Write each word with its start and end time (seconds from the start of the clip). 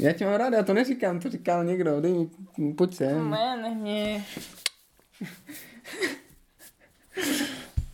Já 0.00 0.12
tě 0.12 0.24
mám 0.24 0.34
rád, 0.34 0.52
já 0.52 0.62
to 0.62 0.74
neříkám, 0.74 1.20
to 1.20 1.30
říkal 1.30 1.64
někdo, 1.64 2.00
dej 2.00 2.28
mi, 2.58 2.74
pojď 2.74 2.94
sem. 2.94 3.30
Ne, 3.30 3.56
ne, 3.56 3.74
ne. 3.74 4.24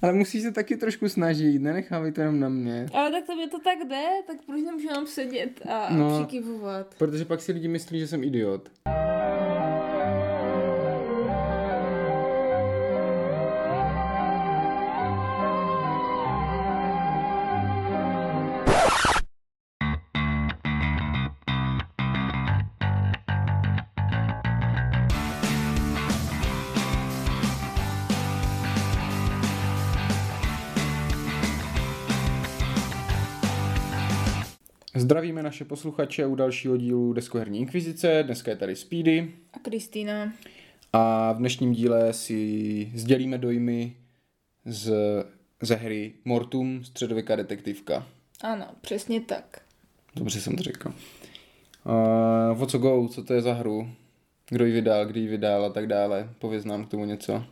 Ale 0.03 0.13
musíš 0.13 0.43
se 0.43 0.53
taky 0.53 0.77
trošku 0.77 1.09
snažit, 1.09 1.59
nenechávej 1.59 2.13
to 2.13 2.21
jenom 2.21 2.41
na 2.41 2.49
mě. 2.49 2.87
Ale 2.93 3.11
tak 3.11 3.27
tobě 3.27 3.49
to 3.49 3.59
tak 3.59 3.79
jde, 3.89 4.07
tak 4.27 4.37
proč 4.47 4.63
nemůžu 4.63 4.89
jenom 4.89 5.07
sedět 5.07 5.61
a 5.69 5.95
no. 5.95 6.19
přikivovat? 6.19 6.95
Protože 6.99 7.25
pak 7.25 7.41
si 7.41 7.53
lidi 7.53 7.69
myslí, 7.69 8.01
že 8.01 8.07
jsem 8.07 8.25
idiot. 8.25 8.71
Zdravíme 35.17 35.43
naše 35.43 35.65
posluchače 35.65 36.27
u 36.27 36.35
dalšího 36.35 36.77
dílu 36.77 37.13
Deskoherní 37.13 37.59
inkvizice. 37.59 38.23
Dneska 38.23 38.51
je 38.51 38.57
tady 38.57 38.77
Speedy 38.77 39.33
A 39.53 39.59
Kristýna? 39.59 40.33
a 40.93 41.33
v 41.33 41.39
dnešním 41.39 41.73
díle 41.73 42.13
si 42.13 42.93
sdělíme 42.95 43.39
dojmy 43.39 43.97
z, 44.65 44.93
ze 45.63 45.75
hry 45.75 46.13
Mortum, 46.25 46.85
středověká 46.85 47.37
detektivka. 47.37 48.07
Ano, 48.41 48.67
přesně 48.81 49.21
tak. 49.21 49.61
Dobře 50.17 50.41
jsem 50.41 50.57
to 50.57 50.63
řekl. 50.63 50.93
Uh, 52.53 52.63
o 52.63 52.67
co 52.67 52.79
go, 52.79 53.09
co 53.09 53.25
to 53.25 53.35
je 53.35 53.43
za 53.43 53.53
hru? 53.53 53.91
Kdo 54.49 54.65
ji 54.65 54.73
vydal, 54.73 55.07
kdy 55.07 55.21
ji 55.21 55.29
vydal 55.29 55.65
a 55.65 55.71
tak 55.71 55.87
dále. 55.87 56.29
Pověz 56.39 56.65
nám 56.65 56.85
k 56.85 56.89
tomu 56.89 57.05
něco. 57.05 57.45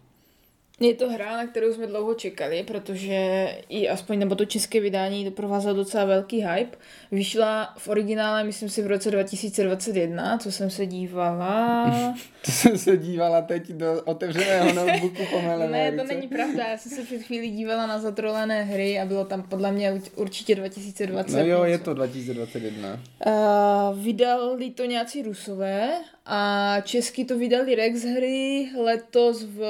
Je 0.80 0.94
to 0.94 1.10
hra, 1.10 1.36
na 1.36 1.46
kterou 1.46 1.72
jsme 1.72 1.86
dlouho 1.86 2.14
čekali, 2.14 2.62
protože 2.62 3.48
i 3.68 3.88
aspoň 3.88 4.18
nebo 4.18 4.34
to 4.34 4.44
české 4.44 4.80
vydání 4.80 5.24
doprovázel 5.24 5.74
docela 5.74 6.04
velký 6.04 6.40
hype. 6.40 6.78
Vyšla 7.12 7.74
v 7.78 7.88
originále, 7.88 8.44
myslím 8.44 8.68
si, 8.68 8.82
v 8.82 8.86
roce 8.86 9.10
2021, 9.10 10.38
co 10.38 10.52
jsem 10.52 10.70
se 10.70 10.86
dívala. 10.86 12.14
To 12.44 12.50
jsem 12.50 12.78
se 12.78 12.96
dívala 12.96 13.42
teď 13.42 13.68
do 13.68 14.02
otevřeného 14.04 14.72
notebooku 14.72 15.22
po 15.30 15.40
ne, 15.68 15.92
to 15.92 16.04
není 16.04 16.28
pravda, 16.28 16.66
já 16.66 16.78
jsem 16.78 16.92
se 16.92 17.02
před 17.02 17.22
chvílí 17.22 17.50
dívala 17.50 17.86
na 17.86 17.98
zatrolené 17.98 18.62
hry 18.62 19.00
a 19.00 19.04
bylo 19.04 19.24
tam 19.24 19.42
podle 19.42 19.72
mě 19.72 20.00
určitě 20.16 20.54
2020. 20.54 21.36
No 21.36 21.44
jo, 21.44 21.64
je 21.64 21.70
něco. 21.70 21.84
to 21.84 21.94
2021. 21.94 23.00
Uh, 23.26 24.04
vydali 24.04 24.70
to 24.70 24.84
nějací 24.84 25.22
rusové 25.22 25.90
a 26.26 26.76
česky 26.80 27.24
to 27.24 27.38
vydali 27.38 27.74
Rex 27.74 28.04
hry 28.04 28.68
letos 28.82 29.44
v 29.44 29.62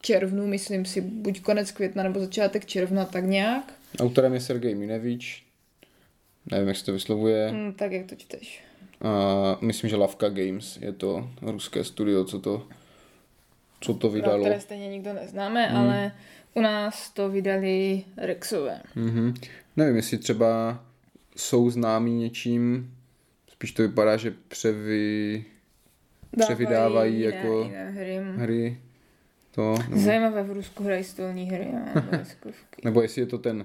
červnu, 0.00 0.46
myslím 0.46 0.84
si, 0.84 1.00
buď 1.00 1.40
konec 1.40 1.70
května 1.72 2.02
nebo 2.02 2.20
začátek 2.20 2.66
června, 2.66 3.04
tak 3.04 3.24
nějak. 3.24 3.72
Autorem 4.00 4.34
je 4.34 4.40
Sergej 4.40 4.74
Minevič. 4.74 5.44
Nevím, 6.50 6.68
jak 6.68 6.76
se 6.76 6.84
to 6.84 6.92
vyslovuje. 6.92 7.52
Mm, 7.52 7.72
tak 7.72 7.92
jak 7.92 8.06
to 8.06 8.14
čteš. 8.14 8.62
A 9.02 9.58
myslím, 9.60 9.90
že 9.90 9.96
Lavka 9.96 10.28
Games 10.28 10.76
je 10.80 10.92
to 10.92 11.30
ruské 11.42 11.84
studio, 11.84 12.24
co 12.24 12.38
to, 12.40 12.66
co 13.80 13.94
to 13.94 14.06
No, 14.06 14.12
vydalo. 14.12 14.40
které 14.44 14.60
stejně 14.60 14.88
nikdo 14.88 15.12
neznáme, 15.12 15.66
hmm. 15.66 15.76
ale 15.78 16.12
u 16.54 16.60
nás 16.60 17.10
to 17.10 17.28
vydali 17.28 18.04
Rexové. 18.16 18.80
Mhm. 18.94 19.34
Nevím, 19.76 19.96
jestli 19.96 20.18
třeba 20.18 20.80
jsou 21.36 21.70
známí 21.70 22.14
něčím, 22.14 22.94
spíš 23.52 23.72
to 23.72 23.82
vypadá, 23.82 24.16
že 24.16 24.34
převy, 24.48 25.44
převydávají 26.44 27.14
jiné- 27.20 27.24
jako 27.36 27.62
jiné 27.62 27.90
hry. 27.90 28.20
hry. 28.36 28.78
To, 29.60 29.74
nebo, 29.88 30.00
Zajímavé, 30.00 30.42
v 30.42 30.50
Rusku 30.52 30.84
hrají 30.84 31.04
stolní 31.04 31.50
hry 31.50 31.68
deskovky. 32.10 32.80
nebo 32.84 33.02
jestli 33.02 33.22
je 33.22 33.26
to 33.26 33.38
ten 33.38 33.64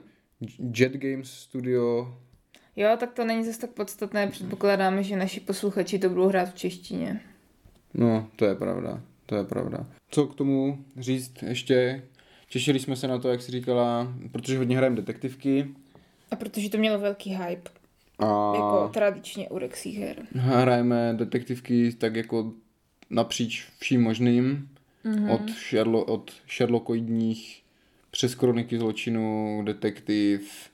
Jet 0.77 0.93
Games 0.93 1.31
studio, 1.31 2.13
Jo, 2.77 2.89
tak 2.99 3.13
to 3.13 3.25
není 3.25 3.45
zase 3.45 3.59
tak 3.59 3.69
podstatné, 3.69 4.27
předpokládáme, 4.27 5.03
že 5.03 5.15
naši 5.17 5.39
posluchači 5.39 5.99
to 5.99 6.09
budou 6.09 6.27
hrát 6.27 6.49
v 6.49 6.55
češtině. 6.55 7.21
No, 7.93 8.27
to 8.35 8.45
je 8.45 8.55
pravda, 8.55 9.01
to 9.25 9.35
je 9.35 9.43
pravda. 9.43 9.85
Co 10.09 10.27
k 10.27 10.35
tomu 10.35 10.85
říct 10.97 11.43
ještě? 11.43 12.03
Těšili 12.49 12.79
jsme 12.79 12.95
se 12.95 13.07
na 13.07 13.19
to, 13.19 13.29
jak 13.29 13.41
jsi 13.41 13.51
říkala, 13.51 14.13
protože 14.31 14.57
hodně 14.57 14.77
hrajeme 14.77 14.95
detektivky 14.95 15.67
A 16.31 16.35
protože 16.35 16.69
to 16.69 16.77
mělo 16.77 16.99
velký 16.99 17.29
hype, 17.29 17.69
a 18.19 18.25
jako 18.55 18.89
tradičně 18.93 19.49
u 19.49 19.57
Rexích 19.57 19.99
her. 19.99 20.15
hrajeme 20.35 21.13
detektivky 21.17 21.93
tak 21.93 22.15
jako 22.15 22.51
napříč 23.09 23.67
vším 23.79 24.01
možným, 24.03 24.69
mm-hmm. 25.05 25.33
od, 25.33 25.49
Sherlo, 25.49 26.05
od 26.05 26.31
Sherlockoidních 26.49 27.63
přes 28.11 28.35
kroniky 28.35 28.77
zločinu, 28.77 29.61
detektiv, 29.65 30.69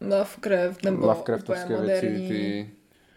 Lovecraft 0.00 0.84
nebo 0.84 1.06
Lovecraftovské 1.06 1.80
věci, 1.80 2.06
ty... 2.28 2.70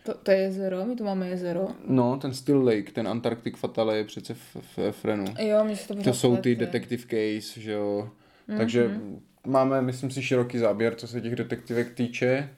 To, 0.03 0.13
to 0.13 0.31
je 0.31 0.37
jezero, 0.37 0.85
my 0.85 0.95
tu 0.95 1.03
máme 1.03 1.29
jezero. 1.29 1.67
No, 1.87 2.17
ten 2.17 2.33
Still 2.33 2.65
Lake, 2.65 2.91
ten 2.91 3.07
Antarctic 3.07 3.57
Fatale 3.57 3.97
je 3.97 4.03
přece 4.03 4.33
v, 4.33 4.55
v 4.55 4.77
Efrenu. 4.77 5.25
Jo, 5.39 5.63
mě 5.63 5.75
se 5.75 5.87
to 5.87 6.03
To 6.03 6.13
jsou 6.13 6.37
ty 6.37 6.55
detective 6.55 7.03
case, 7.03 7.61
že 7.61 7.71
jo. 7.71 8.09
Mm-hmm. 8.49 8.57
Takže 8.57 8.99
máme, 9.47 9.81
myslím 9.81 10.11
si, 10.11 10.23
široký 10.23 10.57
záběr, 10.57 10.95
co 10.95 11.07
se 11.07 11.21
těch 11.21 11.35
detektivek 11.35 11.93
týče. 11.93 12.49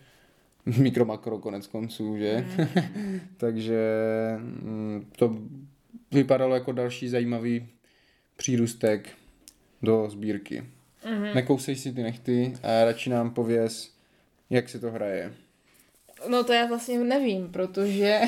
Mikro, 0.77 1.05
makro, 1.05 1.37
konec 1.37 1.67
konců, 1.67 2.17
že? 2.17 2.45
Mm. 2.95 3.19
Takže 3.37 3.79
to 5.17 5.37
vypadalo 6.11 6.53
jako 6.55 6.71
další 6.71 7.09
zajímavý 7.09 7.67
přírůstek 8.35 9.09
do 9.81 10.09
sbírky. 10.09 10.63
Mm-hmm. 11.03 11.35
Nekousej 11.35 11.75
si 11.75 11.93
ty 11.93 12.03
nechty 12.03 12.53
a 12.63 12.85
radši 12.85 13.09
nám 13.09 13.33
pověz, 13.33 13.93
jak 14.49 14.69
se 14.69 14.79
to 14.79 14.91
hraje. 14.91 15.33
No 16.27 16.43
to 16.43 16.53
já 16.53 16.65
vlastně 16.65 16.99
nevím, 16.99 17.51
protože 17.51 18.21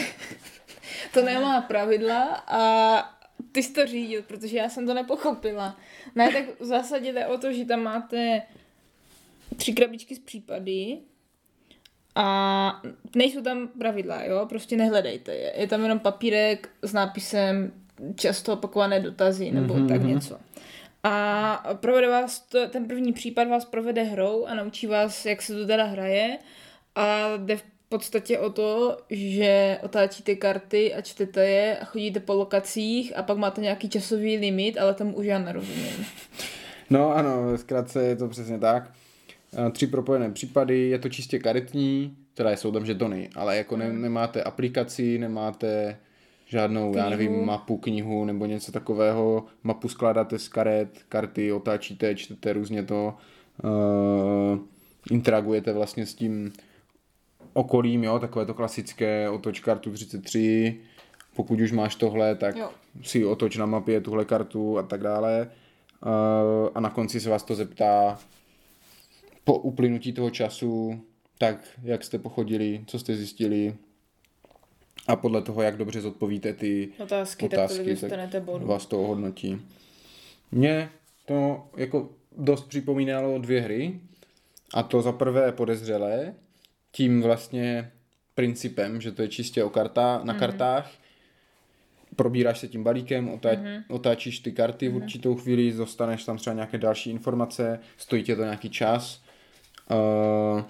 to 1.13 1.21
nemá 1.21 1.61
pravidla 1.61 2.43
a 2.47 3.15
ty 3.51 3.63
jsi 3.63 3.73
to 3.73 3.85
řídil, 3.85 4.21
protože 4.21 4.57
já 4.57 4.69
jsem 4.69 4.85
to 4.85 4.93
nepochopila. 4.93 5.77
Ne, 6.15 6.31
tak 6.31 6.59
v 6.59 6.65
zásadě 6.65 7.13
jde 7.13 7.27
o 7.27 7.37
to, 7.37 7.53
že 7.53 7.65
tam 7.65 7.83
máte 7.83 8.41
tři 9.57 9.73
krabičky 9.73 10.15
z 10.15 10.19
případy 10.19 10.97
a 12.15 12.81
nejsou 13.15 13.41
tam 13.41 13.67
pravidla, 13.67 14.23
jo, 14.23 14.45
prostě 14.49 14.77
nehledejte 14.77 15.35
je. 15.35 15.53
Je 15.57 15.67
tam 15.67 15.83
jenom 15.83 15.99
papírek 15.99 16.69
s 16.81 16.93
nápisem 16.93 17.73
často 18.15 18.53
opakované 18.53 18.99
dotazy 18.99 19.51
nebo 19.51 19.73
mm-hmm. 19.73 19.87
tak 19.87 20.03
něco. 20.03 20.37
A 21.03 21.73
provede 21.73 22.09
vás 22.09 22.39
to, 22.39 22.67
ten 22.67 22.87
první 22.87 23.13
případ 23.13 23.47
vás 23.47 23.65
provede 23.65 24.03
hrou 24.03 24.45
a 24.45 24.53
naučí 24.53 24.87
vás, 24.87 25.25
jak 25.25 25.41
se 25.41 25.53
to 25.53 25.67
teda 25.67 25.83
hraje 25.83 26.37
a 26.95 27.37
jde 27.37 27.57
v 27.57 27.63
podstatě 27.89 28.39
o 28.39 28.49
to, 28.49 28.97
že 29.09 29.77
otáčíte 29.83 30.35
karty 30.35 30.93
a 30.93 31.01
čtete 31.01 31.49
je 31.49 31.77
a 31.77 31.85
chodíte 31.85 32.19
po 32.19 32.33
lokacích 32.33 33.17
a 33.17 33.23
pak 33.23 33.37
máte 33.37 33.61
nějaký 33.61 33.89
časový 33.89 34.37
limit, 34.37 34.77
ale 34.77 34.93
tomu 34.93 35.15
už 35.15 35.25
já 35.25 35.39
nerozumím. 35.39 36.05
No 36.89 37.15
ano, 37.15 37.57
zkrátce 37.57 38.03
je 38.03 38.15
to 38.15 38.27
přesně 38.27 38.59
tak. 38.59 38.91
A 39.57 39.69
Tři 39.69 39.87
propojené 39.87 40.31
případy, 40.31 40.89
je 40.89 40.99
to 40.99 41.09
čistě 41.09 41.39
karetní, 41.39 42.17
teda 42.33 42.51
jsou 42.51 42.71
tam 42.71 42.85
žetony, 42.85 43.29
ale 43.35 43.57
jako 43.57 43.77
ne, 43.77 43.93
nemáte 43.93 44.43
aplikaci, 44.43 45.17
nemáte 45.17 45.97
žádnou, 46.45 46.97
já 46.97 47.09
nevím, 47.09 47.27
Knihu. 47.31 47.45
mapu, 47.45 47.77
knihu 47.77 48.25
nebo 48.25 48.45
něco 48.45 48.71
takového. 48.71 49.45
Mapu 49.63 49.87
skládáte 49.87 50.39
z 50.39 50.47
karet, 50.47 50.99
karty 51.09 51.51
otáčíte, 51.51 52.15
čtete 52.15 52.53
různě 52.53 52.83
to, 52.83 53.13
uh, 53.63 54.59
interagujete 55.11 55.73
vlastně 55.73 56.05
s 56.05 56.13
tím 56.13 56.53
okolím, 57.53 58.03
jo, 58.03 58.19
takové 58.19 58.45
to 58.45 58.53
klasické, 58.53 59.29
otoč 59.29 59.59
kartu 59.59 59.91
33, 59.91 60.79
pokud 61.35 61.59
už 61.59 61.71
máš 61.71 61.95
tohle, 61.95 62.35
tak 62.35 62.55
Jo. 62.55 62.69
si 63.01 63.25
otoč 63.25 63.57
na 63.57 63.65
mapě 63.65 64.01
tuhle 64.01 64.25
kartu 64.25 64.77
a 64.77 64.83
tak 64.83 65.01
dále. 65.01 65.51
Uh, 66.05 66.69
a 66.75 66.79
na 66.79 66.89
konci 66.89 67.19
se 67.19 67.29
vás 67.29 67.43
to 67.43 67.55
zeptá 67.55 68.19
po 69.43 69.57
uplynutí 69.57 70.13
toho 70.13 70.29
času, 70.29 70.99
tak 71.37 71.67
jak 71.83 72.03
jste 72.03 72.19
pochodili, 72.19 72.83
co 72.87 72.99
jste 72.99 73.15
zjistili 73.15 73.75
a 75.07 75.15
podle 75.15 75.41
toho, 75.41 75.61
jak 75.61 75.77
dobře 75.77 76.01
zodpovíte 76.01 76.53
ty 76.53 76.89
Otázky, 76.99 77.49
tak 77.49 77.59
otázky, 77.59 77.77
tolik 77.77 78.01
dostanete 78.01 78.39
bodu. 78.39 78.67
vás 78.67 78.85
to 78.85 79.01
ohodnotí. 79.01 79.61
Mně 80.51 80.89
to 81.25 81.67
jako 81.77 82.09
dost 82.37 82.67
připomínalo 82.67 83.39
dvě 83.39 83.61
hry, 83.61 83.99
a 84.73 84.83
to 84.83 85.01
za 85.01 85.11
prvé 85.11 85.51
podezřelé, 85.51 86.33
tím 86.91 87.21
vlastně 87.21 87.91
principem, 88.35 89.01
že 89.01 89.11
to 89.11 89.21
je 89.21 89.27
čistě 89.27 89.63
o 89.63 89.69
karta, 89.69 90.21
na 90.23 90.33
mm-hmm. 90.33 90.39
kartách, 90.39 90.91
probíráš 92.15 92.59
se 92.59 92.67
tím 92.67 92.83
balíkem, 92.83 93.29
otá, 93.29 93.49
mm-hmm. 93.49 93.83
otáčíš 93.89 94.39
ty 94.39 94.51
karty 94.51 94.89
v 94.89 94.95
určitou 94.95 95.35
chvíli, 95.35 95.71
dostaneš 95.71 96.23
tam 96.23 96.37
třeba 96.37 96.53
nějaké 96.53 96.77
další 96.77 97.09
informace, 97.09 97.79
stojí 97.97 98.23
tě 98.23 98.35
to 98.35 98.43
nějaký 98.43 98.69
čas. 98.69 99.21
Uh, 99.91 100.61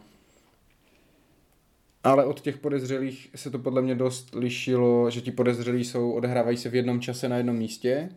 ale 2.06 2.26
od 2.26 2.42
těch 2.42 2.58
podezřelých 2.58 3.30
se 3.36 3.50
to 3.52 3.60
podle 3.60 3.82
mě 3.82 3.96
dost 3.96 4.36
lišilo, 4.36 5.10
že 5.10 5.22
ti 5.22 5.32
podezřelí 5.32 5.84
jsou, 5.84 6.12
odehrávají 6.12 6.58
se 6.58 6.70
v 6.70 6.76
jednom 6.76 7.02
čase 7.02 7.30
na 7.30 7.38
jednom 7.38 7.56
místě. 7.56 8.10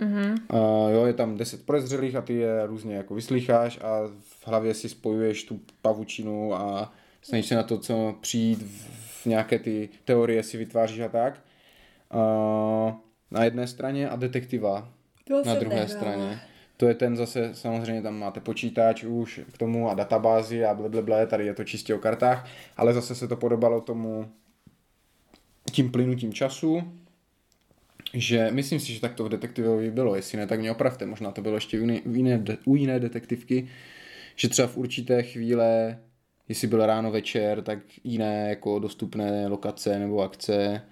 Mm-hmm. 0.00 0.34
A 0.50 0.56
jo, 0.90 1.06
je 1.06 1.12
tam 1.12 1.36
deset 1.36 1.66
podezřelých 1.66 2.16
a 2.16 2.22
ty 2.22 2.34
je 2.34 2.66
různě 2.66 2.94
jako 2.96 3.14
vyslycháš 3.14 3.78
a 3.82 4.00
v 4.20 4.46
hlavě 4.46 4.74
si 4.74 4.88
spojuješ 4.88 5.44
tu 5.44 5.60
pavučinu 5.82 6.54
a 6.54 6.92
snažíš 7.22 7.46
se 7.46 7.54
na 7.54 7.62
to, 7.62 7.78
co 7.78 8.14
přijít 8.20 8.62
v 9.22 9.26
nějaké 9.26 9.58
ty 9.58 9.88
teorie 10.04 10.42
si 10.42 10.56
vytváříš 10.56 11.00
a 11.00 11.08
tak. 11.08 11.40
A 12.10 12.20
na 13.30 13.44
jedné 13.44 13.66
straně 13.66 14.08
a 14.08 14.16
detektiva 14.16 14.88
To 15.24 15.42
na 15.44 15.54
druhé 15.54 15.76
nehrála. 15.76 16.00
straně. 16.00 16.40
To 16.82 16.88
je 16.88 16.94
ten 16.94 17.16
zase, 17.16 17.54
samozřejmě 17.54 18.02
tam 18.02 18.18
máte 18.18 18.40
počítač 18.40 19.04
už 19.04 19.40
k 19.52 19.58
tomu 19.58 19.90
a 19.90 19.94
databázi 19.94 20.64
a 20.64 20.74
blablabla, 20.74 21.26
tady 21.26 21.46
je 21.46 21.54
to 21.54 21.64
čistě 21.64 21.94
o 21.94 21.98
kartách, 21.98 22.48
ale 22.76 22.92
zase 22.92 23.14
se 23.14 23.28
to 23.28 23.36
podobalo 23.36 23.80
tomu 23.80 24.32
tím 25.72 25.92
plynutím 25.92 26.32
času, 26.32 26.82
že 28.14 28.50
myslím 28.50 28.80
si, 28.80 28.94
že 28.94 29.00
tak 29.00 29.14
to 29.14 29.24
v 29.24 29.28
detektivovi 29.28 29.90
bylo, 29.90 30.16
jestli 30.16 30.38
ne, 30.38 30.46
tak 30.46 30.60
mě 30.60 30.70
opravte, 30.70 31.06
možná 31.06 31.32
to 31.32 31.42
bylo 31.42 31.54
ještě 31.54 31.78
u 31.78 31.80
jiné, 31.80 32.00
u 32.00 32.14
jiné, 32.14 32.44
u 32.64 32.76
jiné 32.76 33.00
detektivky, 33.00 33.68
že 34.36 34.48
třeba 34.48 34.68
v 34.68 34.76
určité 34.76 35.22
chvíle, 35.22 35.98
jestli 36.48 36.68
byl 36.68 36.86
ráno 36.86 37.10
večer, 37.10 37.62
tak 37.62 37.78
jiné 38.04 38.48
jako 38.48 38.78
dostupné 38.78 39.46
lokace 39.46 39.98
nebo 39.98 40.20
akce, 40.22 40.82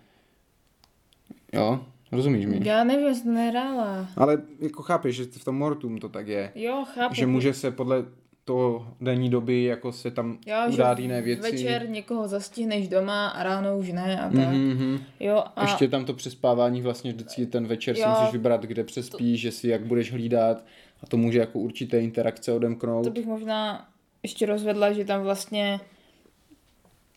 jo, 1.52 1.86
rozumíš 2.12 2.46
mi? 2.46 2.60
Já 2.64 2.84
nevím, 2.84 3.06
jestli 3.06 3.22
to 3.24 3.30
nehrála. 3.30 4.06
Ale 4.16 4.38
jako 4.60 4.82
chápeš, 4.82 5.16
že 5.16 5.24
v 5.24 5.44
tom 5.44 5.56
Mortum 5.58 5.98
to 5.98 6.08
tak 6.08 6.28
je. 6.28 6.52
Jo, 6.54 6.84
chápu. 6.94 7.14
Že 7.14 7.26
může 7.26 7.54
se 7.54 7.70
podle 7.70 8.04
toho 8.44 8.86
denní 9.00 9.30
doby 9.30 9.64
jako 9.64 9.92
se 9.92 10.10
tam 10.10 10.38
jo, 10.46 10.56
udát 10.72 10.96
že 10.98 11.02
jiné 11.02 11.22
věci. 11.22 11.42
večer 11.52 11.88
někoho 11.88 12.28
zastihneš 12.28 12.88
doma 12.88 13.28
a 13.28 13.42
ráno 13.42 13.78
už 13.78 13.92
ne 13.92 14.20
a 14.20 14.24
tak. 14.24 14.32
Mm-hmm. 14.32 14.74
Mhm. 14.74 14.98
Jo, 15.20 15.44
a 15.56 15.62
Ještě 15.62 15.88
tam 15.88 16.04
to 16.04 16.14
přespávání 16.14 16.82
vlastně 16.82 17.12
vždycky 17.12 17.46
ten 17.46 17.66
večer 17.66 17.94
si 17.96 18.00
Jo. 18.02 18.08
musíš 18.10 18.32
vybrat, 18.32 18.62
kde 18.62 18.84
přespíš, 18.84 19.40
že 19.40 19.52
si 19.52 19.68
jak 19.68 19.86
budeš 19.86 20.12
hlídat 20.12 20.64
a 21.02 21.06
to 21.06 21.16
může 21.16 21.38
jako 21.38 21.58
určité 21.58 22.00
interakce 22.00 22.52
odemknout. 22.52 23.04
to 23.04 23.10
bych 23.10 23.26
možná 23.26 23.88
ještě 24.22 24.46
rozvedla, 24.46 24.92
že 24.92 25.04
tam 25.04 25.22
vlastně 25.22 25.80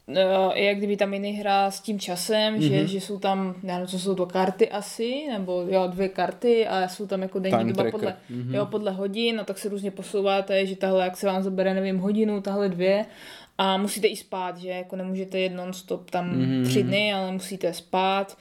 no, 0.07 0.51
jak 0.55 0.77
kdyby 0.77 0.97
tam 0.97 1.13
jiný 1.13 1.31
hra 1.31 1.71
s 1.71 1.81
tím 1.81 2.00
časem, 2.00 2.55
mm-hmm. 2.55 2.59
že, 2.67 2.88
že 2.88 3.01
jsou 3.01 3.19
tam, 3.19 3.55
já 3.63 3.73
nevím, 3.73 3.88
co 3.88 4.00
jsou 4.00 4.15
to 4.15 4.25
karty 4.25 4.69
asi, 4.69 5.23
nebo 5.31 5.65
jo, 5.69 5.88
dvě 5.88 6.09
karty 6.09 6.67
a 6.67 6.88
jsou 6.88 7.07
tam 7.07 7.21
jako 7.21 7.39
denní 7.39 7.57
Time 7.57 7.67
doba 7.67 7.83
tracker. 7.83 7.91
podle, 8.00 8.15
Mhm. 8.29 8.41
mm-hmm. 8.51 8.55
jo, 8.55 8.65
podle 8.65 8.91
hodin 8.91 9.39
a 9.39 9.44
tak 9.44 9.57
se 9.57 9.69
různě 9.69 9.91
posouváte, 9.91 10.65
že 10.65 10.75
tahle, 10.75 11.03
jak 11.03 11.17
se 11.17 11.27
vám 11.27 11.44
zabere, 11.44 11.73
nevím, 11.73 11.97
hodinu, 11.97 12.41
tahle 12.41 12.69
dvě 12.69 13.05
a 13.57 13.77
musíte 13.77 14.07
i 14.07 14.15
spát, 14.15 14.57
že 14.57 14.69
jako 14.69 14.95
nemůžete 14.95 15.39
jet 15.39 15.53
non-stop 15.53 16.11
tam 16.11 16.29
Mhm. 16.29 16.41
mm-hmm. 16.41 16.65
tři 16.65 16.83
dny, 16.83 17.13
ale 17.13 17.31
musíte 17.31 17.73
spát. 17.73 18.38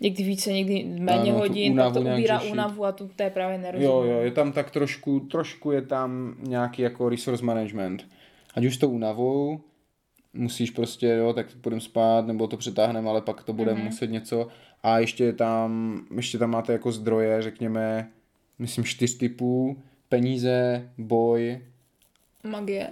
Někdy 0.00 0.24
více, 0.24 0.52
někdy 0.52 0.84
méně 0.84 1.30
Ano, 1.30 1.38
hodin, 1.38 1.76
pak 1.76 1.92
to 1.92 2.00
ubírá 2.00 2.38
řešit. 2.38 2.52
únavu 2.52 2.84
a 2.84 2.92
tu 2.92 3.10
to 3.16 3.22
je 3.22 3.30
právě 3.30 3.58
nerozumím. 3.58 3.90
Jo, 3.90 4.02
jo, 4.02 4.20
je 4.20 4.30
tam 4.30 4.52
tak 4.52 4.70
trošku, 4.70 5.20
trošku 5.20 5.70
je 5.72 5.82
tam 5.82 6.34
nějaký 6.42 6.82
jako 6.82 7.08
resource 7.08 7.44
management. 7.44 8.06
Ať 8.54 8.64
už 8.64 8.74
s 8.74 8.78
tou 8.78 8.88
únavou, 8.90 9.60
musíš 10.34 10.70
prostě, 10.70 11.06
jo, 11.06 11.32
tak 11.32 11.46
budeme 11.62 11.80
spát, 11.80 12.26
nebo 12.26 12.46
to 12.46 12.56
přetáhneme, 12.56 13.10
ale 13.10 13.20
pak 13.20 13.42
to 13.42 13.52
bude 13.52 13.72
mm-hmm. 13.72 13.84
muset 13.84 14.10
něco. 14.10 14.48
A 14.82 14.98
ještě 14.98 15.24
je 15.24 15.32
tam, 15.32 16.00
ještě 16.16 16.38
tam 16.38 16.50
máte 16.50 16.72
jako 16.72 16.92
zdroje, 16.92 17.42
řekněme, 17.42 18.10
myslím 18.58 18.84
čtyř 18.84 19.16
typů, 19.18 19.82
peníze, 20.08 20.88
boj, 20.98 21.60
Magie. 22.44 22.88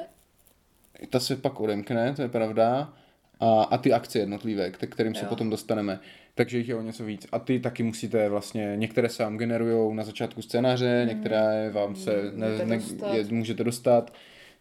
ta 1.10 1.20
se 1.20 1.36
pak 1.36 1.60
odemkne, 1.60 2.14
to 2.14 2.22
je 2.22 2.28
pravda, 2.28 2.92
a, 3.40 3.62
a 3.62 3.78
ty 3.78 3.92
akce 3.92 4.18
jednotlivé, 4.18 4.70
k 4.70 4.86
kterým 4.86 5.14
se 5.14 5.24
Jo. 5.24 5.28
potom 5.28 5.50
dostaneme. 5.50 6.00
Takže 6.34 6.58
jich 6.58 6.68
je 6.68 6.74
o 6.74 6.82
něco 6.82 7.04
víc. 7.04 7.26
A 7.32 7.38
ty 7.38 7.60
taky 7.60 7.82
musíte 7.82 8.28
vlastně, 8.28 8.72
některé 8.76 9.08
se 9.08 9.22
vám 9.22 9.36
generují 9.36 9.96
na 9.96 10.04
začátku 10.04 10.42
scénáře, 10.42 11.04
některé 11.08 11.70
vám 11.70 11.96
se 11.96 12.30
ne, 12.34 12.64
ne, 12.64 12.76
dostat. 12.76 13.14
je, 13.14 13.24
můžete 13.24 13.64
dostat, 13.64 14.14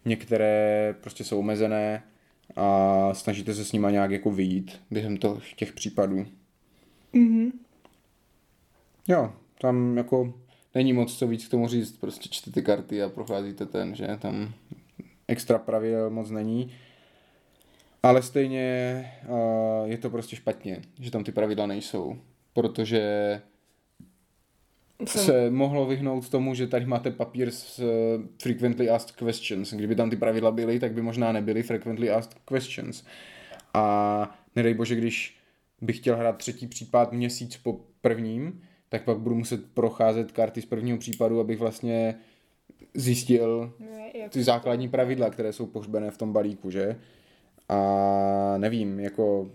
některé 0.05 0.95
prostě 1.01 1.23
jsou 1.23 1.39
omezené 1.39 2.03
a 2.55 3.09
snažíte 3.13 3.53
se 3.53 3.65
s 3.65 3.71
nima 3.71 3.91
nějak 3.91 4.11
jako 4.11 4.31
vyjít 4.31 4.81
během 4.91 5.17
to, 5.17 5.39
těch 5.55 5.73
případů. 5.73 6.25
Mhm. 7.13 7.51
Jo, 9.07 9.33
tam 9.61 9.97
jako 9.97 10.33
není 10.75 10.93
moc 10.93 11.17
co 11.17 11.27
víc 11.27 11.47
k 11.47 11.51
tomu 11.51 11.67
říct, 11.67 11.97
prostě 11.97 12.29
čtete 12.29 12.61
karty 12.61 13.03
a 13.03 13.09
procházíte 13.09 13.65
ten, 13.65 13.95
že 13.95 14.17
tam 14.19 14.53
extra 15.27 15.57
pravidel 15.57 16.09
moc 16.09 16.29
není. 16.29 16.71
Ale 18.03 18.21
stejně 18.21 19.05
uh, 19.27 19.89
je 19.89 19.97
to 19.97 20.09
prostě 20.09 20.35
špatně, 20.35 20.81
že 20.99 21.11
tam 21.11 21.23
ty 21.23 21.31
pravidla 21.31 21.65
nejsou, 21.65 22.17
protože 22.53 23.01
Jsem- 25.05 25.25
se 25.25 25.49
mohlo 25.49 25.85
vyhnout 25.85 26.29
tomu, 26.29 26.53
že 26.53 26.67
tady 26.67 26.85
máte 26.85 27.11
papír 27.11 27.51
s 27.51 27.79
uh, 27.79 27.85
frequently 28.41 28.89
asked 28.89 29.11
questions. 29.15 29.73
Kdyby 29.73 29.95
tam 29.95 30.09
ty 30.09 30.15
pravidla 30.15 30.51
byly, 30.51 30.79
tak 30.79 30.93
by 30.93 31.01
možná 31.01 31.31
nebyly 31.31 31.63
frequently 31.63 32.09
asked 32.09 32.39
questions. 32.45 33.03
A 33.73 34.39
nedej 34.55 34.73
bože, 34.73 34.95
když 34.95 35.37
bych 35.81 35.97
chtěl 35.97 36.17
hrát 36.17 36.37
třetí 36.37 36.67
případ 36.67 37.13
měsíc 37.13 37.57
po 37.57 37.79
prvním, 38.01 38.61
tak 38.89 39.03
pak 39.03 39.17
budu 39.17 39.35
muset 39.35 39.73
procházet 39.73 40.31
karty 40.31 40.61
z 40.61 40.65
prvního 40.65 40.97
případu, 40.97 41.39
abych 41.39 41.59
vlastně 41.59 42.15
zjistil 42.93 43.73
Jak 44.13 44.31
ty 44.31 44.43
základní 44.43 44.89
pravidla, 44.89 45.29
které 45.29 45.53
jsou 45.53 45.65
pohřbené 45.65 46.11
v 46.11 46.17
tom 46.17 46.33
balíku, 46.33 46.71
že? 46.71 46.99
A 47.69 48.57
nevím, 48.57 48.99
jako 48.99 49.49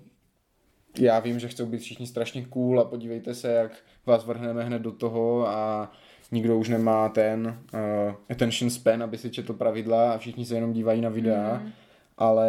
já 0.99 1.19
vím, 1.19 1.39
že 1.39 1.49
chcou 1.49 1.67
být 1.67 1.81
všichni 1.81 2.07
strašně 2.07 2.45
cool 2.45 2.81
a 2.81 2.85
podívejte 2.85 3.35
se, 3.35 3.53
jak 3.53 3.73
vás 4.07 4.27
vrhneme 4.27 4.65
hned 4.65 4.83
do 4.83 4.93
toho 4.93 5.49
a 5.49 5.93
nikdo 6.33 6.59
už 6.59 6.69
nemá 6.69 7.09
ten 7.09 7.59
uh, 7.75 8.15
attention 8.31 8.71
span, 8.71 9.03
aby 9.03 9.19
si 9.19 9.31
četl 9.31 9.53
pravidla 9.53 10.13
a 10.13 10.19
všichni 10.19 10.45
se 10.45 10.55
jenom 10.55 10.73
dívají 10.73 11.01
na 11.01 11.09
videa, 11.09 11.61
mm. 11.65 11.73
ale 12.19 12.49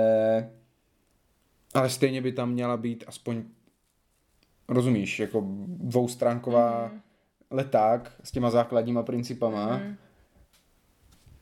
ale 1.74 1.90
stejně 1.90 2.22
by 2.22 2.32
tam 2.32 2.52
měla 2.52 2.78
být 2.78 3.04
aspoň 3.08 3.44
rozumíš, 4.68 5.20
jako 5.20 5.44
dvoustránková 5.68 6.88
mm. 6.88 7.00
leták 7.52 8.12
s 8.24 8.32
těma 8.32 8.50
základníma 8.50 9.04
principama. 9.04 9.78
Mm. 9.78 9.96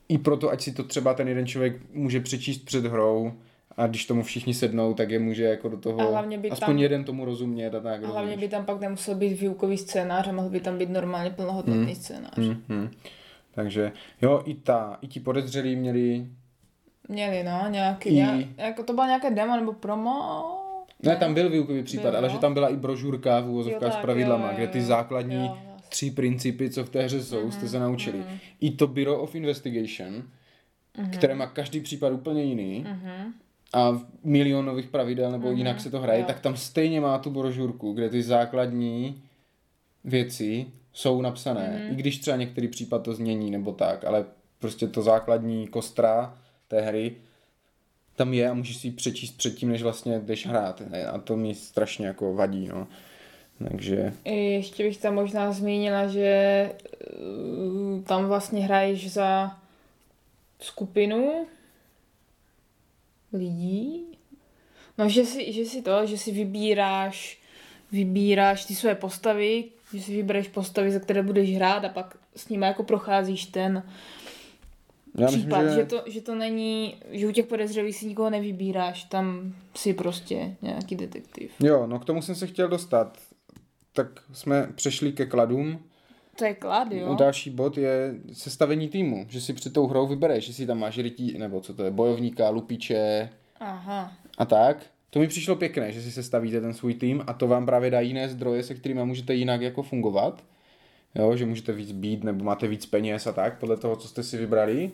I 0.08 0.18
proto, 0.18 0.50
ať 0.50 0.62
si 0.62 0.72
to 0.72 0.84
třeba 0.84 1.14
ten 1.14 1.28
jeden 1.28 1.48
člověk 1.48 1.94
může 1.94 2.20
přečíst 2.20 2.66
před 2.66 2.86
hrou 2.86 3.34
a 3.78 3.88
když 3.88 4.06
tomu 4.06 4.24
všichni 4.24 4.54
sednou, 4.54 4.94
tak 4.94 5.10
je 5.10 5.20
může 5.20 5.44
jako 5.44 5.70
do 5.70 5.78
toho, 5.78 6.00
A 6.02 6.12
hlavně 6.12 6.38
by 6.38 6.50
aspoň 6.52 6.66
tam- 6.66 6.78
jeden 6.78 7.04
tomu 7.04 7.26
rozumět 7.26 7.76
a 7.76 7.80
tak, 7.80 8.04
A 8.04 8.08
hlavně 8.08 8.22
rozumíš? 8.32 8.40
by 8.40 8.48
tam 8.48 8.66
pak 8.66 8.80
nemusel 8.82 9.16
být 9.16 9.40
výukový 9.42 9.78
scénář 9.78 10.28
a 10.28 10.32
mohl 10.32 10.50
by 10.50 10.60
tam 10.60 10.78
být 10.78 10.90
normálně 10.90 11.30
plnohodnotný 11.30 11.84
Hmm. 11.86 11.96
scénář. 11.96 12.38
Mm-hmm. 12.38 12.90
Takže 13.52 13.92
jo, 14.22 14.42
i 14.46 14.54
ta, 14.54 14.98
i 15.02 15.08
ti 15.08 15.20
podezřelí 15.20 15.76
měli, 15.76 16.28
Měli, 17.08 17.44
no, 17.44 17.62
nějaký, 17.70 18.10
I- 18.10 18.14
nějak, 18.14 18.46
jako 18.58 18.84
to 18.84 18.94
bylo 18.94 19.06
nějaké 19.06 19.32
demo 19.32 19.56
nebo 19.56 19.74
promo? 19.74 20.42
ne, 21.04 21.16
tam 21.16 21.34
byl 21.34 21.50
výukový 21.50 21.84
případ, 21.84 22.04
Byl, 22.10 22.18
ale 22.18 22.28
no. 22.28 22.34
že 22.34 22.40
tam 22.40 22.54
byla 22.54 22.70
i 22.70 22.76
brožurka 22.76 23.40
v 23.40 23.50
úvozovkách 23.50 23.94
s 23.94 23.98
pravidlama, 23.98 24.44
jo, 24.46 24.52
jo, 24.52 24.58
kde 24.58 24.68
ty 24.68 24.82
základní 24.82 25.36
Jo, 25.36 25.42
vlastně. 25.48 25.70
tři 25.90 26.12
principy, 26.12 26.70
co 26.70 26.84
v 26.86 26.90
té 26.90 27.02
hře 27.04 27.24
jsou, 27.24 27.52
jste 27.52 27.60
Mhm, 27.62 27.70
se 27.70 27.80
naučili. 27.80 28.24
I 28.62 28.72
to 28.72 28.88
Bureau 28.88 29.16
of 29.20 29.36
Investigation, 29.36 30.24
které 31.14 31.36
má 31.36 31.48
každý 31.48 31.80
případ 31.82 32.14
úplně 32.14 32.44
jiný, 32.44 32.86
Mhm. 32.90 33.34
A 33.74 34.02
milion 34.24 34.66
nových 34.66 34.88
pravidel, 34.88 35.32
nebo 35.32 35.48
Mhm, 35.48 35.58
jinak 35.58 35.82
se 35.82 35.90
to 35.92 36.00
hraje, 36.00 36.20
jo. 36.20 36.26
tak 36.28 36.40
tam 36.40 36.58
stejně 36.58 37.02
má 37.02 37.18
tu 37.18 37.30
brožurku, 37.30 37.94
kde 37.94 38.10
ty 38.10 38.24
základní 38.24 39.24
věci 40.04 40.66
jsou 40.94 41.22
napsané. 41.22 41.82
Mhm. 41.84 41.94
I 41.94 41.96
když 41.96 42.18
třeba 42.18 42.38
některý 42.38 42.68
případ 42.68 43.04
to 43.04 43.14
změní 43.14 43.52
nebo 43.52 43.72
tak, 43.72 44.04
ale 44.04 44.26
prostě 44.60 44.88
to 44.88 45.02
základní 45.02 45.68
kostra 45.68 46.38
té 46.68 46.82
hry 46.82 47.16
tam 48.16 48.34
je 48.34 48.50
a 48.50 48.54
můžeš 48.54 48.78
si 48.78 48.88
ji 48.88 48.92
přečíst 48.92 49.38
předtím, 49.38 49.70
než 49.70 49.84
vlastně 49.84 50.20
jdeš 50.20 50.48
hrát. 50.48 50.82
A 51.14 51.18
to 51.20 51.38
mi 51.38 51.56
strašně 51.56 52.08
jako 52.08 52.34
vadí, 52.34 52.68
no. 52.68 52.88
Takže, 53.70 54.14
I 54.24 54.36
Ještě 54.52 54.84
bych 54.84 54.98
tam 54.98 55.16
možná 55.16 55.52
zmínila, 55.52 56.08
že 56.08 56.26
eh, 56.26 58.02
tam 58.04 58.26
vlastně 58.26 58.66
hraješ 58.66 59.12
za 59.12 59.58
skupinu 60.60 61.46
lidí. 63.36 64.06
No, 64.98 65.10
že 65.10 65.26
si, 65.26 65.54
že 65.54 65.66
si 65.66 65.82
to, 65.82 66.06
že 66.06 66.18
si 66.18 66.32
vybíráš, 66.32 67.40
vybíráš 67.92 68.66
ty 68.66 68.76
své 68.76 68.96
postavy, 68.96 69.64
že 69.94 70.02
si 70.02 70.16
vybereš 70.16 70.48
postavy, 70.48 70.92
za 70.92 71.00
které 71.00 71.24
budeš 71.24 71.56
hrát 71.56 71.86
a 71.86 71.90
pak 71.90 72.18
s 72.36 72.50
nimi 72.50 72.66
jako 72.66 72.84
procházíš 72.84 73.46
ten 73.46 73.84
já 75.18 75.28
případ, 75.28 75.62
myslím, 75.62 75.76
že... 75.76 75.82
že... 75.82 75.86
To, 75.86 76.04
že 76.06 76.22
to 76.22 76.36
není, 76.36 76.96
že 77.12 77.28
u 77.28 77.32
těch 77.32 77.46
podezřelých 77.46 77.96
si 77.96 78.06
nikoho 78.06 78.30
nevybíráš, 78.30 79.04
tam 79.04 79.56
si 79.76 79.94
prostě 79.94 80.56
nějaký 80.62 80.96
detektiv. 80.96 81.52
Jo, 81.60 81.88
no 81.88 82.00
k 82.00 82.06
tomu 82.06 82.22
jsem 82.22 82.36
se 82.36 82.48
chtěl 82.48 82.68
dostat. 82.68 83.18
Tak 83.94 84.08
jsme 84.34 84.70
přešli 84.76 85.12
ke 85.12 85.26
kladům. 85.26 85.80
To 86.36 86.46
je 86.46 86.54
klad, 86.54 86.88
No, 86.92 86.98
jo? 86.98 87.16
další 87.16 87.50
bod 87.50 87.78
je 87.78 88.14
sestavení 88.34 88.90
týmu, 88.90 89.26
že 89.30 89.42
si 89.42 89.54
před 89.54 89.74
tou 89.74 89.88
hrou 89.88 90.08
vybereš, 90.08 90.48
jestli 90.48 90.66
tam 90.66 90.80
máš 90.80 90.98
rytí, 90.98 91.38
nebo 91.38 91.62
co 91.62 91.74
to 91.74 91.84
je, 91.84 91.92
bojovníka, 91.92 92.50
lupiče 92.50 93.30
Aha. 93.60 94.12
a 94.38 94.46
tak. 94.46 94.78
to 95.10 95.20
mi 95.20 95.28
přišlo 95.28 95.56
pěkné, 95.56 95.92
že 95.92 96.02
si 96.02 96.12
sestavíte 96.12 96.62
ten 96.62 96.74
svůj 96.74 96.94
tým 96.94 97.24
a 97.28 97.34
to 97.34 97.48
vám 97.48 97.66
právě 97.66 97.92
dá 97.92 98.00
jiné 98.00 98.30
zdroje, 98.30 98.64
se 98.64 98.76
kterými 98.76 99.06
můžete 99.06 99.34
jinak 99.34 99.62
jako 99.62 99.84
fungovat. 99.84 100.44
Jo, 101.16 101.36
že 101.36 101.46
můžete 101.46 101.72
víc 101.74 101.92
být, 101.92 102.24
nebo 102.24 102.44
máte 102.44 102.68
víc 102.68 102.86
peněz 102.86 103.28
a 103.28 103.32
tak, 103.32 103.60
podle 103.60 103.78
toho, 103.78 103.96
co 103.96 104.08
jste 104.08 104.24
si 104.24 104.38
vybrali. 104.38 104.92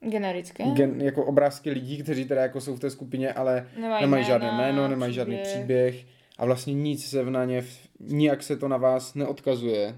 Generické? 0.00 0.64
Gen, 0.64 1.00
jako 1.02 1.24
obrázky 1.24 1.70
lidí, 1.70 2.02
kteří 2.02 2.24
teda 2.24 2.42
jako 2.42 2.60
jsou 2.60 2.76
v 2.76 2.80
té 2.80 2.90
skupině, 2.90 3.32
ale 3.32 3.66
nemají, 3.80 4.00
nemají 4.02 4.24
žádné 4.24 4.52
jméno, 4.52 4.88
nemají 4.88 5.12
příběh. 5.12 5.36
žádný 5.38 5.50
příběh 5.52 6.04
a 6.38 6.44
vlastně 6.44 6.74
nic 6.74 7.06
se 7.10 7.22
v 7.24 7.30
na 7.30 7.44
ně, 7.44 7.64
nijak 8.00 8.42
se 8.42 8.56
to 8.56 8.68
na 8.68 8.76
vás 8.76 9.14
neodkazuje. 9.14 9.96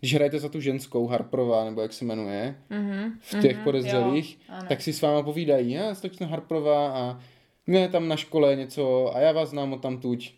Když 0.00 0.14
hrajete 0.14 0.38
za 0.38 0.48
tu 0.48 0.60
ženskou 0.60 1.06
Harprová, 1.06 1.64
nebo 1.64 1.80
jak 1.80 1.92
se 1.92 2.04
jmenuje, 2.04 2.56
mm-hmm, 2.70 3.12
v 3.20 3.40
těch 3.40 3.56
mm-hmm, 3.56 3.64
podezřelých, 3.64 4.38
tak 4.68 4.80
si 4.80 4.92
s 4.92 5.02
váma 5.02 5.22
povídají, 5.22 5.72
já 5.72 5.94
jsem 5.94 6.10
Harprová 6.28 6.90
a 6.90 7.20
mě 7.66 7.88
tam 7.88 8.08
na 8.08 8.16
škole 8.16 8.56
něco 8.56 9.16
a 9.16 9.20
já 9.20 9.32
vás 9.32 9.50
znám 9.50 9.72
od 9.72 9.82
tam 9.82 9.98
tuď. 9.98 10.34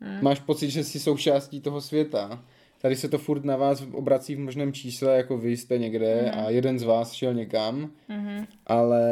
Mm. 0.00 0.18
Máš 0.22 0.40
pocit, 0.40 0.70
že 0.70 0.84
jsi 0.84 1.00
součástí 1.00 1.60
toho 1.60 1.80
světa. 1.80 2.44
Tady 2.80 2.96
se 2.96 3.08
to 3.08 3.18
furt 3.18 3.44
na 3.44 3.56
vás 3.56 3.86
obrací 3.92 4.34
v 4.34 4.38
možném 4.38 4.72
čísle, 4.72 5.16
jako 5.16 5.38
vy 5.38 5.56
jste 5.56 5.78
někde 5.78 6.22
mm. 6.22 6.40
a 6.40 6.50
jeden 6.50 6.78
z 6.78 6.82
vás 6.82 7.12
šel 7.12 7.34
někam, 7.34 7.90
mm. 8.08 8.44
ale 8.66 9.02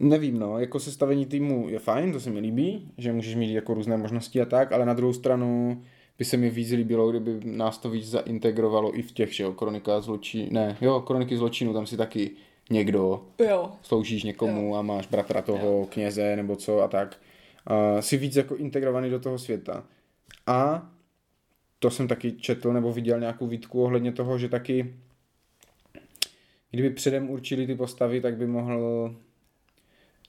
nevím, 0.00 0.38
no, 0.38 0.58
jako 0.58 0.80
sestavení 0.80 1.26
týmu 1.26 1.68
je 1.68 1.78
fajn, 1.78 2.12
to 2.12 2.20
se 2.20 2.30
mi 2.30 2.40
líbí, 2.40 2.90
že 2.98 3.12
můžeš 3.12 3.34
mít 3.34 3.54
jako 3.54 3.74
různé 3.74 3.96
možnosti 3.96 4.40
a 4.40 4.44
tak, 4.44 4.72
ale 4.72 4.86
na 4.86 4.94
druhou 4.94 5.12
stranu 5.12 5.82
by 6.18 6.24
se 6.24 6.36
mi 6.36 6.50
víc 6.50 6.70
líbilo, 6.70 7.10
kdyby 7.10 7.40
nás 7.44 7.78
to 7.78 7.90
víc 7.90 8.06
zaintegrovalo 8.10 8.98
i 8.98 9.02
v 9.02 9.12
těch, 9.12 9.34
že 9.34 9.42
jo, 9.42 9.52
kronika 9.52 10.00
zločí, 10.00 10.48
ne, 10.50 10.76
jo, 10.80 11.00
kroniky 11.00 11.36
zločinu, 11.36 11.72
tam 11.72 11.86
si 11.86 11.96
taky 11.96 12.30
někdo, 12.70 13.24
jo. 13.38 13.72
sloužíš 13.82 14.22
někomu 14.22 14.68
jo. 14.68 14.74
a 14.74 14.82
máš 14.82 15.06
bratra 15.06 15.42
toho 15.42 15.66
jo. 15.66 15.86
kněze 15.90 16.36
nebo 16.36 16.56
co 16.56 16.80
a 16.80 16.88
tak. 16.88 17.20
Uh, 17.70 18.00
jsi 18.00 18.16
víc 18.16 18.36
jako 18.36 18.56
integrovaný 18.56 19.10
do 19.10 19.20
toho 19.20 19.38
světa. 19.38 19.84
A 20.46 20.90
to 21.78 21.90
jsem 21.90 22.08
taky 22.08 22.32
četl 22.32 22.72
nebo 22.72 22.92
viděl 22.92 23.20
nějakou 23.20 23.46
výtku 23.46 23.82
ohledně 23.82 24.12
toho, 24.12 24.38
že 24.38 24.48
taky 24.48 24.94
kdyby 26.72 26.90
předem 26.90 27.30
určili 27.30 27.66
ty 27.66 27.74
postavy, 27.74 28.20
tak 28.20 28.36
by 28.36 28.46
mohl 28.46 29.16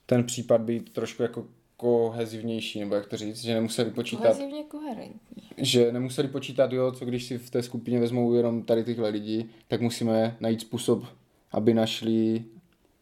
ten 0.06 0.24
případ 0.24 0.60
být 0.60 0.92
trošku 0.92 1.22
jako 1.22 1.46
kohezivnější, 1.76 2.80
nebo 2.80 2.94
jak 2.94 3.06
to 3.06 3.16
říct, 3.16 3.42
že 3.42 3.54
nemuseli 3.54 3.90
počítat... 3.90 4.22
Kohezivně 4.22 4.62
koherentní. 4.62 5.20
Že 5.56 5.92
nemuseli 5.92 6.28
počítat, 6.28 6.72
jo, 6.72 6.92
co 6.92 7.04
když 7.04 7.24
si 7.24 7.38
v 7.38 7.50
té 7.50 7.62
skupině 7.62 8.00
vezmou 8.00 8.34
jenom 8.34 8.62
tady 8.62 8.84
tyhle 8.84 9.08
lidi, 9.08 9.46
tak 9.68 9.80
musíme 9.80 10.36
najít 10.40 10.60
způsob, 10.60 11.04
aby 11.52 11.74
našli... 11.74 12.44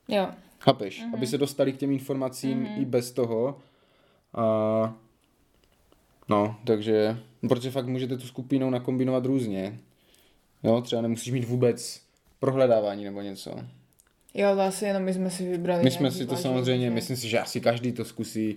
Jo. 0.09 0.29
Chápeš? 0.59 1.03
Mm-hmm. 1.03 1.15
Aby 1.15 1.27
se 1.27 1.39
dostali 1.39 1.73
k 1.73 1.77
těm 1.77 1.93
informacím 1.93 2.65
mm-hmm. 2.65 2.83
i 2.83 2.85
bez 2.85 3.13
toho. 3.13 3.59
A... 4.35 4.95
No, 6.29 6.57
takže... 6.65 7.19
Protože 7.49 7.71
fakt 7.71 7.87
můžete 7.87 8.17
tu 8.17 8.27
skupinou 8.27 8.71
nakombinovat 8.71 9.25
různě. 9.25 9.79
Jo, 10.63 10.81
třeba 10.81 11.03
nemusíš 11.03 11.33
mít 11.33 11.45
vůbec 11.45 12.01
prohledávání 12.39 13.05
nebo 13.05 13.21
něco. 13.21 13.57
Jo, 14.35 14.55
vlastně 14.55 14.89
jenom 14.89 15.03
my 15.03 15.15
jsme 15.15 15.31
si 15.31 15.51
vybrali. 15.51 15.85
My 15.85 15.91
jsme 15.91 16.11
si 16.11 16.27
to 16.27 16.37
samozřejmě, 16.37 16.91
myslím 16.91 17.17
si, 17.17 17.29
že 17.29 17.39
asi 17.39 17.61
každý 17.61 17.93
to 17.93 18.05
zkusí 18.05 18.57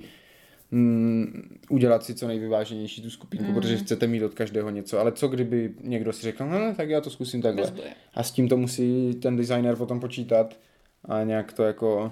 mm, 0.76 1.58
udělat 1.70 2.04
si 2.04 2.16
co 2.16 2.28
nejvyváženější 2.28 3.02
tu 3.02 3.10
skupinku, 3.10 3.46
mm. 3.46 3.54
protože 3.54 3.78
chcete 3.78 4.08
mít 4.08 4.24
od 4.24 4.34
každého 4.34 4.70
něco. 4.70 5.00
Ale 5.00 5.12
co 5.12 5.28
kdyby 5.28 5.74
někdo 5.82 6.14
si 6.14 6.22
řekl, 6.22 6.46
no, 6.46 6.76
tak 6.76 6.90
já 6.90 7.02
to 7.02 7.10
zkusím 7.10 7.42
takhle. 7.42 7.74
A 8.14 8.24
s 8.24 8.32
tím 8.32 8.50
to 8.50 8.58
musí 8.58 9.14
ten 9.14 9.36
designer 9.36 9.76
potom 9.76 10.00
počítat 10.00 10.58
a 11.06 11.24
nějak 11.24 11.54
to 11.54 11.64
jako... 11.64 12.12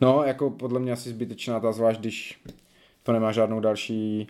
No, 0.00 0.24
jako 0.24 0.50
podle 0.50 0.80
mě 0.80 0.92
asi 0.92 1.08
zbytečná 1.08 1.60
ta, 1.60 1.72
zvlášť 1.72 2.00
když 2.00 2.40
to 3.02 3.12
nemá 3.12 3.32
žádnou 3.32 3.60
další 3.60 4.26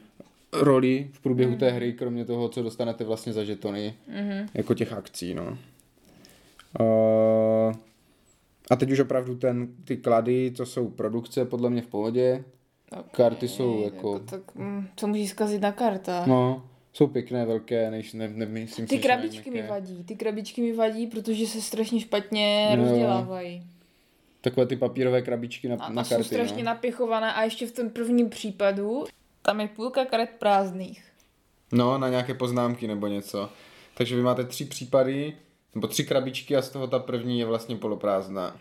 roli 0.52 1.10
v 1.12 1.20
průběhu 1.20 1.52
mm. 1.52 1.58
té 1.58 1.70
hry, 1.70 1.92
kromě 1.92 2.24
toho, 2.24 2.48
co 2.48 2.62
dostanete 2.62 3.04
vlastně 3.04 3.32
za 3.32 3.44
žetony, 3.44 3.94
mm. 4.08 4.48
jako 4.54 4.74
těch 4.74 4.92
akcí, 4.92 5.34
no. 5.34 5.58
Uh, 6.80 7.74
a 8.70 8.76
teď 8.76 8.90
už 8.90 9.00
opravdu 9.00 9.36
ten, 9.36 9.68
ty 9.84 9.96
klady, 9.96 10.50
to 10.50 10.66
jsou 10.66 10.88
produkce 10.88 11.44
podle 11.44 11.70
mě 11.70 11.82
v 11.82 11.86
pohodě. 11.86 12.44
Okay, 12.92 13.04
Karty 13.10 13.48
jsou 13.48 13.82
jako... 13.84 14.12
jako 14.12 14.18
tak, 14.18 14.54
mm, 14.54 14.88
co 14.96 15.06
můžeš 15.06 15.30
zkazit 15.30 15.62
na 15.62 15.72
karta? 15.72 16.24
No, 16.26 16.68
jsou 16.92 17.06
pěkné, 17.06 17.46
velké, 17.46 17.90
než 17.90 18.12
ne, 18.12 18.28
nemyslím 18.28 18.86
Ty 18.86 18.96
si, 18.96 19.02
krabičky 19.02 19.50
mi 19.50 19.62
vadí, 19.62 20.04
ty 20.04 20.16
krabičky 20.16 20.62
mi 20.62 20.72
vadí, 20.72 21.06
protože 21.06 21.46
se 21.46 21.62
strašně 21.62 22.00
špatně 22.00 22.72
no. 22.76 22.82
rozdělávají. 22.82 23.66
Takové 24.40 24.66
ty 24.66 24.76
papírové 24.76 25.22
krabičky 25.22 25.68
na, 25.68 25.76
a 25.80 25.88
na 25.88 26.04
karty. 26.04 26.24
jsou 26.24 26.28
strašně 26.28 26.56
no. 26.56 26.64
napěchované 26.64 27.32
a 27.32 27.42
ještě 27.42 27.66
v 27.66 27.72
tom 27.72 27.90
prvním 27.90 28.28
případu 28.28 29.04
tam 29.42 29.60
je 29.60 29.68
půlka 29.68 30.04
karet 30.04 30.30
prázdných. 30.38 31.04
No, 31.72 31.98
na 31.98 32.08
nějaké 32.08 32.34
poznámky 32.34 32.86
nebo 32.86 33.06
něco. 33.06 33.50
Takže 33.94 34.16
vy 34.16 34.22
máte 34.22 34.44
tři 34.44 34.64
případy, 34.64 35.36
nebo 35.74 35.86
tři 35.86 36.04
krabičky 36.04 36.56
a 36.56 36.62
z 36.62 36.70
toho 36.70 36.86
ta 36.86 36.98
první 36.98 37.38
je 37.38 37.46
vlastně 37.46 37.76
poloprázdná. 37.76 38.56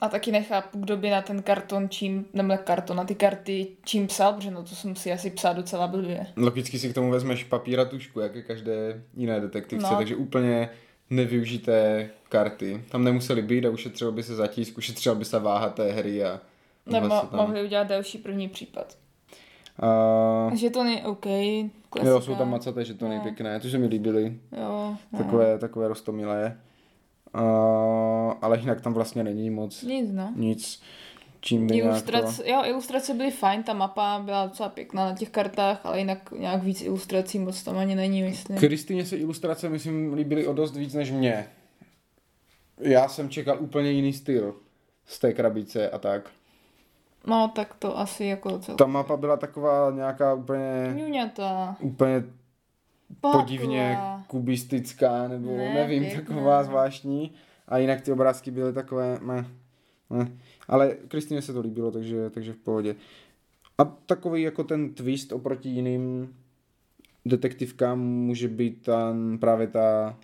A 0.00 0.08
taky 0.08 0.32
nechápu, 0.32 0.78
kdo 0.78 0.96
by 0.96 1.10
na 1.10 1.22
ten 1.22 1.42
karton 1.42 1.88
čím, 1.88 2.26
nebo 2.32 2.54
karton, 2.64 2.96
na 2.96 3.04
ty 3.04 3.14
karty 3.14 3.66
čím 3.84 4.06
psal, 4.06 4.32
protože 4.32 4.50
no 4.50 4.62
to 4.62 4.74
jsem 4.74 4.96
si 4.96 5.12
asi 5.12 5.30
psal 5.30 5.54
docela 5.54 5.86
blbě. 5.86 6.26
Logicky 6.36 6.78
si 6.78 6.90
k 6.90 6.94
tomu 6.94 7.10
vezmeš 7.10 7.44
papír 7.44 7.80
a 7.80 7.84
tušku, 7.84 8.20
jak 8.20 8.34
je 8.34 8.42
každé 8.42 9.02
jiné 9.16 9.40
detektivce, 9.40 9.90
no. 9.90 9.96
takže 9.96 10.16
úplně 10.16 10.68
nevyužité 11.10 12.10
karty. 12.28 12.84
Tam 12.90 13.04
nemuseli 13.04 13.42
být 13.42 13.66
a 13.66 13.70
ušetřilo 13.70 14.12
by 14.12 14.22
se 14.22 14.34
zatisk, 14.34 14.78
ušetřila 14.78 15.14
by 15.14 15.24
se 15.24 15.38
váha 15.38 15.68
té 15.68 15.92
hry 15.92 16.24
a... 16.24 16.40
Nebo 16.86 17.08
tam... 17.08 17.28
mohli 17.32 17.64
udělat 17.64 17.86
další 17.86 18.18
první 18.18 18.48
případ. 18.48 18.96
Uh, 20.48 20.54
žetony 20.54 21.02
OK, 21.04 21.26
klasika. 21.90 22.10
Jo, 22.10 22.20
jsou 22.20 22.34
tam 22.34 22.50
macaté 22.50 22.84
žetony 22.84 23.16
no. 23.16 23.22
pěkné, 23.22 23.60
to 23.60 23.68
se 23.68 23.78
mi 23.78 23.86
líbily. 23.86 24.36
Jo. 24.52 24.96
No. 25.12 25.18
Takové, 25.18 25.58
takové 25.58 25.88
rostomilé. 25.88 26.56
Ale 28.42 28.58
jinak 28.58 28.80
tam 28.80 28.92
vlastně 28.92 29.24
není 29.24 29.50
moc. 29.50 29.82
Nic, 29.82 30.10
no. 30.12 30.32
Nic. 30.36 30.82
Čím 31.40 31.66
by 31.66 31.76
Ilustrace, 31.76 32.42
nějako... 32.42 32.66
Jo, 32.66 32.72
ilustrace 32.72 33.14
byly 33.14 33.30
fajn, 33.30 33.62
ta 33.62 33.72
mapa 33.72 34.22
byla 34.24 34.46
docela 34.46 34.68
pěkná 34.68 35.04
na 35.04 35.14
těch 35.14 35.30
kartách, 35.30 35.80
ale 35.86 35.98
jinak 35.98 36.30
nějak 36.30 36.62
víc 36.62 36.82
ilustrací 36.82 37.38
moc 37.38 37.62
tam 37.62 37.78
ani 37.78 37.94
není, 37.94 38.22
myslím. 38.22 38.58
Kristýně 38.58 39.06
se 39.06 39.16
ilustrace, 39.16 39.68
myslím, 39.68 40.14
líbily 40.14 40.46
o 40.46 40.52
dost 40.52 40.76
víc 40.76 40.94
než 40.94 41.10
mě. 41.10 41.46
Já 42.78 43.08
jsem 43.08 43.28
čekal 43.28 43.56
úplně 43.60 43.90
jiný 43.90 44.12
styl 44.12 44.54
z 45.06 45.18
té 45.18 45.32
krabice 45.32 45.90
a 45.90 45.98
tak. 45.98 46.30
No, 47.26 47.52
tak 47.54 47.74
to 47.74 47.98
asi 47.98 48.24
jako 48.24 48.58
celé. 48.58 48.76
Ta 48.76 48.86
mapa 48.86 49.16
byla 49.16 49.36
taková 49.36 49.90
nějaká 49.90 50.34
úplně... 50.34 50.92
Ňuňata. 50.94 51.76
Úplně 51.80 52.24
Pakla. 53.20 53.40
podivně 53.40 53.98
kubistická, 54.26 55.28
nebo 55.28 55.56
ne, 55.56 55.74
nevím, 55.74 56.04
pěkná. 56.04 56.20
taková 56.20 56.64
zvláštní. 56.64 57.32
A 57.68 57.78
jinak 57.78 58.00
ty 58.00 58.12
obrázky 58.12 58.50
byly 58.50 58.72
takové... 58.72 59.18
Ne, 59.26 59.50
ne. 60.10 60.32
Ale 60.68 60.96
Kristýně 61.08 61.42
se 61.42 61.52
to 61.52 61.60
líbilo, 61.60 61.90
takže, 61.90 62.30
takže 62.30 62.52
v 62.52 62.56
pohodě. 62.56 62.94
A 63.78 63.84
takový 63.84 64.42
jako 64.42 64.64
ten 64.64 64.94
twist 64.94 65.32
oproti 65.32 65.68
jiným 65.68 66.34
detektivkám 67.24 68.00
může 68.00 68.48
být 68.48 68.82
tam 68.82 69.38
právě 69.38 69.66
ta 69.66 70.16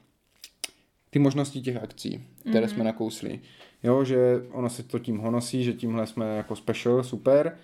ty 1.10 1.18
možnosti 1.18 1.60
těch 1.60 1.76
akcí, 1.76 2.24
které 2.40 2.66
mm-hmm. 2.66 2.74
jsme 2.74 2.84
nakousli. 2.84 3.40
Jo, 3.82 4.04
že 4.04 4.46
ono 4.50 4.70
se 4.70 4.82
to 4.82 4.98
tím 4.98 5.18
honosí, 5.18 5.64
že 5.64 5.72
tímhle 5.72 6.06
jsme 6.06 6.36
jako 6.36 6.56
special, 6.56 7.02
super. 7.02 7.56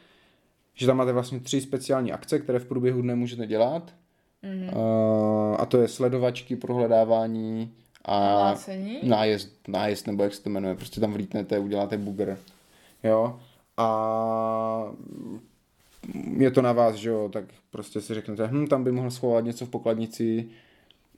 Že 0.75 0.87
tam 0.87 0.97
máte 0.97 1.13
vlastně 1.13 1.41
tři 1.41 1.61
speciální 1.61 2.13
akce, 2.13 2.39
které 2.39 2.59
v 2.59 2.67
průběhu 2.67 3.03
dne 3.03 3.15
můžete 3.15 3.47
dělat. 3.47 3.95
Mm-hmm. 4.45 4.77
Uh, 4.77 5.57
a 5.59 5.67
to 5.67 5.81
je 5.81 5.89
sledovačky, 5.89 6.57
prohledávání 6.57 7.73
a 8.05 8.55
nájezd, 9.03 9.69
nájezd, 9.69 10.07
nebo 10.07 10.23
jak 10.23 10.35
se 10.35 10.43
to 10.43 10.51
jmenuje. 10.51 10.75
Prostě 10.75 11.01
tam 11.01 11.13
vlítnete, 11.13 11.59
uděláte 11.59 11.99
bugr. 11.99 12.39
Jo. 13.05 13.41
A 13.77 14.93
je 16.37 16.51
to 16.51 16.63
na 16.63 16.73
vás, 16.73 16.95
že 16.95 17.09
jo, 17.09 17.29
tak 17.33 17.45
prostě 17.71 18.01
si 18.01 18.15
řeknete, 18.15 18.47
hm, 18.47 18.67
tam 18.67 18.85
by 18.85 18.93
mohl 18.93 19.11
schovat 19.11 19.45
něco 19.45 19.67
v 19.67 19.69
pokladnici, 19.69 20.49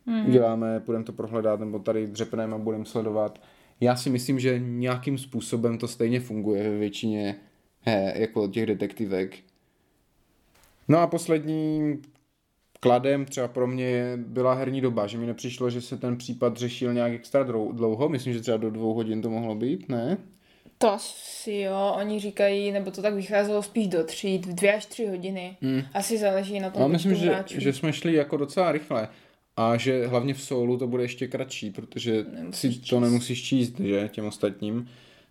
mm. 0.06 0.28
uděláme, 0.28 0.80
půjdeme 0.80 1.04
to 1.04 1.12
prohledat, 1.12 1.60
nebo 1.60 1.78
tady 1.78 2.06
dřepneme 2.06 2.54
a 2.54 2.58
budeme 2.58 2.84
sledovat. 2.84 3.40
Já 3.80 3.96
si 3.96 4.10
myslím, 4.10 4.40
že 4.40 4.58
nějakým 4.58 5.18
způsobem 5.18 5.78
to 5.78 5.88
stejně 5.88 6.20
funguje 6.20 6.70
ve 6.70 6.78
většině 6.78 7.36
he, 7.80 8.14
jako 8.16 8.48
těch 8.48 8.66
detektivek. 8.66 9.36
No 10.88 10.98
a 10.98 11.06
poslední 11.06 11.98
kladem 12.80 13.24
třeba 13.24 13.48
pro 13.48 13.66
mě 13.66 14.12
byla 14.16 14.54
herní 14.54 14.80
doba, 14.80 15.06
že 15.06 15.18
mi 15.18 15.26
nepřišlo, 15.26 15.70
že 15.70 15.80
se 15.80 15.96
ten 15.96 16.16
případ 16.16 16.56
řešil 16.56 16.94
nějak 16.94 17.12
extra 17.12 17.42
dlouho, 17.72 18.08
myslím, 18.08 18.32
že 18.32 18.40
třeba 18.40 18.56
do 18.56 18.70
dvou 18.70 18.94
hodin 18.94 19.22
to 19.22 19.30
mohlo 19.30 19.54
být, 19.54 19.88
ne? 19.88 20.18
To 20.78 20.92
asi 20.92 21.52
jo, 21.52 21.94
oni 21.96 22.20
říkají, 22.20 22.72
nebo 22.72 22.90
to 22.90 23.02
tak 23.02 23.14
vycházelo 23.14 23.62
spíš 23.62 23.88
do 23.88 24.04
tří, 24.04 24.38
dvě 24.38 24.74
až 24.74 24.86
tři 24.86 25.06
hodiny. 25.06 25.56
Hmm. 25.62 25.82
Asi 25.94 26.18
záleží 26.18 26.60
na 26.60 26.70
tom, 26.70 26.82
No 26.82 26.88
myslím, 26.88 27.14
že, 27.14 27.44
že 27.46 27.72
jsme 27.72 27.92
šli 27.92 28.14
jako 28.14 28.36
docela 28.36 28.72
rychle. 28.72 29.08
A 29.56 29.76
že 29.76 30.06
hlavně 30.06 30.34
v 30.34 30.42
soulu 30.42 30.76
to 30.76 30.86
bude 30.86 31.04
ještě 31.04 31.28
kratší, 31.28 31.70
protože 31.70 32.24
nemusíš 32.34 32.74
si 32.74 32.80
to 32.80 32.86
číst. 32.86 33.00
nemusíš 33.00 33.42
číst, 33.42 33.80
že, 33.80 34.08
těm 34.12 34.26
ostatním. 34.26 34.88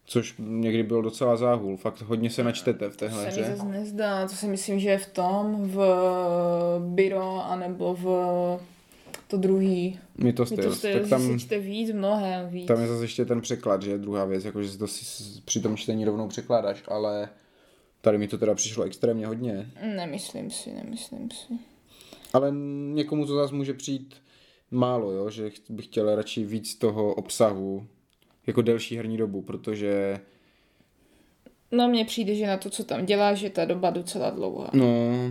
Což 0.10 0.36
někdy 0.40 0.84
byl 0.84 1.02
docela 1.02 1.38
záhul. 1.38 1.78
Fakt 1.78 2.02
hodně 2.02 2.30
se 2.30 2.44
načtete 2.44 2.90
v 2.90 2.98
téhle 2.98 3.32
se 3.32 3.38
mi 3.38 3.44
hře. 3.48 3.56
zase 3.56 3.70
nezdá, 3.70 4.28
to 4.28 4.36
si 4.36 4.48
myslím, 4.48 4.80
že 4.80 4.90
je 4.90 4.98
v 4.98 5.08
tom, 5.08 5.58
v 5.70 5.78
Byro, 6.80 7.46
anebo 7.46 7.94
v 7.94 8.06
to 9.28 9.38
druhý. 9.38 10.00
Je 10.26 10.34
to 10.34 10.46
jste, 10.46 10.56
Tak 11.00 11.10
tam, 11.10 11.22
se 11.28 11.40
čte 11.40 11.60
víc, 11.60 11.92
mnohem 11.92 12.50
víc. 12.50 12.68
tam 12.68 12.82
je 12.82 12.88
zase 12.88 13.04
ještě 13.04 13.26
ten 13.26 13.42
překlad, 13.42 13.82
že 13.84 13.92
je 13.92 13.98
druhá 13.98 14.26
věc, 14.26 14.46
jakože 14.46 14.70
si 14.70 14.78
to 14.78 14.88
si 14.88 15.42
při 15.46 15.60
tom 15.62 15.78
čtení 15.78 16.06
rovnou 16.06 16.28
překládáš, 16.28 16.84
ale 16.88 17.30
tady 18.02 18.18
mi 18.18 18.28
to 18.28 18.38
teda 18.38 18.56
přišlo 18.56 18.84
extrémně 18.84 19.28
hodně. 19.28 19.72
Nemyslím 19.96 20.52
si, 20.52 20.74
nemyslím 20.74 21.32
si. 21.32 21.54
Ale 22.34 22.52
někomu 22.94 23.26
to 23.26 23.36
zase 23.36 23.56
může 23.56 23.74
přijít 23.74 24.16
málo, 24.72 25.12
jo? 25.12 25.30
že 25.30 25.50
ch- 25.50 25.70
bych 25.70 25.86
chtěl 25.86 26.16
radši 26.16 26.46
víc 26.46 26.76
toho 26.76 27.14
obsahu, 27.14 27.86
jako 28.50 28.62
delší 28.62 28.98
herní 28.98 29.18
dobu, 29.18 29.42
protože 29.42 30.20
No 31.72 31.90
mně 31.90 32.06
přijde, 32.06 32.36
že 32.36 32.48
na 32.48 32.58
to, 32.58 32.70
co 32.70 32.84
tam 32.84 33.06
dělá, 33.06 33.34
že 33.34 33.50
ta 33.50 33.66
doba 33.66 33.90
docela 33.90 34.30
dlouhá. 34.30 34.70
no, 34.74 34.88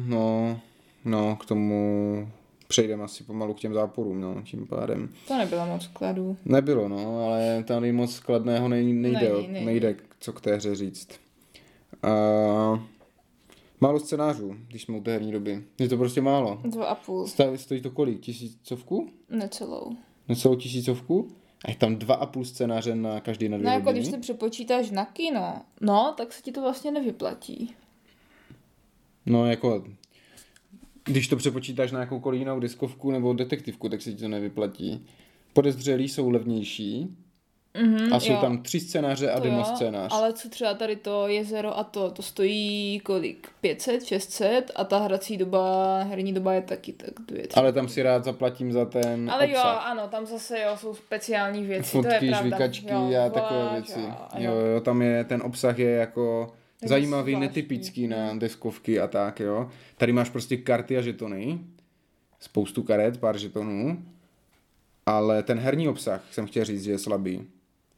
no, 0.06 0.60
no, 1.04 1.36
k 1.36 1.46
tomu 1.46 2.28
přejdeme 2.68 3.04
asi 3.04 3.24
pomalu 3.24 3.54
k 3.54 3.60
těm 3.60 3.74
záporům, 3.74 4.20
no, 4.20 4.42
tím 4.42 4.66
pádem. 4.66 5.08
To 5.28 5.38
nebylo 5.38 5.66
moc 5.66 5.86
kladů. 5.86 6.36
Nebylo, 6.44 6.88
no, 6.88 7.24
ale 7.26 7.64
tady 7.64 7.92
moc 7.92 8.18
kladného 8.20 8.68
nej, 8.68 8.92
nejde, 8.92 9.32
Není, 9.32 9.48
není. 9.48 9.66
nejde, 9.66 9.96
co 10.20 10.32
k 10.32 10.40
té 10.40 10.56
hře 10.56 10.74
říct. 10.74 11.08
Uh, 12.04 12.78
málo 13.80 14.00
scénářů, 14.00 14.54
když 14.68 14.82
jsme 14.82 14.96
u 14.96 15.00
té 15.02 15.12
herní 15.12 15.32
doby. 15.32 15.62
Je 15.80 15.88
to 15.88 15.96
prostě 15.96 16.20
málo. 16.20 16.60
Dva 16.64 16.86
a 16.86 16.94
půl. 16.94 17.26
Stojí 17.56 17.80
to 17.80 17.90
kolik? 17.90 18.20
Tisícovku? 18.20 19.08
Necelou. 19.30 19.92
Necelou 20.28 20.54
tisícovku? 20.56 21.28
A 21.64 21.70
je 21.70 21.76
tam 21.76 21.96
dva 21.96 22.14
a 22.14 22.26
půl 22.26 22.44
scénáře 22.44 22.94
na 22.94 23.20
každý 23.20 23.48
na 23.48 23.56
dvě 23.56 23.66
No 23.66 23.72
jako 23.74 23.84
hodiny? 23.84 24.00
když 24.00 24.14
to 24.14 24.20
přepočítáš 24.20 24.90
na 24.90 25.04
kino, 25.04 25.62
no, 25.80 26.14
tak 26.16 26.32
se 26.32 26.42
ti 26.42 26.52
to 26.52 26.60
vlastně 26.62 26.90
nevyplatí. 26.90 27.74
No 29.26 29.46
jako, 29.46 29.84
když 31.04 31.28
to 31.28 31.36
přepočítáš 31.36 31.92
na 31.92 32.00
jakoukoliv 32.00 32.38
jinou 32.38 32.60
diskovku 32.60 33.10
nebo 33.10 33.32
detektivku, 33.32 33.88
tak 33.88 34.02
se 34.02 34.12
ti 34.12 34.18
to 34.18 34.28
nevyplatí. 34.28 35.06
Podezřelí 35.52 36.08
jsou 36.08 36.30
levnější 36.30 37.16
Mhm, 37.74 38.12
a 38.12 38.20
jsou 38.20 38.32
jo. 38.32 38.38
tam 38.40 38.62
tři 38.62 38.80
scénáře 38.80 39.30
a 39.30 39.36
To 39.36 39.44
demo 39.44 39.58
jo, 39.58 39.64
scénář. 39.64 40.12
Ale 40.14 40.32
co 40.32 40.48
třeba 40.48 40.74
tady 40.74 40.96
to 40.96 41.28
jezero 41.28 41.78
a 41.78 41.84
to, 41.84 42.10
to 42.10 42.22
stojí 42.22 43.00
kolik? 43.04 43.48
500, 43.60 44.04
600 44.04 44.70
a 44.76 44.84
ta 44.84 44.98
hrací 44.98 45.36
doba, 45.36 45.98
herní 46.02 46.32
doba 46.32 46.52
je 46.52 46.62
taky 46.62 46.92
tak 46.92 47.10
dvě, 47.26 47.46
tři. 47.48 47.60
Ale 47.60 47.72
tam 47.72 47.88
si 47.88 48.02
rád 48.02 48.24
zaplatím 48.24 48.72
za 48.72 48.84
ten 48.84 49.30
Ale 49.30 49.46
jo, 49.50 49.54
obsah. 49.56 49.86
ano, 49.86 50.08
tam 50.08 50.26
zase 50.26 50.60
jo, 50.60 50.76
jsou 50.76 50.94
speciální 50.94 51.64
věci, 51.64 51.92
to 51.92 51.98
je 51.98 52.02
Fotky, 52.12 52.28
pravda. 52.28 52.58
jo, 52.88 53.22
a 53.26 53.30
takové 53.30 53.68
věci. 53.72 54.00
a- 54.00 54.28
Jo, 54.38 54.52
jo, 54.52 54.80
tam 54.80 55.02
je, 55.02 55.24
ten 55.24 55.42
obsah 55.44 55.78
je 55.78 55.90
jako 55.90 56.52
Je 56.82 56.88
zajímavý, 56.88 57.32
zvláštní. 57.32 57.48
netypický 57.48 58.06
na 58.08 58.34
deskovky 58.34 59.00
a 59.00 59.06
tak, 59.06 59.40
jo. 59.40 59.70
Tady 59.96 60.12
máš 60.12 60.30
prostě 60.30 60.56
karty 60.56 60.98
a 60.98 61.00
žetony, 61.00 61.58
spoustu 62.40 62.82
karet, 62.82 63.20
pár 63.20 63.38
žetonů, 63.38 64.02
ale 65.06 65.42
ten 65.42 65.58
herní 65.58 65.88
obsah, 65.88 66.22
jsem 66.30 66.46
chtěl 66.46 66.64
říct, 66.64 66.84
že 66.84 66.90
je 66.90 66.98
slabý. 66.98 67.46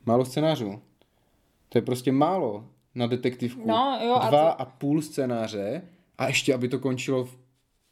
Málo 0.06 0.24
scénářů. 0.24 0.80
To 1.68 1.78
je 1.78 1.82
prostě 1.82 2.12
málo 2.12 2.64
na 2.94 3.06
detektivku. 3.06 3.62
No, 3.66 3.98
jo, 4.04 4.14
a 4.14 4.28
Dva 4.28 4.52
to- 4.52 4.60
a 4.60 4.64
půl 4.64 5.02
scénáře 5.02 5.82
a 6.18 6.26
ještě, 6.26 6.54
aby 6.54 6.68
to 6.68 6.78
končilo 6.78 7.24
v 7.24 7.38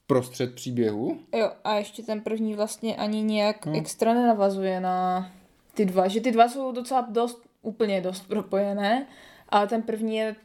prostřed 0.07 0.55
příběhu. 0.55 1.19
Jo, 1.37 1.51
a 1.65 1.75
ještě 1.75 2.03
ten 2.03 2.21
první 2.21 2.55
vlastně 2.55 2.97
ani 2.97 3.23
nějak 3.23 3.67
No. 3.67 3.77
extra 3.79 4.15
nenavazuje 4.15 4.81
na 4.81 5.31
ty 5.75 5.85
dva, 5.85 6.09
že 6.09 6.21
ty 6.21 6.33
dva 6.33 6.49
jsou 6.49 6.73
docela 6.73 7.01
dost, 7.11 7.43
úplně 7.63 8.01
dost 8.01 8.29
propojené, 8.29 9.07
ale 9.49 9.67
ten 9.67 9.83
první 9.83 10.17
je 10.17 10.37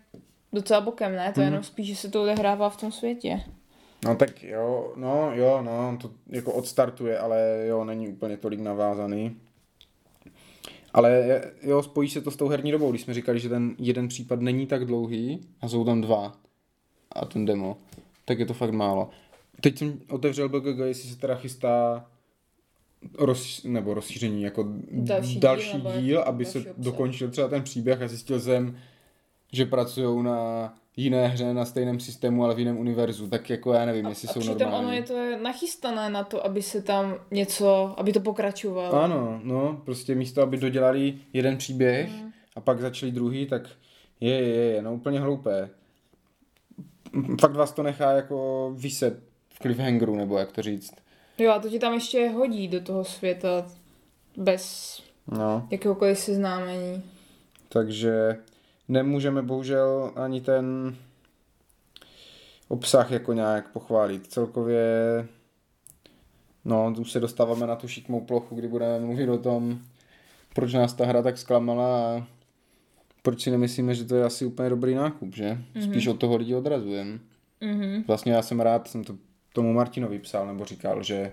docela 0.54 0.82
bokem, 0.82 1.16
ne? 1.16 1.32
To 1.34 1.40
je 1.40 1.46
Mhm. 1.46 1.54
jenom 1.54 1.64
spíš, 1.64 1.88
že 1.88 1.96
se 1.96 2.10
to 2.10 2.22
odehrává 2.24 2.70
v 2.70 2.78
tom 2.78 2.92
světě. 2.92 3.42
No 4.06 4.16
tak 4.16 4.44
jo, 4.44 4.94
no 4.96 5.32
jo, 5.34 5.62
no, 5.62 5.98
to 6.02 6.12
jako 6.28 6.54
odstartuje, 6.54 7.20
ale 7.20 7.66
jo, 7.68 7.84
není 7.84 8.08
úplně 8.08 8.38
tolik 8.38 8.60
navázaný. 8.60 9.38
Ale 10.94 11.42
jo, 11.64 11.84
spojí 11.84 12.10
se 12.10 12.22
to 12.22 12.32
s 12.32 12.36
tou 12.36 12.48
herní 12.48 12.72
dobou, 12.72 12.90
když 12.90 13.02
jsme 13.02 13.14
říkali, 13.14 13.40
že 13.40 13.50
ten 13.50 13.76
jeden 13.78 14.08
případ 14.08 14.42
není 14.42 14.68
tak 14.68 14.86
dlouhý 14.86 15.42
a 15.62 15.68
jsou 15.68 15.86
tam 15.86 16.02
dva 16.02 16.38
a 17.12 17.26
ten 17.26 17.46
demo, 17.46 17.78
tak 18.26 18.40
je 18.40 18.46
to 18.46 18.54
fakt 18.54 18.72
málo. 18.72 19.10
Teď 19.62 19.78
jsem 19.78 20.00
otevřel 20.10 20.50
BGG, 20.50 20.80
jestli 20.84 21.10
se 21.10 21.18
teda 21.18 21.36
chystá 21.36 22.06
roz, 23.18 23.64
nebo 23.64 23.94
rozšíření, 23.94 24.42
jako 24.42 24.68
Další 24.92 25.40
další, 25.40 25.82
díl, 25.82 26.02
díl, 26.02 26.22
aby 26.22 26.46
se 26.46 26.60
obsah. 26.60 26.74
dokončil 26.78 27.30
třeba 27.30 27.48
ten 27.48 27.64
příběh 27.64 28.02
a 28.02 28.08
zjistil 28.08 28.40
jsem, 28.40 28.78
že 29.54 29.66
pracují 29.66 30.24
na 30.24 30.74
jiné 30.98 31.28
hře 31.28 31.54
na 31.54 31.66
stejném 31.66 32.00
systému, 32.00 32.44
ale 32.44 32.56
v 32.56 32.60
jiném 32.60 32.78
univerzu, 32.78 33.28
tak 33.28 33.50
jako 33.50 33.74
já 33.74 33.86
nevím, 33.86 34.06
jestli 34.06 34.28
a 34.30 34.32
jsou 34.34 34.40
přitom 34.40 34.58
normální. 34.60 34.86
ono 34.86 34.94
je 34.96 35.02
to 35.04 35.44
nachystané 35.44 36.10
na 36.10 36.24
to, 36.24 36.46
aby 36.46 36.62
se 36.62 36.82
tam 36.82 37.16
něco, 37.32 37.94
aby 37.98 38.14
to 38.14 38.20
pokračovalo. 38.20 38.94
Ano, 39.04 39.40
no, 39.44 39.82
prostě 39.86 40.16
místo, 40.16 40.42
aby 40.42 40.58
dodělali 40.58 41.14
jeden 41.34 41.58
příběh 41.58 42.10
Mm. 42.12 42.32
a 42.56 42.62
pak 42.62 42.80
začali 42.82 43.12
druhý, 43.12 43.46
tak 43.46 43.62
je, 44.20 44.34
je, 44.42 44.66
je, 44.74 44.82
no 44.82 44.94
úplně 44.94 45.20
hloupé. 45.20 45.70
Fakt 47.42 47.56
vás 47.56 47.72
to 47.72 47.84
nechá 47.84 48.12
jako 48.12 48.72
vyset 48.78 49.20
v 49.54 49.60
cliffhangeru, 49.60 50.16
nebo 50.16 50.38
jak 50.38 50.52
to 50.52 50.62
říct. 50.62 50.94
Jo, 51.38 51.52
a 51.52 51.60
to 51.60 51.70
ti 51.70 51.80
tam 51.80 51.94
ještě 51.94 52.30
hodí 52.30 52.68
do 52.68 52.82
toho 52.82 53.04
světa 53.04 53.66
bez 54.38 54.98
No, 55.28 55.68
jakéhokoliv 55.72 56.18
seznámení. 56.20 57.04
takže 57.70 58.38
nemůžeme 58.88 59.42
bohužel 59.42 60.12
ani 60.16 60.42
ten 60.42 60.96
obsah 62.68 63.12
jako 63.12 63.34
nějak 63.34 63.72
pochválit. 63.72 64.28
Celkově, 64.28 64.86
no, 66.66 66.94
už 67.00 67.12
se 67.12 67.20
dostáváme 67.20 67.68
na 67.68 67.76
tu 67.76 67.88
šikmou 67.88 68.22
plochu, 68.22 68.56
kdy 68.56 68.68
budeme 68.68 69.00
mluvit 69.00 69.30
o 69.30 69.38
tom, 69.38 69.80
proč 70.56 70.74
nás 70.74 70.94
ta 70.94 71.06
hra 71.06 71.22
tak 71.22 71.38
zklamala 71.38 72.16
a 72.18 72.28
proč 73.22 73.42
si 73.42 73.52
nemyslíme, 73.52 73.96
že 73.96 74.06
to 74.06 74.16
je 74.16 74.24
asi 74.24 74.46
úplně 74.46 74.70
dobrý 74.70 74.96
nákup, 74.96 75.36
že? 75.36 75.58
Spíš 75.84 76.08
od 76.08 76.20
toho 76.20 76.36
lidi 76.36 76.56
odrazujeme. 76.56 77.20
Mhm. 77.62 78.04
Vlastně 78.08 78.34
já 78.34 78.42
jsem 78.42 78.60
rád, 78.60 78.88
jsem 78.88 79.04
to 79.04 79.16
tomu 79.54 79.74
Martinovi 79.74 80.20
psal, 80.20 80.48
nebo 80.48 80.66
říkal, 80.66 81.04
že 81.04 81.32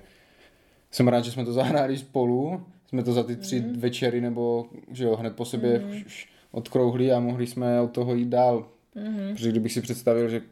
jsem 0.90 1.08
rád, 1.08 1.24
že 1.24 1.30
jsme 1.32 1.44
to 1.44 1.52
zahráli 1.52 1.98
spolu, 1.98 2.66
jsme 2.88 3.02
to 3.02 3.12
za 3.12 3.22
ty 3.22 3.36
tři 3.36 3.60
Mhm. 3.60 3.80
večery, 3.80 4.20
nebo 4.20 4.66
že 4.90 5.04
jo, 5.04 5.16
hned 5.16 5.36
po 5.36 5.44
sobě 5.44 5.78
mm. 5.78 6.02
Odkrouhli 6.50 7.12
a 7.12 7.20
mohli 7.20 7.46
jsme 7.46 7.80
od 7.80 7.90
toho 7.90 8.14
jít 8.14 8.28
dál. 8.28 8.68
Mhm. 8.94 9.34
Protože 9.34 9.50
kdybych 9.50 9.72
si 9.72 9.80
představil, 9.80 10.28
že 10.28 10.42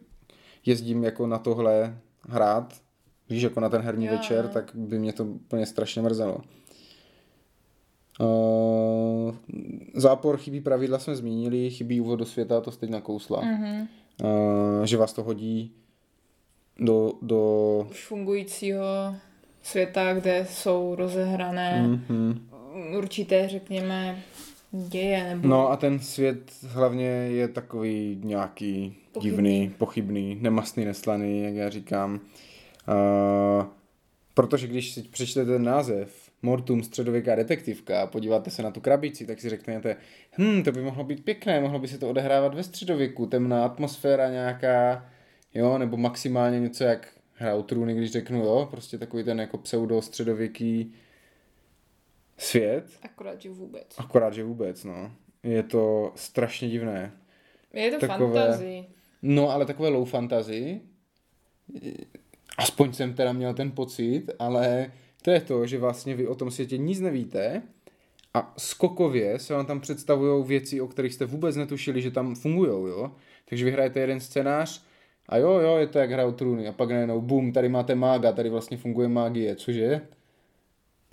jezdím 0.67 1.05
jako 1.05 1.27
na 1.27 1.39
tohle 1.39 1.99
hrát, 2.29 2.75
víš, 3.31 3.43
jako 3.43 3.61
na 3.61 3.69
ten 3.69 3.83
herní 3.83 4.07
Jo, 4.07 4.13
večer, 4.13 4.49
tak 4.49 4.71
by 4.75 4.99
mě 4.99 5.13
to 5.13 5.25
úplně 5.25 5.67
strašně 5.67 6.03
mrzelo. 6.03 6.41
Uh, 8.21 9.35
zápor 9.95 10.37
chybí 10.37 10.61
pravidla 10.61 10.99
jsme 10.99 11.17
zmínili, 11.17 11.71
chybí 11.71 12.01
úvod 12.01 12.19
do 12.19 12.25
světa, 12.25 12.61
to 12.61 12.71
jste 12.71 12.81
teď 12.81 12.91
nakousla. 12.91 13.41
Mhm. 13.41 13.89
Uh, 14.23 14.85
že 14.85 14.97
vás 14.97 15.13
to 15.13 15.23
hodí 15.23 15.73
do, 16.79 17.13
do 17.23 17.87
Už 17.91 18.07
fungujícího 18.07 19.15
světa, 19.63 20.15
kde 20.15 20.47
jsou 20.51 20.95
rozehrané 20.95 21.85
mm-hmm. 21.89 22.39
určité, 22.99 23.49
řekněme, 23.49 24.23
děje 24.73 25.25
nebo 25.29 25.49
No 25.49 25.71
a 25.71 25.77
ten 25.77 25.99
svět 25.99 26.53
hlavně 26.67 27.07
je 27.07 27.49
takový 27.49 28.21
nějaký 28.25 28.97
Pochybný. 29.13 29.31
divný, 29.31 29.75
pochybný, 29.79 30.39
nemastný, 30.41 30.85
neslaný, 30.85 31.43
jak 31.43 31.55
já 31.55 31.69
říkám. 31.69 32.21
Uh, 32.89 33.67
protože 34.35 34.67
když 34.67 34.91
si 34.91 35.03
přečtete 35.03 35.51
ten 35.51 35.65
název 35.65 36.29
Mortum 36.43 36.83
středověká 36.83 37.35
detektivka 37.35 38.03
a 38.03 38.07
podíváte 38.07 38.51
se 38.51 38.63
na 38.63 38.71
tu 38.71 38.81
krabici, 38.81 39.27
tak 39.27 39.41
si 39.41 39.51
řeknete, 39.51 39.97
hm, 40.39 40.63
to 40.63 40.73
by 40.73 40.83
mohlo 40.83 41.05
být 41.05 41.25
pěkné, 41.25 41.61
mohlo 41.61 41.79
by 41.79 41.89
se 41.89 41.99
to 41.99 42.09
odehrávat 42.09 42.55
ve 42.55 42.63
středověku, 42.63 43.27
temná 43.27 43.65
atmosféra 43.65 44.31
nějaká, 44.31 45.07
jo, 45.55 45.79
nebo 45.79 45.97
maximálně 45.97 46.61
něco 46.61 46.85
jak 46.85 47.09
hra 47.35 47.55
o 47.55 47.63
trůny, 47.63 47.95
když 47.95 48.13
řeknu, 48.13 48.39
jo, 48.39 48.69
prostě 48.71 48.99
takový 48.99 49.25
ten 49.25 49.41
jako 49.41 49.59
pseudo 49.59 50.03
středověký 50.03 50.95
svět, 52.39 52.85
akorát, 53.03 53.43
že 53.43 53.51
vůbec. 53.51 53.87
Akorát, 53.99 54.35
že 54.35 54.45
vůbec, 54.45 54.85
no. 54.85 55.13
Je 55.43 55.63
to 55.63 56.13
strašně 56.15 56.69
divné. 56.69 57.13
Je 57.73 57.91
to 57.91 58.07
Takové- 58.07 58.41
fantazy. 58.41 58.85
No, 59.23 59.51
ale 59.51 59.67
takové 59.67 59.89
low 59.89 60.09
fantasy, 60.09 60.81
aspoň 62.59 62.93
jsem 62.93 63.15
teda 63.15 63.33
měl 63.33 63.55
ten 63.55 63.71
pocit, 63.71 64.27
ale 64.39 64.93
to 65.23 65.31
je 65.31 65.41
to, 65.41 65.67
že 65.67 65.79
vlastně 65.79 66.15
vy 66.15 66.27
o 66.27 66.35
tom 66.35 66.51
světě 66.51 66.79
nic 66.79 67.01
nevíte 67.01 67.63
a 68.35 68.55
skokově 68.57 69.39
se 69.39 69.55
vám 69.55 69.67
tam 69.67 69.81
představují 69.81 70.45
věci, 70.45 70.81
o 70.81 70.87
kterých 70.89 71.15
jste 71.15 71.25
vůbec 71.25 71.57
netušili, 71.57 72.03
že 72.03 72.11
tam 72.11 72.35
fungují, 72.35 72.71
jo. 72.71 73.13
Takže 73.45 73.65
vy 73.65 73.71
hrajete 73.71 74.01
jeden 74.01 74.21
scénář 74.21 74.83
a 75.29 75.37
jo, 75.37 75.51
jo, 75.51 75.77
je 75.77 75.87
to 75.87 75.99
jak 75.99 76.11
hra 76.11 76.27
o 76.27 76.33
trůny 76.33 76.69
a 76.69 76.73
pak 76.73 76.91
najednou 76.91 77.21
bum, 77.21 77.53
tady 77.53 77.69
máte 77.69 77.95
mága, 77.95 78.33
tady 78.33 78.51
vlastně 78.51 78.77
funguje 78.77 79.09
magie, 79.09 79.57
cože? 79.57 80.01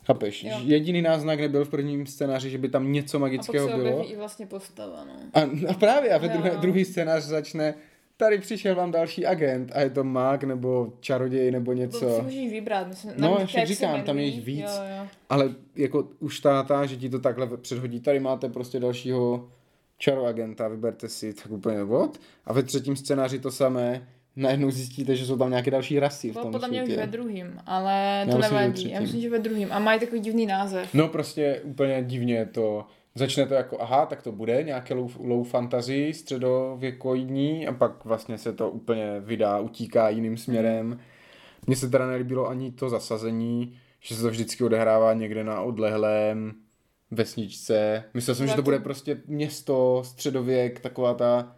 Chápeš? 0.05 0.43
Jo. 0.43 0.57
Jediný 0.63 1.01
náznak 1.01 1.39
nebyl 1.39 1.65
v 1.65 1.69
prvním 1.69 2.05
scénáři, 2.05 2.49
že 2.49 2.57
by 2.57 2.69
tam 2.69 2.91
něco 2.91 3.17
A 3.17 3.19
pak 3.19 3.21
magického 3.21 3.69
se 3.69 3.75
bylo. 3.75 4.11
i 4.11 4.15
vlastně 4.15 4.45
postava, 4.45 5.05
no. 5.05 5.13
A, 5.33 5.69
a 5.69 5.73
právě, 5.73 6.11
a 6.11 6.17
ve 6.17 6.27
druhé, 6.29 6.49
druhý 6.61 6.85
scénář 6.85 7.23
začne, 7.23 7.73
tady 8.17 8.37
přišel 8.37 8.75
vám 8.75 8.91
další 8.91 9.25
agent 9.25 9.71
a 9.75 9.81
je 9.81 9.89
to 9.89 10.03
mák 10.03 10.43
nebo 10.43 10.93
čaroděj 10.99 11.51
nebo 11.51 11.71
To 11.71 11.75
si 11.77 11.81
něco. 11.81 12.21
můžeš 12.23 12.51
vybrat. 12.51 12.87
Myslím, 12.87 13.11
No, 13.17 13.47
se 13.47 13.65
říkám, 13.65 14.01
tam 14.01 14.17
je 14.17 14.25
jich 14.25 14.45
víc. 14.45 14.65
Jo, 14.77 14.97
jo. 14.99 15.07
Ale 15.29 15.49
jako 15.75 16.07
už 16.19 16.39
ta, 16.39 16.85
že 16.85 16.95
ti 16.95 17.09
to 17.09 17.19
takhle 17.19 17.57
předhodí, 17.57 17.99
tady 17.99 18.19
máte 18.19 18.49
prostě 18.49 18.79
dalšího 18.79 19.49
čaroagenta, 19.97 20.67
vyberte 20.67 21.09
si, 21.09 21.33
tak 21.33 21.51
úplně 21.51 21.83
what? 21.83 22.17
A 22.45 22.53
ve 22.53 22.63
třetím 22.63 22.95
scénáři 22.95 23.39
to 23.39 23.51
samé, 23.51 24.07
najednou 24.35 24.71
zjistíte, 24.71 25.15
že 25.15 25.25
jsou 25.25 25.37
tam 25.37 25.49
nějaké 25.49 25.71
další 25.71 25.99
rasy 25.99 26.31
v 26.31 26.33
To 26.33 26.41
tom 26.41 26.51
podle 26.51 26.67
mě 26.67 26.83
už 26.83 26.89
ve 26.89 27.07
druhým, 27.07 27.57
ale 27.65 28.23
Já 28.25 28.31
to 28.31 28.37
myslím, 28.37 28.57
nevadí. 28.57 28.89
Já 28.91 29.01
myslím, 29.01 29.21
že 29.21 29.29
ve 29.29 29.39
druhým. 29.39 29.67
A 29.71 29.79
mají 29.79 29.99
takový 29.99 30.21
divný 30.21 30.45
název. 30.45 30.93
No 30.93 31.07
prostě 31.07 31.61
úplně 31.63 32.03
divně 32.03 32.45
to, 32.45 32.85
začne 33.15 33.45
to 33.45 33.53
jako, 33.53 33.81
aha, 33.81 34.05
tak 34.05 34.21
to 34.21 34.31
bude 34.31 34.63
nějaké 34.63 34.93
low, 34.93 35.11
low 35.19 35.47
fantasy, 35.47 36.13
středověkoidní 36.13 37.67
a 37.67 37.73
pak 37.73 38.05
vlastně 38.05 38.37
se 38.37 38.53
to 38.53 38.69
úplně 38.69 39.19
vydá, 39.19 39.59
utíká 39.59 40.09
jiným 40.09 40.37
směrem. 40.37 40.99
Mně 41.67 41.75
se 41.75 41.89
teda 41.89 42.07
nelíbilo 42.07 42.47
ani 42.47 42.71
to 42.71 42.89
zasazení, 42.89 43.77
že 43.99 44.15
se 44.15 44.21
to 44.21 44.29
vždycky 44.29 44.63
odehrává 44.63 45.13
někde 45.13 45.43
na 45.43 45.61
odlehlém 45.61 46.53
vesničce. 47.11 48.03
Myslel 48.13 48.35
jsem, 48.35 48.47
že 48.47 48.53
to 48.53 48.61
bude 48.61 48.79
prostě 48.79 49.21
město, 49.27 50.01
středověk, 50.05 50.79
taková 50.79 51.13
ta 51.13 51.55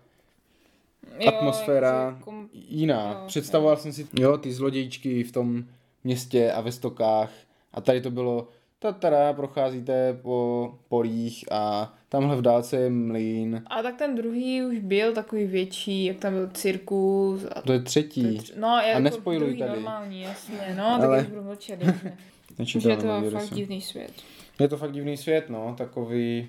Jo, 1.19 1.27
atmosféra 1.27 2.17
kom- 2.23 2.49
jiná. 2.53 3.11
jo, 3.11 3.27
Představoval 3.27 3.77
jsem 3.77 3.93
si, 3.93 4.07
jo, 4.19 4.37
ty 4.37 4.51
zlodějčky 4.53 5.23
v 5.23 5.31
tom 5.31 5.63
městě 6.03 6.51
a 6.51 6.61
ve 6.61 6.71
stokách 6.71 7.31
a 7.73 7.81
tady 7.81 8.01
to 8.01 8.11
bylo 8.11 8.47
tatara, 8.79 9.33
procházíte 9.33 10.13
po 10.21 10.73
polích 10.89 11.45
a 11.51 11.93
tamhle 12.09 12.35
v 12.35 12.41
dálce 12.41 12.77
je 12.77 12.89
mlýn. 12.89 13.63
A 13.67 13.81
tak 13.83 13.95
ten 13.97 14.15
druhý 14.15 14.61
už 14.63 14.79
byl 14.79 15.13
takový 15.13 15.45
větší, 15.45 16.05
jak 16.05 16.17
tam 16.17 16.33
byl 16.33 16.49
cirkus. 16.53 17.45
A 17.55 17.61
To 17.61 17.73
je 17.73 17.79
třetí. 17.79 18.39
No, 18.59 18.77
jako 18.87 18.99
nespojuluj 18.99 19.47
druhý 19.47 19.59
tady. 19.59 19.71
normální, 19.71 20.21
jasně. 20.21 20.75
No, 20.77 20.85
Ale- 21.03 21.17
tak 21.17 21.27
už 21.27 21.33
budu 21.33 21.43
mlčet. 21.43 21.79
Že 22.65 22.89
je 22.89 22.97
to 22.97 23.07
fakt 23.31 23.43
jsem. 23.43 23.57
divný 23.57 23.81
svět. 23.81 24.11
Je 24.59 24.67
to 24.67 24.77
fakt 24.77 24.91
divný 24.91 25.17
svět, 25.17 25.49
no, 25.49 25.75
takový, 25.77 26.47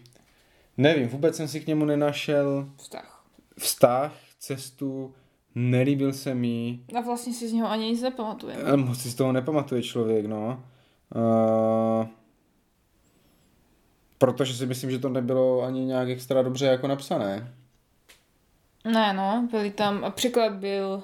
nevím, 0.77 1.09
vůbec 1.09 1.37
jsem 1.37 1.49
si 1.49 1.61
k 1.61 1.67
němu 1.67 1.85
nenašel 1.85 2.69
Vztah. 2.77 3.25
vztah, 3.59 4.13
cestu, 4.39 5.15
nelíbil 5.55 6.13
se 6.13 6.35
mi, 6.35 6.81
A 6.95 7.01
vlastně 7.01 7.33
si 7.35 7.49
z 7.49 7.53
něho 7.53 7.71
ani 7.71 7.87
nic 7.89 8.03
nepamatujeme. 8.03 8.63
a 8.63 8.77
moc 8.77 8.99
si 8.99 9.11
z 9.11 9.15
toho 9.15 9.33
nepamatuje 9.33 9.83
člověk, 9.83 10.27
no. 10.27 10.63
Uh, 11.15 12.07
protože 14.19 14.55
si 14.55 14.67
myslím, 14.67 14.91
že 14.91 14.99
to 14.99 15.09
nebylo 15.09 15.63
ani 15.63 15.85
nějak 15.85 16.09
extra 16.09 16.43
dobře 16.43 16.67
jako 16.67 16.87
napsané. 16.89 17.55
Ne, 18.85 19.13
no, 19.13 19.49
byli 19.51 19.71
tam, 19.71 20.05
a 20.05 20.11
překlad 20.11 20.53
byl, 20.53 21.03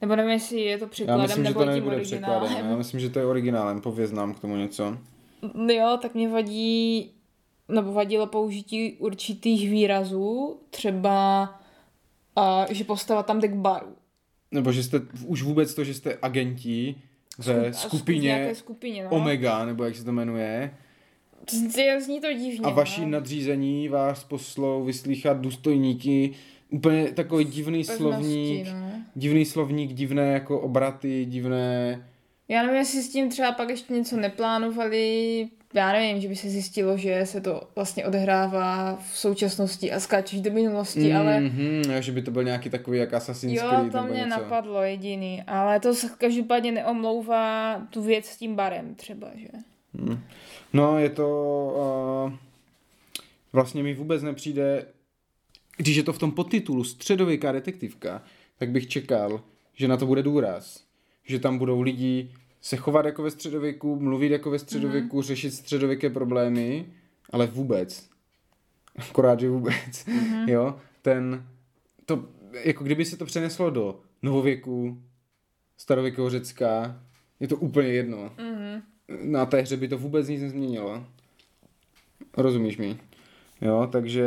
nebo 0.00 0.16
nevím, 0.16 0.30
jestli 0.32 0.60
je 0.60 0.78
to 0.78 0.84
Já 0.84 0.88
překladem, 0.88 1.22
myslím, 1.22 1.44
že 1.44 1.50
nebo 1.50 1.60
to 1.60 1.64
tím 1.66 1.74
nebude 1.74 2.00
překladem, 2.00 2.42
originálem. 2.42 2.70
já 2.70 2.76
myslím, 2.76 3.00
že 3.00 3.10
to 3.10 3.18
je 3.18 3.26
originálem, 3.26 3.80
pověznám 3.80 4.34
k 4.34 4.40
tomu 4.40 4.56
něco. 4.56 4.98
Jo, 5.72 5.98
tak 6.02 6.14
mě 6.14 6.28
vadí, 6.28 7.10
nebo 7.68 7.92
vadilo 7.92 8.26
použití 8.26 8.92
určitých 8.92 9.70
výrazů, 9.70 10.60
třeba, 10.70 11.48
a, 12.36 12.66
že 12.70 12.84
postava 12.84 13.22
tam 13.22 13.40
jde 13.40 13.48
k 13.48 13.54
baru. 13.54 13.96
Nebo 14.50 14.72
že 14.72 14.82
jste, 14.82 15.00
už 15.26 15.42
vůbec 15.42 15.74
to, 15.74 15.84
že 15.84 15.94
jste 15.94 16.18
agenti 16.22 16.94
ve 17.38 17.54
nějaké 17.54 17.74
skupině 17.74 18.50
skupině, 18.54 19.04
no. 19.04 19.10
Omega, 19.10 19.64
nebo 19.64 19.84
jak 19.84 19.96
se 19.96 20.04
to 20.04 20.12
jmenuje, 20.12 20.74
Zní 21.98 22.20
to 22.20 22.32
divně. 22.32 22.60
a 22.62 22.70
vaši 22.70 23.00
no. 23.00 23.08
nadřízení 23.08 23.88
vás 23.88 24.24
poslou 24.24 24.84
vyslýchat 24.84 25.40
důstojníky, 25.40 26.34
úplně 26.70 27.12
takový 27.12 27.44
divný 27.44 27.84
Pevnosti, 27.84 28.02
slovník, 28.02 28.66
no. 28.72 28.90
divný 29.14 29.44
slovník, 29.44 29.92
divné 29.92 30.32
jako 30.32 30.60
obraty, 30.60 31.24
divné... 31.24 32.04
Já 32.48 32.62
nevím, 32.62 32.76
jestli 32.76 33.02
s 33.02 33.12
tím 33.12 33.30
třeba 33.30 33.52
pak 33.52 33.68
ještě 33.70 33.92
něco 33.92 34.16
neplánovali, 34.16 35.48
já 35.74 35.92
nevím, 35.92 36.20
že 36.20 36.28
by 36.28 36.36
se 36.36 36.48
zjistilo, 36.48 36.96
že 36.96 37.26
se 37.26 37.40
to 37.40 37.68
vlastně 37.74 38.06
odehrává 38.06 38.96
v 38.96 39.18
současnosti 39.18 39.92
a 39.92 40.00
skáčeš 40.00 40.40
do 40.40 40.52
minulosti, 40.52 41.10
mm, 41.12 41.16
ale 41.16 41.40
Mm-hmm, 41.40 41.98
že 41.98 42.12
by 42.12 42.22
to 42.22 42.30
byl 42.30 42.44
nějaký 42.44 42.70
takový 42.70 42.98
jak 42.98 43.14
Assassin's 43.14 43.54
jo, 43.54 43.68
Creed 43.68 43.92
to 43.92 43.98
nebo 43.98 44.12
mě 44.12 44.24
něco. 44.24 44.30
napadlo 44.30 44.82
jediný, 44.82 45.42
ale 45.46 45.80
to 45.80 45.94
se 45.94 46.08
každopádně 46.18 46.72
neomlouvá 46.72 47.80
tu 47.90 48.02
věc 48.02 48.26
s 48.26 48.36
tím 48.36 48.54
barem 48.54 48.94
třeba, 48.94 49.28
že? 49.34 49.48
Hmm. 49.98 50.20
No, 50.72 50.98
je 50.98 51.10
to... 51.10 52.26
Uh, 52.26 52.32
vlastně 53.52 53.82
mi 53.82 53.94
vůbec 53.94 54.22
nepřijde... 54.22 54.86
Když 55.76 55.96
je 55.96 56.02
to 56.02 56.12
v 56.12 56.18
tom 56.18 56.32
podtitulu 56.32 56.84
středověká 56.84 57.52
detektivka, 57.52 58.22
tak 58.58 58.70
bych 58.70 58.88
čekal, 58.88 59.40
že 59.74 59.88
na 59.88 59.96
to 59.96 60.06
bude 60.06 60.22
důraz. 60.22 60.85
Že 61.26 61.38
tam 61.38 61.58
budou 61.58 61.80
lidi 61.80 62.30
se 62.60 62.76
chovat 62.76 63.06
jako 63.06 63.22
ve 63.22 63.30
středověku, 63.30 64.00
mluvit 64.00 64.32
jako 64.32 64.50
ve 64.50 64.58
středověku, 64.58 65.16
mm. 65.16 65.22
řešit 65.22 65.50
středověké 65.50 66.10
problémy, 66.10 66.86
ale 67.30 67.46
vůbec. 67.46 68.08
Akorát, 68.96 69.40
že 69.40 69.48
vůbec. 69.48 70.06
Mm. 70.06 70.48
Jo, 70.48 70.76
ten... 71.02 71.46
To, 72.06 72.24
jako 72.64 72.84
kdyby 72.84 73.04
se 73.04 73.16
to 73.16 73.24
přeneslo 73.24 73.70
do 73.70 74.00
novověku, 74.22 75.02
starověkého 75.76 76.30
Řecka, 76.30 77.02
je 77.40 77.48
to 77.48 77.56
úplně 77.56 77.88
jedno 77.88 78.32
Mhm. 78.38 78.82
na 79.22 79.46
té 79.46 79.60
hře 79.60 79.76
by 79.76 79.88
to 79.88 79.98
vůbec 79.98 80.28
nic 80.28 80.42
nezměnilo. 80.42 81.04
Rozumíš 82.36 82.76
mi? 82.76 82.98
Jo, 83.60 83.88
takže 83.92 84.26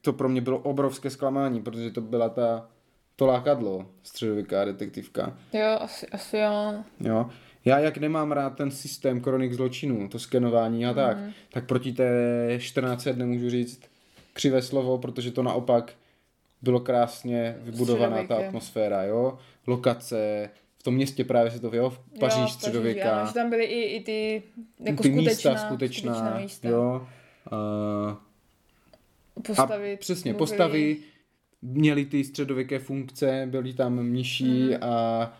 to 0.00 0.12
pro 0.12 0.28
mě 0.28 0.40
bylo 0.40 0.58
obrovské 0.58 1.10
zklamání, 1.10 1.62
protože 1.62 1.90
to 1.90 2.00
byla 2.00 2.28
ta, 2.28 2.68
to 3.16 3.26
lákadlo, 3.26 3.86
středověká 4.02 4.64
detektivka. 4.64 5.38
Jo, 5.52 5.78
asi, 5.80 6.06
asi 6.06 6.36
jo. 6.38 6.74
Jo. 7.00 7.30
Já 7.64 7.78
jak 7.78 7.98
nemám 7.98 8.32
rád 8.32 8.50
ten 8.56 8.70
systém 8.70 9.20
kronik 9.20 9.52
zločinů, 9.52 10.08
to 10.08 10.18
skenování 10.18 10.86
a 10.86 10.94
tak, 10.94 11.18
tak 11.52 11.66
proti 11.66 11.92
té 11.92 12.56
14 12.58 13.04
nemůžu 13.14 13.50
říct 13.50 13.80
křivé 14.32 14.62
slovo, 14.62 14.98
protože 14.98 15.30
to 15.30 15.42
naopak 15.42 15.92
bylo 16.62 16.80
krásně 16.80 17.56
vybudovaná 17.60 18.24
ta 18.26 18.36
atmosféra, 18.36 19.02
jo. 19.02 19.38
Lokace, 19.66 20.50
v 20.78 20.82
tom 20.82 20.94
městě 20.94 21.24
právě 21.24 21.50
se 21.50 21.60
to, 21.60 21.76
jo, 21.76 21.90
v 21.90 22.00
jo, 22.12 22.20
Paříž 22.20 22.38
ano, 22.38 22.48
středověká. 22.48 23.26
že 23.26 23.34
tam 23.34 23.50
byly 23.50 23.64
i, 23.64 23.96
i 23.96 24.00
ty 24.00 24.42
jako 24.80 25.02
ty 25.02 25.08
skutečná, 25.08 25.52
místa 25.52 25.66
skutečná, 25.66 26.14
skutečná 26.14 26.38
místa. 26.40 26.68
jo. 26.68 27.06
Uh, 27.52 28.16
Postavy. 29.42 29.94
a 29.94 29.96
přesně, 29.96 30.34
postavy 30.34 30.96
měly 31.64 32.04
ty 32.04 32.24
středověké 32.24 32.78
funkce, 32.78 33.46
byli 33.50 33.72
tam 33.72 34.02
mniší 34.02 34.64
Mhm. 34.64 34.78
a 34.82 35.32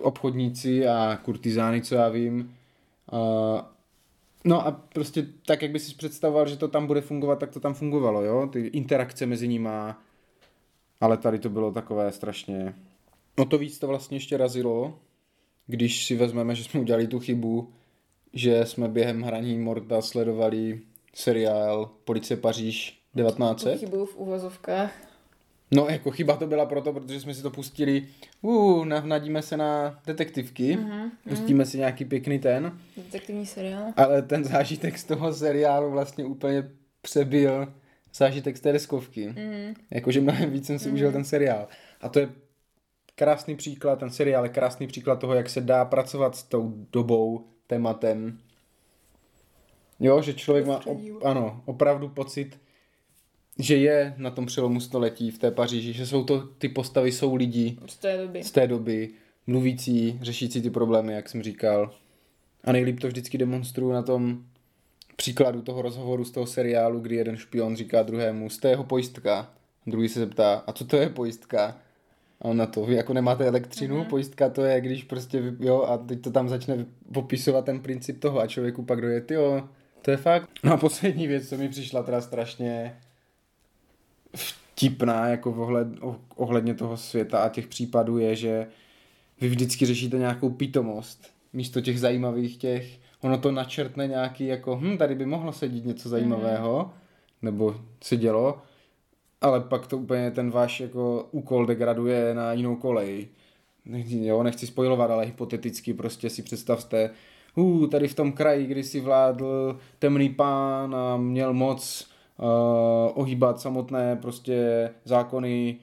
obchodníci 0.00 0.86
a 0.86 1.18
kurtizány, 1.22 1.82
co 1.82 1.94
já 1.94 2.08
vím. 2.08 2.54
Uh, 3.12 3.60
no 4.44 4.66
a 4.66 4.70
prostě 4.72 5.26
tak, 5.46 5.62
jak 5.62 5.70
by 5.70 5.78
si 5.78 5.94
představoval, 5.94 6.48
že 6.48 6.56
to 6.56 6.68
tam 6.68 6.86
bude 6.86 7.00
fungovat, 7.00 7.38
tak 7.38 7.50
to 7.50 7.60
tam 7.60 7.74
fungovalo, 7.74 8.22
jo? 8.24 8.46
Ty 8.52 8.60
interakce 8.66 9.26
mezi 9.26 9.48
nima. 9.48 10.02
Ale 11.00 11.16
tady 11.16 11.38
to 11.38 11.50
bylo 11.50 11.72
takové 11.72 12.12
strašně... 12.12 12.74
No 13.38 13.44
to 13.44 13.58
víc 13.58 13.78
to 13.78 13.86
vlastně 13.86 14.16
ještě 14.16 14.36
razilo, 14.36 14.98
když 15.66 16.04
si 16.06 16.16
vezmeme, 16.16 16.54
že 16.54 16.64
jsme 16.64 16.80
udělali 16.80 17.06
tu 17.06 17.18
chybu, 17.20 17.70
že 18.32 18.66
jsme 18.66 18.88
během 18.88 19.22
hraní 19.22 19.58
Morta 19.58 20.02
sledovali 20.02 20.80
seriál 21.14 21.90
Policie 22.04 22.36
Paříž 22.36 23.02
Tu 23.12 23.18
1900. 23.22 23.78
chybu 23.78 24.06
v 24.06 24.16
uvozovkách. 24.16 25.11
No 25.74 25.86
jako 25.88 26.10
chyba 26.10 26.36
to 26.36 26.46
byla 26.46 26.66
proto, 26.66 26.92
protože 26.92 27.20
jsme 27.20 27.34
si 27.34 27.42
to 27.42 27.50
pustili, 27.50 28.06
uh, 28.42 28.84
navnadíme 28.84 29.42
se 29.42 29.56
na 29.56 30.00
detektivky, 30.06 30.76
Mhm, 30.76 31.10
pustíme 31.28 31.66
si 31.66 31.78
nějaký 31.78 32.04
pěkný 32.04 32.38
ten, 32.38 32.78
Detektivní 32.96 33.46
seriál. 33.46 33.92
ale 33.96 34.22
ten 34.22 34.44
zážitek 34.44 34.98
z 34.98 35.04
toho 35.04 35.34
seriálu 35.34 35.90
vlastně 35.90 36.24
úplně 36.24 36.70
přebil 37.02 37.72
zážitek 38.14 38.56
z 38.56 38.60
té 38.60 38.72
deskovky. 38.72 39.26
Mhm. 39.28 39.74
Jakože 39.90 40.20
mnohem 40.20 40.50
víc 40.50 40.66
jsem 40.66 40.78
si 40.78 40.90
užil 40.90 41.12
ten 41.12 41.24
seriál. 41.24 41.68
A 42.00 42.08
to 42.08 42.18
je 42.18 42.28
krásný 43.14 43.56
příklad, 43.56 43.98
ten 43.98 44.10
seriál 44.10 44.44
je 44.44 44.50
krásný 44.50 44.86
příklad 44.86 45.16
toho, 45.20 45.34
jak 45.34 45.50
se 45.50 45.60
dá 45.60 45.84
pracovat 45.84 46.36
s 46.36 46.42
tou 46.42 46.72
dobou, 46.92 47.46
tématem. 47.66 48.38
Jo, 50.00 50.22
že 50.22 50.34
člověk 50.34 50.66
má, 50.66 50.86
op, 50.86 50.98
ano, 51.24 51.62
opravdu 51.64 52.08
pocit, 52.08 52.60
že 53.62 53.76
je 53.76 54.14
na 54.16 54.30
tom 54.30 54.46
přelomu 54.46 54.80
století 54.80 55.30
v 55.30 55.38
té 55.38 55.50
Paříži, 55.50 55.92
že 55.92 56.06
jsou 56.06 56.24
to, 56.24 56.40
ty 56.58 56.68
postavy 56.68 57.12
jsou 57.12 57.34
lidi 57.34 57.76
Z 57.86 57.96
té 57.96 58.16
doby. 58.18 58.42
z 58.44 58.50
té 58.50 58.66
doby, 58.66 59.10
mluvící, 59.46 60.18
řešící 60.22 60.62
ty 60.62 60.70
problémy, 60.70 61.12
jak 61.12 61.28
jsem 61.28 61.42
říkal. 61.42 61.94
A 62.64 62.72
nejlíp 62.72 63.00
to 63.00 63.06
vždycky 63.08 63.38
demonstruju 63.38 63.92
na 63.92 64.02
tom 64.02 64.42
příkladu 65.16 65.62
toho 65.62 65.82
rozhovoru 65.82 66.24
z 66.24 66.30
toho 66.30 66.46
seriálu, 66.46 67.00
kdy 67.00 67.16
jeden 67.16 67.36
špion 67.36 67.76
říká 67.76 68.02
druhému, 68.02 68.50
jste 68.50 68.68
jeho 68.68 68.84
pojistka. 68.84 69.50
Druhý 69.86 70.08
se 70.08 70.20
zeptá, 70.20 70.64
a 70.66 70.72
co 70.72 70.84
to 70.84 70.96
je 70.96 71.08
pojistka? 71.08 71.64
A 72.40 72.44
on 72.44 72.56
na 72.56 72.66
to, 72.66 72.84
vy 72.86 72.94
jako 72.94 73.12
nemáte 73.12 73.46
elektřinu, 73.46 73.94
Mhm. 73.96 74.04
mm-hmm. 74.04 74.10
pojistka 74.10 74.48
to 74.48 74.62
je, 74.64 74.80
když 74.80 75.04
prostě, 75.04 75.42
jo, 75.60 75.82
a 75.82 75.98
teď 75.98 76.20
to 76.20 76.30
tam 76.30 76.48
začne 76.48 76.86
popisovat 77.14 77.64
ten 77.64 77.80
princip 77.80 78.20
toho 78.20 78.40
a 78.40 78.46
člověku 78.46 78.82
pak 78.82 79.00
doje, 79.00 79.20
ty 79.20 79.34
jo, 79.34 79.68
to 80.02 80.10
je 80.10 80.16
fakt. 80.16 80.50
No 80.64 80.72
a 80.72 80.76
poslední 80.76 81.26
věc, 81.26 81.48
co 81.48 81.56
mi 81.56 81.68
přišla 81.68 82.02
teda 82.02 82.20
strašně 82.20 82.96
vtipná, 84.36 85.28
jako 85.28 85.50
ohled, 85.50 85.88
oh- 86.00 86.18
ohledně 86.36 86.74
toho 86.74 86.96
světa 86.96 87.38
a 87.38 87.48
těch 87.48 87.66
případů 87.66 88.18
je, 88.18 88.36
že 88.36 88.66
vy 89.40 89.48
vždycky 89.48 89.86
řešíte 89.86 90.18
nějakou 90.18 90.50
pitomost, 90.50 91.30
místo 91.52 91.80
těch 91.80 92.00
zajímavých 92.00 92.56
těch, 92.56 92.98
ono 93.20 93.38
to 93.38 93.52
načrtne 93.52 94.06
nějaký 94.06 94.46
jako, 94.46 94.76
hm, 94.76 94.98
tady 94.98 95.14
by 95.14 95.26
mohlo 95.26 95.52
sedít 95.52 95.84
něco 95.84 96.08
zajímavého, 96.08 96.90
nebo 97.42 97.76
se 98.04 98.16
dělo, 98.16 98.62
ale 99.40 99.60
pak 99.60 99.86
to 99.86 99.98
úplně 99.98 100.30
ten 100.30 100.50
váš 100.50 100.80
jako 100.80 101.28
úkol 101.30 101.66
degraduje 101.66 102.34
na 102.34 102.52
jinou 102.52 102.76
kolej. 102.76 103.28
Nechci, 103.84 104.24
jo, 104.24 104.42
nechci 104.42 104.66
spojovat, 104.66 105.10
ale 105.10 105.24
hypoteticky 105.24 105.94
prostě 105.94 106.30
si 106.30 106.42
představte, 106.42 107.10
uh, 107.54 107.86
tady 107.86 108.08
v 108.08 108.14
tom 108.14 108.32
kraji, 108.32 108.66
kdy 108.66 108.84
si 108.84 109.00
vládl 109.00 109.78
temný 109.98 110.28
pán 110.28 110.94
a 110.94 111.16
měl 111.16 111.54
moc 111.54 112.11
ohýbat 113.14 113.60
samotné 113.60 114.16
prostě 114.16 114.90
zákony 115.04 115.76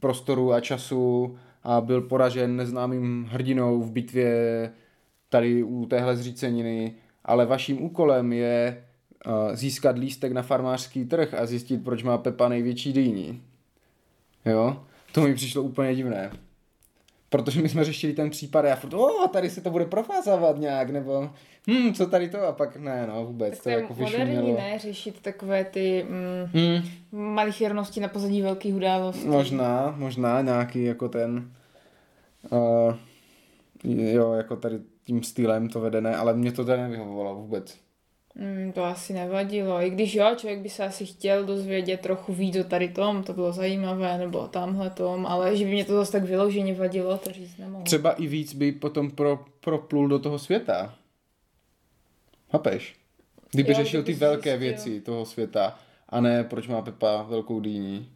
prostoru 0.00 0.52
a 0.52 0.60
času 0.60 1.36
a 1.62 1.80
byl 1.80 2.00
poražen 2.00 2.56
neznámým 2.56 3.28
hrdinou 3.30 3.82
v 3.82 3.90
bitvě 3.90 4.70
tady 5.28 5.62
u 5.62 5.86
téhle 5.86 6.16
zříceniny, 6.16 6.94
ale 7.24 7.46
vaším 7.46 7.82
úkolem 7.82 8.32
je 8.32 8.84
uh, 9.26 9.54
získat 9.54 9.98
lístek 9.98 10.32
na 10.32 10.42
farmářský 10.42 11.04
trh 11.04 11.34
a 11.34 11.46
zjistit, 11.46 11.84
proč 11.84 12.02
má 12.02 12.18
Pepa 12.18 12.48
největší 12.48 12.92
dýní. 12.92 13.42
Jo? 14.44 14.82
To 15.12 15.20
mi 15.20 15.34
přišlo 15.34 15.62
úplně 15.62 15.94
divné. 15.94 16.30
Protože 17.34 17.62
my 17.62 17.68
jsme 17.68 17.84
řešili 17.84 18.12
ten 18.12 18.30
případ 18.30 18.64
a 18.64 18.68
já 18.68 18.76
furt, 18.76 18.94
o, 18.94 19.28
tady 19.32 19.50
se 19.50 19.60
to 19.60 19.70
bude 19.70 19.84
profázovat 19.84 20.58
nějak, 20.58 20.90
nebo 20.90 21.30
hm, 21.70 21.92
co 21.92 22.06
tady 22.06 22.28
to? 22.28 22.42
A 22.46 22.52
pak 22.52 22.76
ne, 22.76 23.06
no, 23.06 23.26
vůbec, 23.26 23.54
Tak 23.54 23.62
to 23.62 23.68
je 23.68 23.76
jako 23.76 23.94
moderní, 23.94 24.52
ne? 24.52 24.78
Řešit 24.78 25.20
takové 25.22 25.64
ty 25.64 26.06
mm, 26.08 26.50
Hm, 26.54 26.88
malichernosti 27.12 28.00
na 28.00 28.08
pozadí 28.08 28.42
velkých 28.42 28.74
událostí. 28.74 29.26
možná, 29.26 29.94
možná 29.96 30.40
nějaký 30.40 30.84
jako 30.84 31.08
ten, 31.08 31.52
uh, 32.50 32.94
jo, 33.84 34.32
jako 34.32 34.56
tady 34.56 34.78
tím 35.04 35.22
stylem 35.22 35.68
to 35.68 35.80
vedené, 35.80 36.16
ale 36.16 36.34
mě 36.34 36.52
to 36.52 36.64
tady 36.64 36.82
nevyhovovalo 36.82 37.34
vůbec. 37.34 37.78
Mm, 38.34 38.72
to 38.72 38.84
asi 38.84 39.12
nevadilo. 39.12 39.82
I 39.82 39.90
když 39.90 40.14
jo, 40.14 40.34
člověk 40.36 40.60
by 40.60 40.68
se 40.68 40.84
asi 40.84 41.06
chtěl 41.06 41.44
dozvědět 41.44 42.00
trochu 42.00 42.32
víc 42.32 42.56
o 42.56 42.64
tady 42.64 42.88
tom, 42.88 43.22
to 43.22 43.32
bylo 43.32 43.52
zajímavé, 43.52 44.18
nebo 44.18 44.38
o 44.38 44.48
tamhle 44.48 44.90
tom, 44.90 45.26
ale 45.26 45.56
že 45.56 45.64
by 45.64 45.70
mě 45.70 45.84
to 45.84 45.96
zase 45.96 46.12
tak 46.12 46.24
vyloženě 46.24 46.74
vadilo, 46.74 47.18
to 47.18 47.32
říct 47.32 47.56
nemohu. 47.56 47.84
Třeba 47.84 48.12
i 48.12 48.26
víc 48.26 48.54
by 48.54 48.72
potom 48.72 49.10
pro, 49.10 49.44
proplul 49.60 50.08
do 50.08 50.18
toho 50.18 50.38
světa. 50.38 50.94
Chápeš? 52.50 52.94
Kdyby 53.50 53.70
Jo, 53.72 53.76
řešil 53.76 54.02
ty 54.02 54.12
velké 54.12 54.58
zjistil. 54.58 54.58
věci 54.58 55.00
toho 55.00 55.24
světa 55.24 55.78
a 56.08 56.20
ne 56.20 56.44
proč 56.44 56.68
má 56.68 56.82
Pepa 56.82 57.22
velkou 57.22 57.60
dýní. 57.60 58.13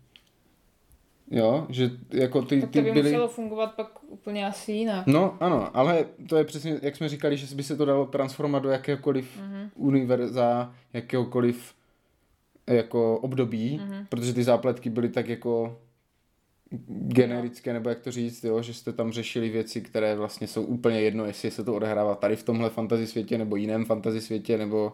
Jo, 1.31 1.67
že 1.69 1.91
jako 2.13 2.43
ty, 2.43 2.61
tak 2.61 2.71
ty 2.71 2.79
to 2.79 2.85
by 2.85 2.93
byly... 2.93 3.11
muselo 3.11 3.29
fungovat 3.29 3.75
pak 3.75 3.99
úplně 4.09 4.47
asi 4.47 4.73
jinak. 4.73 5.07
No 5.07 5.37
ano, 5.41 5.77
ale 5.77 6.05
to 6.29 6.37
je 6.37 6.45
přesně, 6.45 6.79
jak 6.83 6.97
jsme 6.97 7.09
říkali, 7.09 7.37
že 7.37 7.57
by 7.57 7.63
se 7.63 7.77
to 7.77 7.85
dalo 7.85 8.07
transformovat 8.07 8.63
do 8.63 8.69
jakéhokoliv 8.71 9.39
Mhm. 9.41 9.53
mm-hmm. 9.55 9.71
univerza, 9.77 10.75
jakéhokoliv 10.93 11.75
jako 12.67 13.19
období, 13.19 13.77
Mhm. 13.83 13.91
mm-hmm. 13.93 14.07
protože 14.09 14.35
ty 14.35 14.45
zápletky 14.45 14.91
byly 14.91 15.09
tak 15.09 15.29
jako 15.29 15.79
generické, 16.89 17.73
nebo 17.73 17.89
jak 17.89 18.01
to 18.01 18.11
říct, 18.11 18.45
jo, 18.45 18.63
že 18.63 18.75
jste 18.75 18.93
tam 18.93 19.13
řešili 19.13 19.49
věci, 19.49 19.81
které 19.81 20.17
vlastně 20.17 20.47
jsou 20.47 20.63
úplně 20.63 21.01
jedno, 21.01 21.25
jestli 21.25 21.51
se 21.51 21.65
to 21.65 21.75
odehrává 21.75 22.15
tady 22.15 22.37
v 22.37 22.43
tomhle 22.43 22.71
fantasy 22.71 23.07
světě, 23.07 23.39
nebo 23.39 23.57
jiném 23.57 23.85
fantasy 23.85 24.21
světě, 24.21 24.59
nebo 24.59 24.93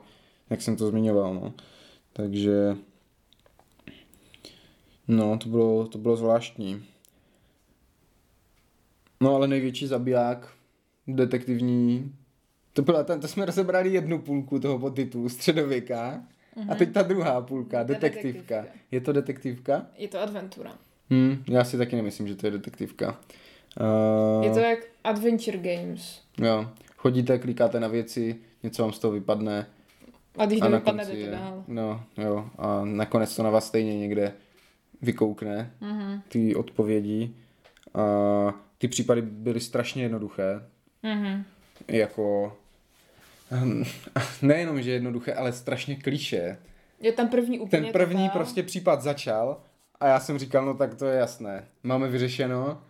jak 0.51 0.62
jsem 0.62 0.77
to 0.77 0.88
zmiňoval, 0.90 1.35
no. 1.35 1.53
Takže 2.12 2.77
no, 5.09 5.38
to 5.38 5.49
bylo, 5.49 5.87
to 5.87 5.99
bylo 5.99 6.17
zvláštní. 6.17 6.85
No 9.21 9.35
ale 9.35 9.49
největší 9.49 9.87
zabiják, 9.87 10.49
detektivní, 11.07 12.14
to 12.73 12.83
byla 12.83 13.05
ten, 13.05 13.21
to 13.21 13.29
jsme 13.29 13.45
rozebrali 13.45 13.93
jednu 13.93 14.19
půlku 14.19 14.59
toho 14.59 14.79
podtitulu, 14.79 15.29
středověká, 15.29 16.23
mm-hmm. 16.57 16.73
a 16.73 16.75
teď 16.75 16.93
ta 16.93 17.03
druhá 17.03 17.40
půlka, 17.40 17.79
je 17.79 17.85
detektivka. 17.85 18.31
detektivka. 18.31 18.64
Je 18.90 19.01
to 19.01 19.12
detektivka? 19.12 19.87
Je 19.97 20.09
to 20.09 20.21
adventura. 20.21 20.73
Hmm, 21.11 21.45
já 21.49 21.64
si 21.64 21.79
taky 21.79 21.97
nemyslím, 21.97 22.29
že 22.29 22.35
to 22.35 22.47
je 22.47 22.51
detektivka. 22.51 23.21
Uh, 23.81 24.45
Je 24.45 24.51
to 24.51 24.59
jak 24.59 24.79
Adventure 25.05 25.59
Games. 25.59 26.21
Jo, 26.38 26.71
chodíte, 26.97 27.38
klikáte 27.38 27.81
na 27.81 27.88
věci, 27.88 28.37
něco 28.62 28.83
vám 28.83 28.93
z 28.93 28.99
toho 28.99 29.12
vypadne. 29.12 29.67
A 30.38 30.47
když 30.47 30.61
a 30.61 30.69
nevypadne, 30.69 31.05
konci 31.05 31.19
jde 31.19 31.25
to 31.27 31.31
je, 31.31 31.38
dál. 31.40 31.64
no, 31.69 32.05
jo, 32.19 32.51
a 32.59 32.85
nakonec 32.85 33.37
to 33.37 33.43
na 33.43 33.51
vás 33.51 33.67
stejně 33.67 33.99
někde 33.99 34.33
vykoukne, 35.05 35.71
Mhm. 35.81 36.21
ty 36.29 36.55
odpovědi. 36.55 37.35
A 37.95 38.05
ty 38.79 38.88
případy 38.88 39.23
byly 39.23 39.61
strašně 39.61 40.03
jednoduché, 40.03 40.61
Mhm. 41.03 41.45
jako 41.88 42.57
hm, 43.51 43.85
nejenom, 44.43 44.83
že 44.83 44.90
jednoduché, 44.90 45.35
ale 45.35 45.53
strašně 45.53 45.97
kliše. 45.97 46.59
Je 47.01 47.12
tam 47.12 47.29
první 47.29 47.59
úplně 47.61 47.83
Ten 47.83 47.93
první 47.93 48.29
totál. 48.29 48.38
prostě 48.38 48.62
případ 48.62 49.03
začal 49.03 49.61
a 50.01 50.07
já 50.09 50.21
jsem 50.21 50.38
říkal, 50.38 50.67
no 50.67 50.75
tak 50.75 50.95
to 50.95 51.07
je 51.07 51.19
jasné, 51.19 51.64
máme 51.83 52.09
vyřešeno. 52.09 52.83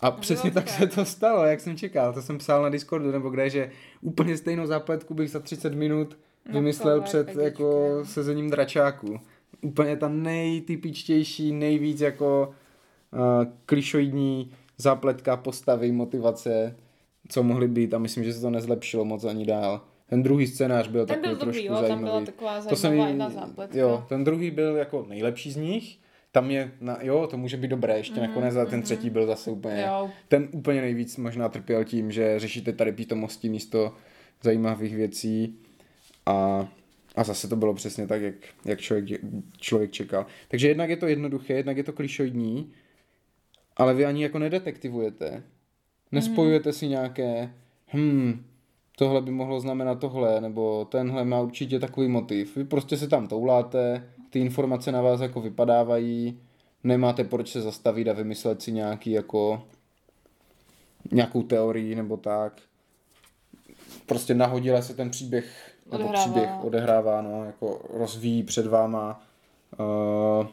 A 0.00 0.10
přesně 0.10 0.50
tak 0.50 0.68
se 0.68 0.86
to 0.86 1.04
stalo, 1.04 1.44
jak 1.44 1.60
jsem 1.60 1.76
čekal. 1.76 2.12
To 2.12 2.22
jsem 2.22 2.38
psal 2.38 2.62
na 2.62 2.68
Discordu 2.68 3.12
nebo 3.12 3.30
kde, 3.30 3.50
že 3.50 3.70
úplně 4.00 4.36
stejnou 4.36 4.66
zápletku 4.66 5.14
bych 5.14 5.30
za 5.30 5.40
30 5.40 5.74
minut 5.74 6.18
vymyslel 6.52 6.96
Napsal 7.00 7.24
před 7.24 7.36
jako 7.42 7.98
sezením 8.04 8.50
dračáku. 8.50 9.20
Úplně 9.62 9.96
ta 9.96 10.08
nejtypičtější, 10.08 11.52
nejvíc 11.52 12.00
jako 12.00 12.50
uh, 13.12 13.52
klišoidní 13.66 14.50
zápletka 14.78 15.36
postavy, 15.36 15.92
motivace, 15.92 16.76
co 17.28 17.42
mohly 17.42 17.68
být 17.68 17.94
a 17.94 17.98
myslím, 17.98 18.24
že 18.24 18.32
se 18.32 18.40
to 18.40 18.50
nezlepšilo 18.50 19.04
moc 19.04 19.24
ani 19.24 19.46
dál. 19.46 19.80
Ten 20.08 20.22
druhý 20.22 20.46
scénář 20.46 20.88
byl 20.88 21.06
Ten 21.06 21.16
takový 21.16 21.36
byl 21.36 21.46
dobrý, 21.46 21.52
trošku 21.52 21.66
jo, 21.66 21.74
tam 21.74 21.82
zajímavý. 21.82 22.04
byla 22.04 22.24
taková 22.24 22.60
To 22.60 22.76
jsem 22.76 22.92
jedna 22.92 23.30
zápletka. 23.30 23.78
Jo, 23.78 24.04
ten 24.08 24.24
druhý 24.24 24.50
byl 24.50 24.76
jako 24.76 25.06
nejlepší 25.08 25.52
z 25.52 25.56
nich. 25.56 25.98
Tam 26.32 26.50
je, 26.50 26.72
na, 26.80 26.98
jo, 27.02 27.26
to 27.30 27.36
může 27.36 27.56
být 27.56 27.68
dobré 27.68 27.96
ještě 27.96 28.20
mm, 28.20 28.26
nakonec, 28.26 28.56
ale 28.56 28.66
ten 28.66 28.82
třetí 28.82 29.10
byl 29.10 29.26
zase 29.26 29.50
úplně, 29.50 29.84
Jo. 29.88 30.10
ten 30.28 30.48
úplně 30.52 30.80
nejvíc 30.80 31.16
možná 31.16 31.48
trpěl 31.48 31.84
tím, 31.84 32.12
že 32.12 32.38
řešíte 32.38 32.72
tady 32.72 32.92
pítomosti 32.92 33.48
místo 33.48 33.94
zajímavých 34.42 34.96
věcí 34.96 35.58
a, 36.26 36.68
a 37.16 37.24
zase 37.24 37.48
to 37.48 37.56
bylo 37.56 37.74
přesně 37.74 38.06
tak, 38.06 38.22
jak, 38.22 38.34
jak 38.64 38.80
člověk, 38.80 39.20
člověk 39.58 39.90
čekal. 39.90 40.26
Takže 40.48 40.68
jednak 40.68 40.90
je 40.90 40.96
to 40.96 41.06
jednoduché, 41.06 41.54
jednak 41.54 41.76
je 41.76 41.84
to 41.84 41.92
klišoidní, 41.92 42.72
ale 43.76 43.94
vy 43.94 44.04
ani 44.04 44.22
jako 44.22 44.38
nedetektivujete. 44.38 45.42
Nespojujete 46.12 46.72
si 46.72 46.88
nějaké, 46.88 47.54
hm, 47.94 48.44
tohle 48.96 49.22
by 49.22 49.30
mohlo 49.30 49.60
znamenat 49.60 49.94
tohle, 49.94 50.40
nebo 50.40 50.84
tenhle 50.84 51.24
má 51.24 51.40
určitě 51.40 51.78
takový 51.78 52.08
motiv. 52.08 52.56
Vy 52.56 52.64
prostě 52.64 52.96
se 52.96 53.08
tam 53.08 53.26
touláte, 53.26 54.08
ty 54.30 54.40
informace 54.40 54.92
na 54.92 55.02
vás 55.02 55.20
jako 55.20 55.40
vypadávají, 55.40 56.40
nemáte 56.84 57.24
proč 57.24 57.52
se 57.52 57.60
zastavit 57.60 58.08
a 58.08 58.12
vymyslet 58.12 58.62
si 58.62 58.72
nějaký 58.72 59.10
jako 59.10 59.62
nějakou 61.12 61.42
teorii 61.42 61.94
nebo 61.94 62.16
tak. 62.16 62.60
Prostě 64.06 64.34
nahodile 64.34 64.82
se 64.82 64.94
ten 64.94 65.10
příběh 65.10 65.69
nebo 65.92 66.04
Odehrává. 66.04 66.24
příběh 66.24 66.50
odehrává, 66.64 67.22
no, 67.22 67.44
jako 67.44 67.82
rozvíjí 67.92 68.42
před 68.42 68.66
váma. 68.66 69.22
Uh, 69.78 70.46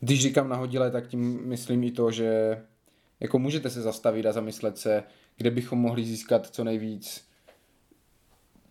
když 0.00 0.22
říkám 0.22 0.48
nahodile, 0.48 0.90
tak 0.90 1.06
tím 1.06 1.40
myslím 1.48 1.84
i 1.84 1.90
to, 1.90 2.10
že 2.10 2.62
jako 3.20 3.38
můžete 3.38 3.70
se 3.70 3.82
zastavit 3.82 4.26
a 4.26 4.32
zamyslet 4.32 4.78
se, 4.78 5.02
kde 5.36 5.50
bychom 5.50 5.78
mohli 5.78 6.04
získat 6.04 6.46
co 6.46 6.64
nejvíc, 6.64 7.24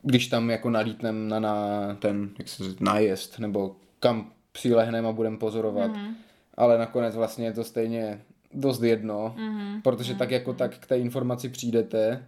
když 0.01 0.27
tam 0.27 0.49
jako 0.49 0.69
nalítnem 0.69 1.27
na, 1.27 1.39
na 1.39 1.95
ten, 1.95 2.29
jak 2.39 2.47
se 2.47 2.63
říká, 2.63 2.85
nájezd, 2.85 3.39
nebo 3.39 3.75
kam 3.99 4.31
přilehneme 4.51 5.07
a 5.07 5.11
budeme 5.11 5.37
pozorovat. 5.37 5.91
Mm-hmm. 5.91 6.13
Ale 6.57 6.77
nakonec 6.77 7.15
vlastně 7.15 7.45
je 7.45 7.53
to 7.53 7.63
stejně 7.63 8.21
dost 8.53 8.81
jedno, 8.81 9.35
mm-hmm. 9.37 9.81
protože 9.81 10.15
tak 10.15 10.31
jako 10.31 10.53
tak 10.53 10.77
k 10.77 10.87
té 10.87 10.99
informaci 10.99 11.49
přijdete, 11.49 12.27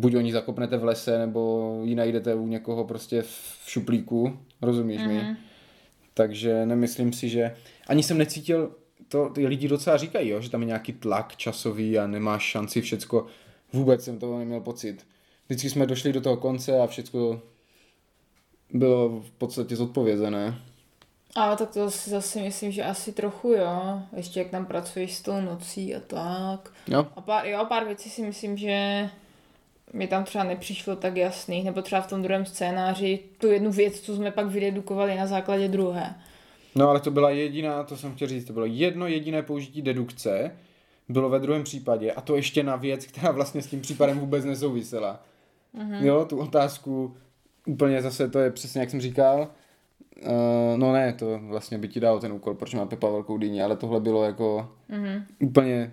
buď 0.00 0.14
oni 0.14 0.32
zakopnete 0.32 0.76
v 0.76 0.84
lese, 0.84 1.18
nebo 1.18 1.80
ji 1.84 1.94
najdete 1.94 2.34
u 2.34 2.46
někoho 2.46 2.84
prostě 2.84 3.22
v 3.22 3.62
šuplíku, 3.66 4.38
rozumíš 4.62 5.00
mm-hmm. 5.00 5.08
mi? 5.08 5.36
Takže 6.14 6.66
nemyslím 6.66 7.12
si, 7.12 7.28
že... 7.28 7.56
Ani 7.88 8.02
jsem 8.02 8.18
necítil, 8.18 8.70
to 9.08 9.28
ty 9.28 9.46
lidi 9.46 9.68
docela 9.68 9.96
říkají, 9.96 10.28
jo, 10.28 10.40
že 10.40 10.50
tam 10.50 10.60
je 10.60 10.66
nějaký 10.66 10.92
tlak 10.92 11.36
časový 11.36 11.98
a 11.98 12.06
nemáš 12.06 12.42
šanci 12.42 12.80
všecko. 12.80 13.26
Vůbec 13.72 14.04
jsem 14.04 14.18
toho 14.18 14.38
neměl 14.38 14.60
pocit. 14.60 15.06
Vždycky 15.46 15.70
jsme 15.70 15.86
došli 15.86 16.12
do 16.12 16.20
toho 16.20 16.36
konce 16.36 16.80
a 16.80 16.86
všecko 16.86 17.42
bylo 18.72 19.20
v 19.20 19.30
podstatě 19.30 19.76
zodpovězené. 19.76 20.58
Ale 21.34 21.56
tak 21.56 21.70
to 21.70 21.90
si 21.90 22.10
zase 22.10 22.42
myslím, 22.42 22.72
že 22.72 22.84
asi 22.84 23.12
trochu 23.12 23.48
jo. 23.48 24.02
Ještě 24.16 24.40
jak 24.40 24.50
tam 24.50 24.66
pracuješ 24.66 25.14
s 25.14 25.22
tou 25.22 25.40
nocí 25.40 25.94
a 25.94 26.00
tak. 26.00 26.72
Jo. 26.88 27.06
A 27.16 27.20
pár, 27.20 27.46
jo, 27.46 27.66
pár 27.68 27.84
věcí 27.84 28.10
si 28.10 28.22
myslím, 28.22 28.56
že 28.56 29.08
mi 29.92 30.06
tam 30.06 30.24
třeba 30.24 30.44
nepřišlo 30.44 30.96
tak 30.96 31.16
jasných, 31.16 31.64
nebo 31.64 31.82
třeba 31.82 32.00
v 32.00 32.06
tom 32.06 32.22
druhém 32.22 32.46
scénáři 32.46 33.18
tu 33.38 33.46
jednu 33.46 33.72
věc, 33.72 34.00
co 34.00 34.16
jsme 34.16 34.30
pak 34.30 34.46
vydedukovali 34.46 35.16
na 35.16 35.26
základě 35.26 35.68
druhé. 35.68 36.14
No 36.74 36.88
ale 36.88 37.00
to 37.00 37.10
byla 37.10 37.30
jediná, 37.30 37.84
to 37.84 37.96
jsem 37.96 38.14
chtěl 38.14 38.28
říct, 38.28 38.44
to 38.44 38.52
bylo 38.52 38.66
jedno 38.66 39.06
jediné 39.06 39.42
použití 39.42 39.82
dedukce, 39.82 40.56
bylo 41.08 41.28
ve 41.28 41.38
druhém 41.38 41.64
případě 41.64 42.12
a 42.12 42.20
to 42.20 42.36
ještě 42.36 42.62
na 42.62 42.76
věc, 42.76 43.06
která 43.06 43.30
vlastně 43.30 43.62
s 43.62 43.66
tím 43.66 43.80
případem 43.80 44.18
vůbec 44.18 44.44
nesouvisela. 44.44 45.22
Mm-hmm. 45.74 46.04
Jo, 46.04 46.24
tu 46.24 46.38
otázku 46.38 47.16
úplně 47.66 48.02
zase, 48.02 48.28
to 48.28 48.38
je 48.38 48.50
přesně 48.50 48.80
jak 48.80 48.90
jsem 48.90 49.00
říkal, 49.00 49.48
uh, 50.22 50.30
no 50.76 50.92
ne, 50.92 51.12
to 51.12 51.38
vlastně 51.42 51.78
by 51.78 51.88
ti 51.88 52.00
dal 52.00 52.20
ten 52.20 52.32
úkol, 52.32 52.54
proč 52.54 52.74
má 52.74 52.86
Pepa 52.86 53.10
velkou 53.10 53.38
dýni, 53.38 53.62
ale 53.62 53.76
tohle 53.76 54.00
bylo 54.00 54.24
jako 54.24 54.72
mm-hmm. 54.90 55.24
úplně 55.40 55.92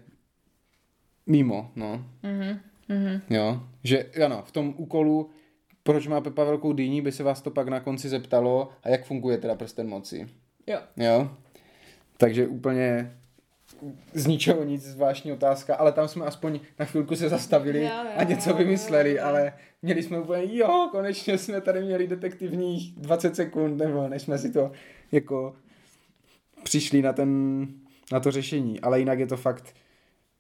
mimo, 1.28 1.72
no. 1.76 2.06
Mm-hmm. 2.24 2.60
Mm-hmm. 2.90 3.22
Jo, 3.30 3.64
že 3.84 4.06
ano, 4.26 4.44
v 4.46 4.52
tom 4.52 4.74
úkolu, 4.78 5.30
proč 5.84 6.08
má 6.08 6.22
Pepa 6.22 6.44
velkou 6.44 6.74
dýni, 6.74 7.02
by 7.02 7.12
se 7.12 7.24
vás 7.24 7.42
to 7.42 7.52
pak 7.52 7.68
na 7.68 7.80
konci 7.80 8.10
zeptalo 8.10 8.70
a 8.84 8.90
jak 8.90 9.06
funguje 9.06 9.38
teda 9.38 9.56
prsten 9.56 9.88
moci. 9.88 10.30
Jo. 10.68 10.80
Jo, 10.98 11.30
takže 12.18 12.48
úplně 12.48 13.18
z 14.14 14.28
ničeho 14.28 14.64
nic 14.64 14.84
zvláštní 14.84 15.32
otázka, 15.32 15.76
ale 15.76 15.92
tam 15.92 16.08
jsme 16.08 16.26
aspoň 16.26 16.60
na 16.80 16.86
chvilku 16.86 17.16
se 17.16 17.30
zastavili 17.30 17.84
Jo, 17.84 17.90
jo, 17.90 18.12
a 18.16 18.24
něco 18.24 18.50
jo, 18.50 18.56
vymysleli, 18.56 19.10
jo, 19.10 19.18
jo. 19.18 19.24
ale 19.26 19.54
měli 19.82 20.04
jsme 20.04 20.20
úplně, 20.20 20.58
jo, 20.58 20.90
konečně 20.92 21.38
jsme 21.38 21.62
tady 21.62 21.82
měli 21.82 22.08
detektivních 22.08 22.96
20 22.96 23.36
sekund, 23.36 23.78
nebo 23.78 24.08
než 24.08 24.22
jsme 24.22 24.38
si 24.38 24.52
to 24.52 24.72
jako 25.12 25.56
přišli 26.64 27.02
na 27.02 27.14
ten, 27.14 27.62
na 28.12 28.20
to 28.20 28.32
řešení, 28.32 28.80
ale 28.80 29.00
jinak 29.00 29.20
je 29.20 29.28
to 29.28 29.38
fakt, 29.38 29.76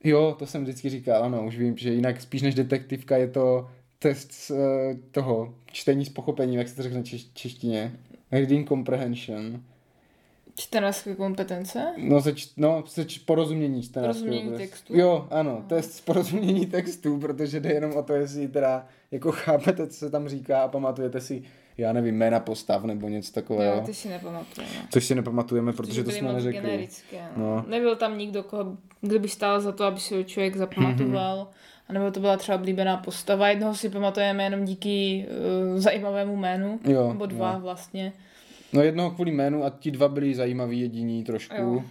jo, 0.04 0.36
to 0.40 0.46
jsem 0.46 0.64
vždycky 0.64 0.90
říkal, 0.90 1.24
ano, 1.24 1.46
už 1.46 1.58
vím, 1.58 1.78
že 1.78 1.94
jinak 1.94 2.22
spíš 2.22 2.42
než 2.42 2.56
detektivka 2.56 3.18
je 3.18 3.28
to 3.28 3.70
test 4.00 4.32
z, 4.32 4.52
eh, 4.52 4.96
toho 5.12 5.56
čtení 5.66 6.06
s 6.06 6.10
pochopením, 6.10 6.60
jak 6.60 6.68
se 6.68 6.76
to 6.76 6.84
řekne 6.84 7.04
češ, 7.04 7.30
češtině, 7.34 8.00
reading 8.32 8.68
comprehension. 8.68 9.64
Čtenářské 10.60 11.15
kompetence? 11.15 11.93
No, 11.98 12.22
se, 12.22 12.34
č- 12.34 12.50
no, 12.58 12.84
se 12.88 13.06
č- 13.06 13.20
porozumění 13.26 13.84
čtenářského 13.84 14.26
Porozumění 14.30 14.58
textu. 14.58 14.98
Jo, 14.98 15.28
ano, 15.32 15.63
test 15.67 15.93
z 15.93 16.02
porozumění 16.02 16.65
textu, 16.65 17.20
protože 17.20 17.60
jde 17.60 17.74
jenom 17.74 17.91
o 17.96 18.04
to, 18.04 18.13
jestli 18.13 18.48
teda 18.48 18.86
jako 19.12 19.32
chápete, 19.32 19.88
co 19.88 19.93
se 19.98 20.10
tam 20.10 20.28
říká 20.30 20.62
a 20.62 20.67
pamatujete 20.67 21.22
si, 21.22 21.43
já 21.78 21.93
nevím, 21.93 22.15
jména 22.17 22.39
postav 22.39 22.84
nebo 22.84 23.10
něco 23.10 23.32
takového. 23.34 23.76
Jo, 23.76 23.82
ty 23.86 23.93
si 23.93 24.10
nepamatujeme. 24.10 24.74
Což 24.93 25.06
si 25.06 25.15
nepamatujeme, 25.15 25.74
protože 25.74 26.04
to 26.04 26.08
byly 26.10 26.20
jsme 26.20 26.34
neřekli. 26.34 26.62
generické, 26.62 27.22
no. 27.38 27.56
No. 27.56 27.65
Nebyl 27.67 27.96
tam 27.96 28.17
nikdo, 28.17 28.43
koho, 28.43 28.78
kdo 29.02 29.20
by 29.20 29.28
stál 29.30 29.62
za 29.62 29.72
to, 29.72 29.84
aby 29.84 30.00
si 30.00 30.15
ho 30.15 30.24
člověk 30.24 30.56
zapamatoval. 30.56 31.48
A 31.89 31.93
nebo 31.93 32.12
to 32.12 32.20
byla 32.20 32.38
třeba 32.38 32.58
oblíbená 32.58 32.98
postava. 32.98 33.50
Jednoho 33.50 33.76
si 33.76 33.89
pamatujeme 33.89 34.43
jenom 34.43 34.65
díky 34.65 35.26
uh, 35.74 35.80
zajímavému 35.80 36.36
jménu. 36.36 36.80
Jo, 36.84 37.08
nebo 37.08 37.26
dva 37.26 37.54
jo. 37.54 37.60
vlastně. 37.60 38.13
No 38.74 38.82
jednoho 38.84 39.12
kvůli 39.12 39.32
jménu 39.32 39.64
a 39.64 39.70
ti 39.70 39.92
dva 39.92 40.08
byli 40.08 40.36
zajímaví 40.36 40.80
jediní 40.80 41.24
trošku. 41.24 41.56
Jo. 41.62 41.84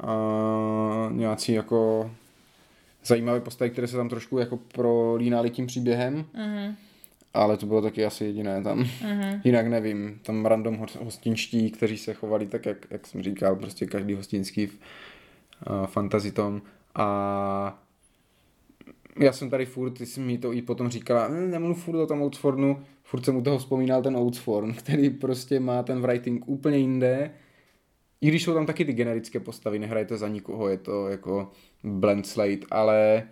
A 0.00 1.08
nějací 1.12 1.52
jako 1.52 2.10
zajímavé 3.04 3.40
postavy, 3.40 3.70
které 3.70 3.86
se 3.86 3.96
tam 3.96 4.08
trošku 4.08 4.38
jako 4.38 4.56
prolínaly 4.56 5.50
tím 5.50 5.66
příběhem. 5.66 6.24
Mhm. 6.34 6.74
Ale 7.34 7.56
to 7.56 7.66
bylo 7.66 7.82
taky 7.82 8.04
asi 8.04 8.24
jediné 8.24 8.62
tam. 8.62 8.78
Mhm. 8.78 9.40
Jinak 9.44 9.66
nevím, 9.66 10.18
tam 10.22 10.46
random 10.46 10.76
hos- 10.76 11.04
hostinští, 11.04 11.70
kteří 11.70 11.98
se 11.98 12.14
chovali 12.14 12.46
tak, 12.46 12.66
jak, 12.66 12.86
jak 12.90 13.06
jsem 13.06 13.22
říkal, 13.22 13.56
prostě 13.56 13.86
každý 13.86 14.14
hostinský 14.14 14.66
v 14.66 14.78
uh, 15.70 15.86
fantasy 15.86 16.32
tom. 16.32 16.62
A 16.94 17.78
já 19.20 19.32
jsem 19.32 19.50
tady 19.50 19.66
furt, 19.66 19.90
ty 19.90 20.06
jsi 20.06 20.20
mi 20.20 20.38
to 20.38 20.52
i 20.52 20.62
potom 20.62 20.88
říkala, 20.88 21.26
"Hm, 21.26 21.50
nemluv 21.50 21.84
furt 21.84 21.98
o 21.98 22.06
tom 22.06 22.22
Outsfornu, 22.22 22.84
furt 23.02 23.24
jsem 23.24 23.36
u 23.36 23.42
toho 23.42 23.58
vzpomínal 23.58 24.02
ten 24.02 24.16
Outsforn, 24.16 24.74
který 24.78 25.10
prostě 25.10 25.60
má 25.60 25.82
ten 25.82 26.02
writing 26.02 26.48
úplně 26.48 26.76
jinde. 26.78 27.30
I 28.20 28.28
když 28.28 28.42
jsou 28.42 28.54
tam 28.54 28.66
taky 28.66 28.84
ty 28.84 28.92
generické 28.92 29.40
postavy, 29.40 29.78
nehrajete 29.78 30.16
za 30.16 30.28
nikoho, 30.28 30.68
je 30.68 30.76
to 30.78 31.08
jako 31.08 31.50
blend 31.84 32.26
slate, 32.26 32.66
ale 32.70 33.22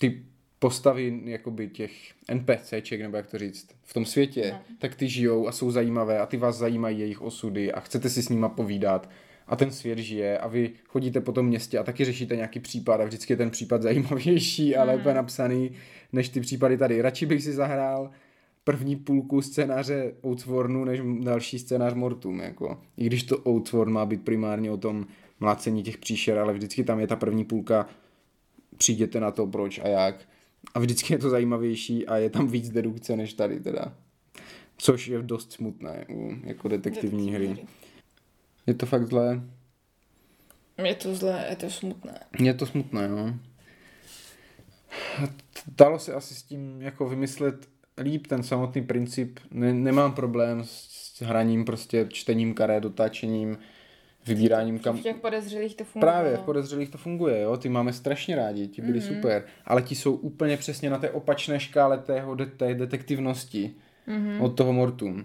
ty 0.00 0.22
postavy 0.58 1.20
jakoby 1.24 1.68
těch 1.68 1.92
NPCček, 2.34 3.00
nebo 3.00 3.16
jak 3.16 3.26
to 3.26 3.38
říct, 3.38 3.68
v 3.84 3.94
tom 3.94 4.04
světě, 4.04 4.50
No. 4.52 4.76
tak 4.78 4.94
ty 4.94 5.08
žijou 5.08 5.48
a 5.48 5.52
jsou 5.52 5.70
zajímavé 5.70 6.18
a 6.18 6.26
ty 6.26 6.36
vás 6.36 6.56
zajímají 6.56 6.98
jejich 6.98 7.22
osudy 7.22 7.72
a 7.72 7.80
chcete 7.80 8.10
si 8.10 8.22
s 8.22 8.28
nima 8.28 8.48
povídat 8.48 9.10
a 9.46 9.56
ten 9.56 9.70
svět 9.70 9.98
žije 9.98 10.38
a 10.38 10.48
vy 10.48 10.70
chodíte 10.88 11.20
po 11.20 11.32
tom 11.32 11.46
městě 11.46 11.78
a 11.78 11.82
taky 11.82 12.04
řešíte 12.04 12.36
nějaký 12.36 12.60
případ 12.60 13.00
a 13.00 13.04
vždycky 13.04 13.32
je 13.32 13.36
ten 13.36 13.50
případ 13.50 13.82
zajímavější 13.88 14.76
a 14.76 14.84
lépe 14.84 15.14
napsaný 15.14 15.70
než 16.12 16.28
ty 16.28 16.40
případy 16.40 16.76
tady. 16.78 17.02
Radši 17.02 17.26
bych 17.26 17.42
si 17.42 17.52
zahrál 17.52 18.10
první 18.68 18.96
půlku 18.96 19.42
scénáře 19.42 20.12
Outswornu 20.26 20.84
než 20.84 21.00
další 21.20 21.58
scénář 21.58 21.94
Mortum, 21.94 22.40
jako. 22.40 22.80
I 22.96 23.06
když 23.06 23.22
to 23.22 23.38
Outsworn 23.38 23.92
má 23.92 24.06
být 24.06 24.24
primárně 24.24 24.70
o 24.70 24.76
tom 24.76 25.06
mlácení 25.40 25.82
těch 25.82 25.98
příšer, 25.98 26.38
ale 26.38 26.52
vždycky 26.52 26.84
tam 26.84 27.00
je 27.00 27.06
ta 27.06 27.16
první 27.16 27.44
půlka 27.44 27.88
přijděte 28.76 29.20
na 29.20 29.30
to 29.30 29.46
proč 29.46 29.78
a 29.78 29.88
jak. 29.88 30.28
A 30.74 30.78
vždycky 30.78 31.14
je 31.14 31.18
to 31.18 31.30
zajímavější 31.30 32.06
a 32.06 32.16
je 32.16 32.30
tam 32.30 32.48
víc 32.48 32.70
dedukce 32.70 33.16
než 33.16 33.32
tady 33.32 33.60
teda. 33.60 33.94
Což 34.78 35.08
je 35.08 35.22
dost 35.22 35.52
smutné 35.52 36.06
u 36.10 36.32
jako 36.44 36.68
detektivní 36.68 37.32
hry. 37.32 37.66
Je 38.66 38.74
to 38.74 38.86
fakt 38.86 39.08
zlé. 39.08 39.42
Je 40.84 40.94
to 40.94 41.14
zlé, 41.14 41.46
je 41.50 41.56
to 41.56 41.70
smutné. 41.70 42.20
Je 42.38 42.54
to 42.54 42.66
smutné, 42.66 43.08
no. 43.08 43.38
Dalo 45.78 45.98
se 45.98 46.14
asi 46.14 46.34
s 46.34 46.42
tím 46.42 46.82
jako 46.82 47.08
vymyslet 47.08 47.77
líp 48.00 48.26
ten 48.26 48.42
samotný 48.42 48.82
princip. 48.82 49.40
Ne, 49.50 49.74
nemám 49.74 50.12
problém 50.12 50.64
s, 50.64 50.88
s 51.14 51.22
hraním, 51.22 51.64
prostě 51.64 52.06
čtením 52.08 52.54
karet, 52.54 52.82
dotáčením, 52.82 53.58
vybíráním 54.26 54.78
kam... 54.78 54.96
V 54.96 55.02
těch 55.02 55.16
podezřelých 55.16 55.74
to 55.74 55.84
funguje. 55.84 56.12
Právě, 56.12 56.36
v 56.36 56.40
podezřelých 56.40 56.88
to 56.88 56.98
funguje, 56.98 57.40
jo, 57.40 57.56
ty 57.56 57.68
máme 57.68 57.92
strašně 57.92 58.36
rádi, 58.36 58.68
ti 58.68 58.82
byli 58.82 58.98
mm-hmm. 58.98 59.16
super, 59.16 59.44
ale 59.64 59.82
ti 59.82 59.94
jsou 59.94 60.14
úplně 60.14 60.56
přesně 60.56 60.90
na 60.90 60.98
té 60.98 61.10
opačné 61.10 61.60
škále 61.60 61.98
tého, 61.98 62.34
de, 62.34 62.46
té 62.46 62.74
detektivnosti 62.74 63.74
mm-hmm. 64.08 64.42
od 64.42 64.48
toho 64.48 64.72
Mortum. 64.72 65.24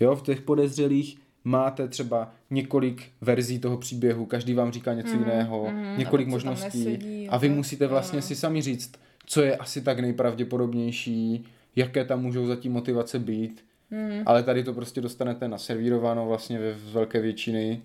Jo, 0.00 0.16
v 0.16 0.22
těch 0.22 0.40
podezřelých 0.40 1.18
máte 1.44 1.88
třeba 1.88 2.32
několik 2.50 3.02
verzí 3.20 3.58
toho 3.58 3.76
příběhu, 3.76 4.26
každý 4.26 4.54
vám 4.54 4.72
říká 4.72 4.94
něco 4.94 5.14
mm, 5.14 5.18
jiného, 5.18 5.68
mm, 5.70 5.98
několik 5.98 6.28
a 6.28 6.30
možností 6.30 6.84
nesedí, 6.84 7.28
a 7.28 7.38
vy 7.38 7.48
musíte 7.48 7.86
vlastně 7.86 8.18
ano. 8.18 8.26
si 8.26 8.36
sami 8.36 8.62
říct, 8.62 8.92
co 9.26 9.42
je 9.42 9.56
asi 9.56 9.80
tak 9.80 10.00
nejpravděpodobnější, 10.00 11.44
jaké 11.76 12.04
tam 12.04 12.22
můžou 12.22 12.46
zatím 12.46 12.72
motivace 12.72 13.18
být, 13.18 13.64
mm. 13.90 14.22
ale 14.26 14.42
tady 14.42 14.64
to 14.64 14.72
prostě 14.72 15.00
dostanete 15.00 15.48
naservírováno 15.48 16.26
vlastně 16.26 16.58
ve 16.58 16.72
velké 16.72 17.20
většiny 17.20 17.82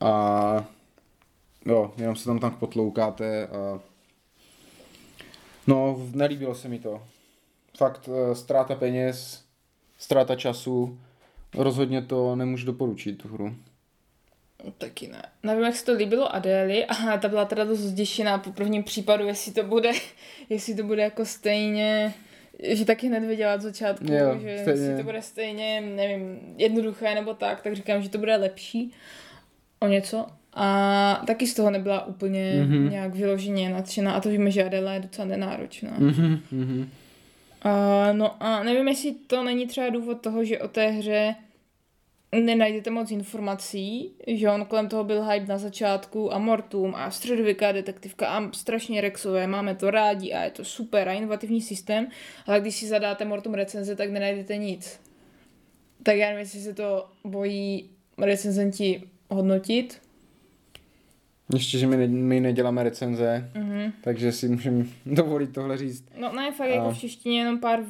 a 0.00 0.68
jo, 1.66 1.94
jenom 1.96 2.16
se 2.16 2.24
tam 2.24 2.38
tak 2.38 2.56
potloukáte 2.56 3.46
a 3.46 3.80
no, 5.66 6.08
nelíbilo 6.12 6.54
se 6.54 6.68
mi 6.68 6.78
to. 6.78 7.02
Fakt 7.76 8.08
eh, 8.12 8.34
ztráta 8.34 8.74
peněz, 8.74 9.44
ztráta 9.98 10.36
času, 10.36 10.98
rozhodně 11.54 12.02
to 12.02 12.36
nemůžu 12.36 12.66
doporučit, 12.66 13.22
tu 13.22 13.28
hru. 13.28 13.54
Taky 14.78 15.08
ne. 15.08 15.22
Nevím, 15.42 15.64
jak 15.64 15.76
se 15.76 15.84
to 15.84 15.92
líbilo 15.92 16.34
Adéli 16.34 16.86
a 16.86 17.16
ta 17.18 17.28
byla 17.28 17.44
teda 17.44 17.64
dost 17.64 17.78
zděšená 17.78 18.38
po 18.38 18.52
prvním 18.52 18.84
případu, 18.84 19.26
jestli 19.26 19.52
to 19.52 19.62
bude, 19.62 19.92
jestli 20.48 20.74
to 20.74 20.82
bude 20.82 21.02
jako 21.02 21.24
stejně, 21.24 22.14
že 22.62 22.84
taky 22.84 23.06
hned 23.06 23.20
věděla 23.24 23.54
od 23.54 23.60
začátku, 23.60 24.04
Jo, 24.12 24.38
že 24.42 24.58
stejně. 24.62 24.96
to 24.96 25.02
bude 25.02 25.22
stejně, 25.22 25.80
nevím, 25.80 26.38
jednoduché 26.56 27.14
nebo 27.14 27.34
tak, 27.34 27.62
tak 27.62 27.76
říkám, 27.76 28.02
že 28.02 28.08
to 28.08 28.18
bude 28.18 28.36
lepší 28.36 28.92
o 29.80 29.86
něco. 29.88 30.26
A 30.58 31.22
taky 31.26 31.46
z 31.46 31.54
toho 31.54 31.70
nebyla 31.70 32.06
úplně 32.06 32.52
Mhm. 32.62 32.72
mm-hmm. 32.72 32.90
nějak 32.90 33.14
vyloženě 33.14 33.70
nadšená 33.70 34.12
a 34.12 34.20
to 34.20 34.28
víme, 34.28 34.50
že 34.50 34.64
Adela 34.64 34.92
je 34.92 35.00
docela 35.00 35.28
nenáročná. 35.28 35.90
Mhm, 35.98 36.40
mhm. 36.50 36.88
A, 37.62 38.12
no 38.12 38.42
a 38.42 38.62
nevím, 38.62 38.88
jestli 38.88 39.12
to 39.26 39.42
není 39.44 39.66
třeba 39.66 39.88
důvod 39.90 40.20
toho, 40.20 40.44
že 40.44 40.58
o 40.58 40.68
té 40.68 40.86
hře 40.88 41.34
nenajdete 42.32 42.90
moc 42.90 43.10
informací, 43.10 44.12
že 44.26 44.50
on 44.50 44.64
kolem 44.64 44.88
toho 44.88 45.04
byl 45.04 45.24
hype 45.24 45.46
na 45.46 45.58
začátku 45.58 46.34
a 46.34 46.38
Mortum 46.38 46.94
a 46.94 47.10
středověká 47.10 47.72
detektivka 47.72 48.26
a 48.28 48.52
strašně 48.52 49.00
Rexové, 49.00 49.46
máme 49.46 49.74
to 49.74 49.90
rádi 49.90 50.32
a 50.32 50.42
je 50.44 50.50
to 50.50 50.64
super 50.64 51.08
a 51.08 51.12
inovativní 51.12 51.62
systém, 51.62 52.06
ale 52.46 52.60
když 52.60 52.76
si 52.76 52.86
zadáte 52.86 53.24
Mortum 53.24 53.54
recenze, 53.54 53.96
tak 53.96 54.10
nenajdete 54.10 54.56
nic. 54.56 55.00
Tak 56.02 56.16
já 56.16 56.26
nevím, 56.26 56.40
jestli 56.40 56.60
se 56.60 56.74
to 56.74 57.06
bojí 57.24 57.90
recenzenti 58.18 59.02
hodnotit. 59.30 60.02
Ještě, 61.54 61.78
že 61.78 61.86
my, 61.86 61.96
ne, 61.96 62.06
my 62.06 62.40
neděláme 62.40 62.82
recenze, 62.82 63.50
Mhm. 63.54 63.92
takže 64.00 64.32
si 64.32 64.48
můžeme 64.48 64.84
dovolit 65.06 65.52
tohle 65.52 65.76
říct. 65.76 66.04
No 66.20 66.32
ne, 66.32 66.52
fakt 66.52 66.68
jako 66.68 66.86
A- 66.86 66.92
v 66.92 66.98
češtině 66.98 67.38
jenom 67.38 67.58
pár 67.60 67.80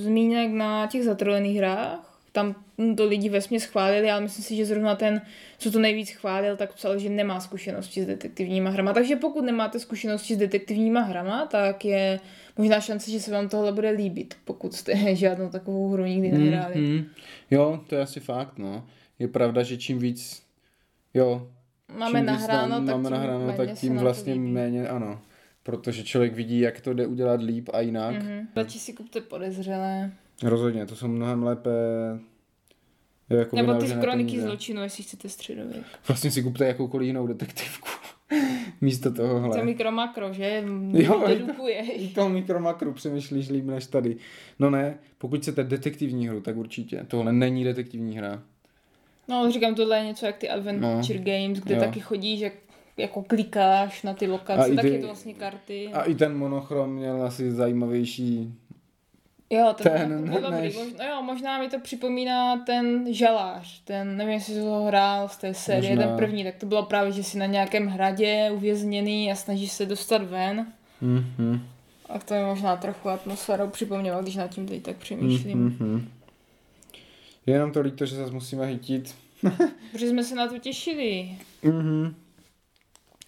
zmínek 0.00 0.50
na 0.52 0.86
těch 0.86 1.04
zatrolených 1.04 1.56
hrách, 1.58 2.20
tam 2.32 2.54
to 2.96 3.06
lidi 3.06 3.28
vesmě 3.28 3.60
schválili, 3.60 4.10
ale 4.10 4.20
myslím 4.20 4.44
si, 4.44 4.56
že 4.56 4.66
zrovna 4.66 4.94
ten, 4.94 5.22
co 5.58 5.70
to 5.70 5.78
nejvíc 5.78 6.10
chválil, 6.10 6.56
tak 6.56 6.74
psal, 6.74 6.98
že 6.98 7.08
nemá 7.08 7.40
zkušenosti 7.40 8.02
s 8.02 8.06
detektivníma 8.06 8.70
hrama. 8.70 8.92
Takže 8.92 9.16
pokud 9.16 9.44
nemáte 9.44 9.78
zkušenosti 9.78 10.34
s 10.34 10.38
detektivníma 10.38 11.00
hrama, 11.00 11.46
tak 11.46 11.84
je 11.84 12.20
možná 12.58 12.80
šance, 12.80 13.10
že 13.10 13.20
se 13.20 13.30
vám 13.30 13.48
tohle 13.48 13.72
bude 13.72 13.90
líbit, 13.90 14.36
pokud 14.44 14.74
jste 14.74 15.14
žádnou 15.16 15.48
takovou 15.48 15.88
hru 15.88 16.04
nikdy 16.04 16.32
nehráli. 16.32 16.80
Mm, 16.80 16.92
mm. 16.92 17.06
Jo, 17.50 17.80
to 17.86 17.94
je 17.94 18.02
asi 18.02 18.20
fakt, 18.20 18.58
no. 18.58 18.86
Je 19.18 19.28
pravda, 19.28 19.62
že 19.62 19.76
čím 19.76 19.98
víc, 19.98 20.42
jo, 21.14 21.48
Máme 21.98 22.18
čím 22.18 22.26
nahráno, 22.26 22.80
víc 22.80 22.86
tak 22.86 22.96
máme 22.96 23.08
tím 23.08 23.12
nahráno, 23.12 23.52
tak 23.52 23.72
tím 23.72 23.96
vlastně 23.96 24.34
méně, 24.34 24.88
ano. 24.88 25.20
Protože 25.62 26.04
člověk 26.04 26.34
vidí, 26.34 26.60
jak 26.60 26.80
to 26.80 26.94
jde 26.94 27.06
udělat 27.06 27.42
líp 27.42 27.68
a 27.72 27.80
jinak. 27.80 28.22
Mhm. 28.22 28.48
Radši 28.56 28.78
si 28.78 28.92
kupte 28.92 29.20
podezřelé. 29.20 30.12
Rozhodně, 30.42 30.86
to 30.86 30.96
jsou 30.96 31.08
mnohem 31.08 31.42
lépe 31.42 31.70
jo, 33.30 33.38
jako 33.38 33.56
Nebo 33.56 33.74
ty 33.74 33.86
kroniky 34.00 34.40
zločinu, 34.40 34.82
jestli 34.82 35.04
chcete 35.04 35.28
středověk. 35.28 35.84
Vlastně 36.08 36.30
si 36.30 36.42
kupte 36.42 36.66
jakoukoliv 36.66 37.06
jinou 37.06 37.26
detektivku. 37.26 37.88
Místo 38.80 39.12
tohohle. 39.12 39.58
To 39.58 39.64
mikro 39.64 39.92
makro, 39.92 40.32
že? 40.32 40.64
Jo, 40.92 41.24
i 41.28 41.38
to- 41.38 42.14
toho 42.14 42.28
mikromakru 42.28 42.92
přemýšlíš 42.92 43.48
líp 43.48 43.64
než 43.64 43.86
tady. 43.86 44.16
No 44.58 44.70
ne, 44.70 44.98
pokud 45.18 45.40
chcete 45.40 45.64
detektivní 45.64 46.28
hru, 46.28 46.40
tak 46.40 46.56
určitě. 46.56 47.04
Tohle 47.08 47.32
není 47.32 47.64
detektivní 47.64 48.18
hra. 48.18 48.42
No, 49.28 49.50
říkám, 49.52 49.74
tohle 49.74 49.98
je 49.98 50.04
něco 50.04 50.26
jak 50.26 50.36
ty 50.36 50.48
Adventure 50.48 51.18
Games, 51.18 51.58
kde 51.58 51.74
jo. 51.74 51.80
taky 51.80 52.00
chodíš, 52.00 52.40
jak, 52.40 52.52
jako 52.96 53.22
klikáš 53.22 54.02
na 54.02 54.14
ty 54.14 54.26
lokace, 54.26 54.74
tak 54.74 54.84
ty- 54.84 54.90
je 54.90 54.98
to 54.98 55.06
vlastně 55.06 55.34
karty. 55.34 55.88
A 55.92 56.02
i 56.02 56.14
ten 56.14 56.36
monochrom 56.36 56.94
měl 56.94 57.22
asi 57.22 57.50
zajímavější. 57.52 58.54
Jo, 59.50 59.74
ten, 59.82 59.92
ten 59.92 60.30
byl 60.30 60.40
dobrý. 60.40 60.60
než- 60.60 60.76
Možná, 60.76 61.04
jo, 61.08 61.22
možná 61.22 61.58
mi 61.58 61.68
to 61.68 61.80
připomíná 61.80 62.56
ten 62.56 63.14
žalář, 63.14 63.80
ten, 63.84 64.16
nevím, 64.16 64.32
jestli 64.34 64.54
jsi 64.54 64.60
ho 64.60 64.84
hrál 64.84 65.28
z 65.28 65.36
té 65.36 65.54
série, 65.54 65.94
Možná. 65.96 66.06
ten 66.08 66.16
první, 66.16 66.44
tak 66.44 66.54
to 66.56 66.66
bylo 66.66 66.82
právě, 66.82 67.12
že 67.12 67.22
jsi 67.24 67.38
na 67.38 67.46
nějakém 67.46 67.86
hradě 67.86 68.50
uvězněný 68.54 69.32
a 69.32 69.34
snažíš 69.34 69.72
se 69.72 69.86
dostat 69.86 70.22
ven. 70.22 70.66
Mm-hmm. 71.02 71.60
A 72.08 72.18
to 72.18 72.34
je 72.34 72.44
možná 72.46 72.76
trochu 72.76 73.08
atmosférou 73.08 73.68
připomnělo, 73.68 74.22
když 74.22 74.36
nad 74.36 74.48
tím 74.50 74.66
teď 74.68 74.82
tak 74.82 74.96
přemýšlím. 74.96 75.70
Mm-hmm. 75.70 76.04
Je 77.46 77.54
jenom 77.54 77.72
to 77.72 77.80
líto, 77.80 78.06
že 78.06 78.16
zase 78.16 78.32
musíme 78.32 78.72
chytit. 78.72 79.14
Protože 79.92 80.08
jsme 80.08 80.24
se 80.24 80.34
na 80.34 80.46
to 80.48 80.58
těšili. 80.58 81.28
Mm-hmm. 81.64 82.14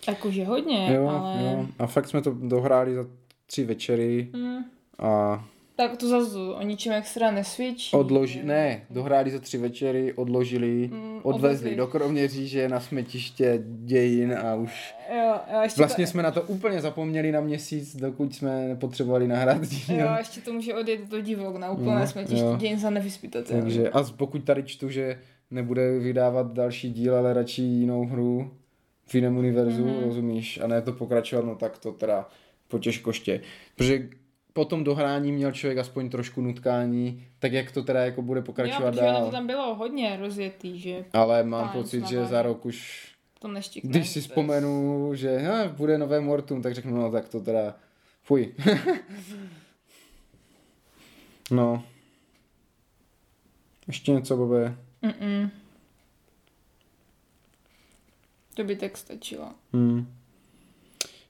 Jakože 0.08 0.44
hodně, 0.44 0.92
Jo, 0.94 1.08
ale... 1.08 1.42
jo. 1.42 1.66
A 1.78 1.86
fakt 1.86 2.08
jsme 2.08 2.22
to 2.22 2.30
dohráli 2.30 2.94
za 2.94 3.04
tři 3.46 3.64
večery 3.64 4.28
Hmm. 4.34 4.64
a 4.98 5.44
Tak 5.80 5.96
to 5.96 6.08
zase 6.08 6.38
o 6.38 6.62
ničem 6.62 6.92
extra 6.92 7.30
nesvědčí. 7.30 7.96
odloži... 7.96 8.40
Ne, 8.44 8.82
dohráli 8.90 9.30
za 9.30 9.38
tři 9.38 9.58
večery, 9.58 10.12
odložili, 10.12 10.88
Mm, 10.92 11.20
odvezli 11.22 11.22
odvezli. 11.22 11.76
do 11.76 11.86
Kroměříže 11.86 12.68
na 12.68 12.80
smetiště 12.80 13.62
dějin 13.64 14.32
a 14.42 14.54
už 14.54 14.94
Jo, 15.16 15.34
jo, 15.52 15.60
ještě 15.62 15.80
Vlastně 15.80 16.04
to, 16.06 16.10
jsme 16.10 16.22
na 16.22 16.30
to 16.30 16.42
úplně 16.42 16.80
zapomněli 16.80 17.32
na 17.32 17.40
měsíc, 17.40 17.96
dokud 17.96 18.34
jsme 18.34 18.76
potřebovali 18.80 19.28
nahrát 19.28 19.66
díl. 19.68 19.98
jo, 20.00 20.08
ještě 20.18 20.40
to 20.40 20.52
může 20.52 20.74
odjet 20.74 21.08
do 21.08 21.20
divok 21.20 21.56
na 21.56 21.70
úplné 21.70 22.00
No, 22.00 22.06
smetiště 22.06 22.44
jo. 22.44 22.56
dějin 22.56 22.78
za 22.78 22.90
nevyspytatelné. 22.90 23.62
Takže 23.62 23.90
a 23.90 24.02
pokud 24.16 24.44
tady 24.44 24.62
čtu, 24.62 24.90
že 24.90 25.18
nebude 25.50 25.98
vydávat 25.98 26.52
další 26.52 26.92
díl, 26.92 27.16
ale 27.16 27.32
radši 27.34 27.62
jinou 27.62 28.06
hru 28.06 28.50
v 29.06 29.14
jiném 29.14 29.36
univerzu, 29.36 29.84
Mhm. 29.84 29.94
mm-hmm. 29.94 30.04
rozumíš, 30.04 30.60
a 30.60 30.66
ne 30.66 30.82
to 30.82 30.92
pokračovat, 30.92 31.44
no 31.44 31.54
tak 31.54 31.78
to 31.78 31.92
teda 31.92 32.28
po 32.68 32.78
těžkoště. 32.78 33.40
Protože 33.76 34.08
po 34.58 34.64
tom 34.64 34.84
dohrání 34.84 35.32
měl 35.32 35.52
člověk 35.52 35.78
aspoň 35.78 36.10
trošku 36.10 36.40
nutkání, 36.40 37.26
tak 37.38 37.52
jak 37.52 37.72
to 37.72 37.82
teda 37.82 38.04
jako 38.04 38.22
bude 38.22 38.38
jo, 38.40 38.44
pokračovat 38.44 38.88
ono 38.88 39.06
dál. 39.06 39.24
to 39.24 39.30
tam 39.30 39.46
bylo 39.46 39.74
hodně 39.74 40.16
rozjetý, 40.16 40.80
že 40.80 41.04
Ale 41.12 41.44
mám 41.44 41.68
Fajn, 41.68 41.82
pocit, 41.82 42.06
že 42.06 42.26
za 42.26 42.42
rok 42.42 42.66
už, 42.66 43.08
to 43.38 43.48
neštikne. 43.48 43.90
když 43.90 44.08
si 44.08 44.20
vzpomenu, 44.20 45.10
že 45.14 45.42
no, 45.42 45.68
bude 45.76 45.98
nové 45.98 46.20
Mortum, 46.20 46.62
tak 46.62 46.74
řeknu, 46.74 46.96
no 46.96 47.10
tak 47.10 47.28
to 47.28 47.40
teda, 47.40 47.74
fuj. 48.22 48.54
no. 51.50 51.84
Ještě 53.86 54.12
něco, 54.12 54.36
Bobe? 54.36 54.76
Mm-mm. 55.02 55.50
To 58.54 58.64
by 58.64 58.76
tak 58.76 58.96
stačilo. 58.96 59.54
Hmm. 59.72 60.14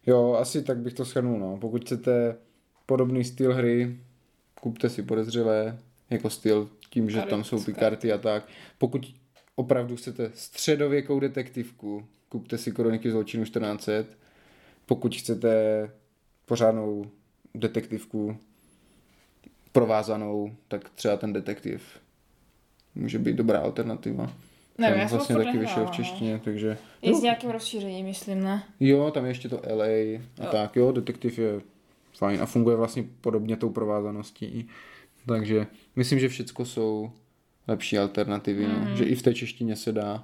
Jo, 0.06 0.34
asi 0.34 0.62
tak 0.62 0.78
bych 0.78 0.94
to 0.94 1.04
shrnul, 1.04 1.38
no. 1.38 1.56
Pokud 1.60 1.84
chcete 1.84 2.36
podobný 2.88 3.24
styl 3.24 3.54
hry, 3.54 3.96
kupte 4.60 4.90
si 4.90 5.02
podezřelé, 5.02 5.78
jako 6.10 6.30
styl, 6.30 6.70
tím, 6.90 7.10
že 7.10 7.22
tam 7.22 7.44
jsou 7.44 7.64
ty 7.64 7.72
karty. 7.72 8.12
a 8.12 8.18
tak. 8.18 8.48
Pokud 8.78 9.14
opravdu 9.56 9.96
chcete 9.96 10.30
středověkou 10.34 11.20
detektivku, 11.20 12.06
kupte 12.28 12.58
si 12.58 12.72
Kroniky 12.72 13.10
zločinu 13.10 13.44
1400. 13.44 14.14
Pokud 14.86 15.16
chcete 15.16 15.50
pořádnou 16.44 17.10
detektivku 17.54 18.36
provázanou, 19.72 20.54
tak 20.68 20.90
třeba 20.90 21.16
ten 21.16 21.32
detektiv 21.32 21.82
může 22.94 23.18
být 23.18 23.36
dobrá 23.36 23.58
alternativa. 23.58 24.32
Nevím, 24.78 24.94
Tam 24.94 25.00
já 25.00 25.08
vlastně 25.08 25.36
taky 25.36 25.58
vyšel 25.58 25.66
v 25.66 25.76
nehrála, 25.76 25.94
češtině, 25.94 26.40
takže... 26.44 26.78
Je 27.02 27.14
s 27.14 27.22
nějakým 27.22 27.50
rozšířením, 27.50 28.06
myslím, 28.06 28.44
ne? 28.44 28.62
Jo, 28.80 29.10
tam 29.10 29.24
je 29.24 29.30
ještě 29.30 29.48
to 29.48 29.60
LA 29.74 29.84
a 29.84 30.20
Jo. 30.42 30.48
tak, 30.52 30.76
jo, 30.76 30.92
detektiv 30.92 31.38
je 31.38 31.60
fajn 32.18 32.42
a 32.42 32.46
funguje 32.46 32.76
vlastně 32.76 33.04
podobně 33.20 33.56
tou 33.56 33.70
provázaností. 33.70 34.68
Takže 35.26 35.66
myslím, 35.96 36.18
že 36.18 36.28
všecko 36.28 36.64
jsou 36.64 37.10
lepší 37.68 37.98
alternativy, 37.98 38.66
mm. 38.66 38.72
no. 38.72 38.78
Mhm. 38.80 38.96
že 38.96 39.04
i 39.04 39.14
v 39.14 39.22
té 39.22 39.34
češtině 39.34 39.76
se 39.76 39.92
dá 39.92 40.22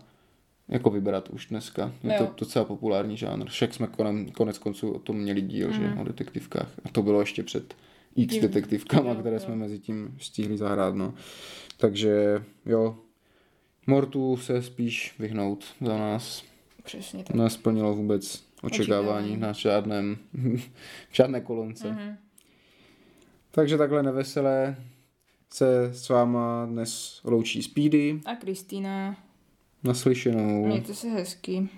jako 0.68 0.90
vybrat 0.90 1.28
už 1.28 1.47
dneska. 1.47 1.92
Je 2.05 2.12
Jo. 2.12 2.18
to 2.26 2.34
docela 2.38 2.64
populární 2.64 3.16
žánr. 3.16 3.49
Však 3.49 3.74
jsme 3.74 3.86
konem, 3.86 4.30
konec 4.30 4.59
konců 4.59 4.90
o 4.92 4.99
tom 4.99 5.16
měli 5.16 5.40
díl, 5.42 5.68
mm. 5.68 5.74
že 5.74 5.80
Mhm. 5.80 5.99
o 6.01 6.05
detektivkách. 6.05 6.68
A 6.84 6.88
to 6.88 7.03
bylo 7.03 7.20
ještě 7.20 7.42
před 7.42 7.74
x 8.16 8.36
detektivkama, 8.38 9.11
jo, 9.11 9.16
které 9.20 9.36
jo. 9.36 9.40
jsme 9.40 9.57
mezi 9.57 9.78
tím 9.78 10.16
stihli 10.20 10.57
zahrát, 10.59 10.95
no. 10.95 11.14
Takže 11.76 12.45
jo, 12.66 12.97
Mortu 13.86 14.36
se 14.36 14.62
spíš 14.62 15.14
vyhnout 15.18 15.64
za 15.80 15.99
nás 15.99 16.45
Přesně 16.84 17.24
tak. 17.24 17.36
nesplnilo 17.36 17.95
vůbec 17.95 18.45
očekávání 18.64 19.36
na 19.36 19.52
žádném, 19.52 20.16
v 21.10 21.14
žádné 21.14 21.40
kolonce. 21.40 21.88
Mm. 21.90 21.94
Mhm. 21.96 22.16
Takže 23.50 23.78
takhle 23.78 24.02
neveselé 24.02 24.76
se 25.52 25.84
s 25.92 26.08
váma 26.08 26.66
dnes 26.66 27.20
loučí 27.24 27.62
Speedy. 27.62 28.20
A 28.24 28.34
Kristýna, 28.34 29.16
Naslyšenou. 29.84 30.66
mějte 30.66 30.94
se 30.94 31.08
hezky. 31.08 31.68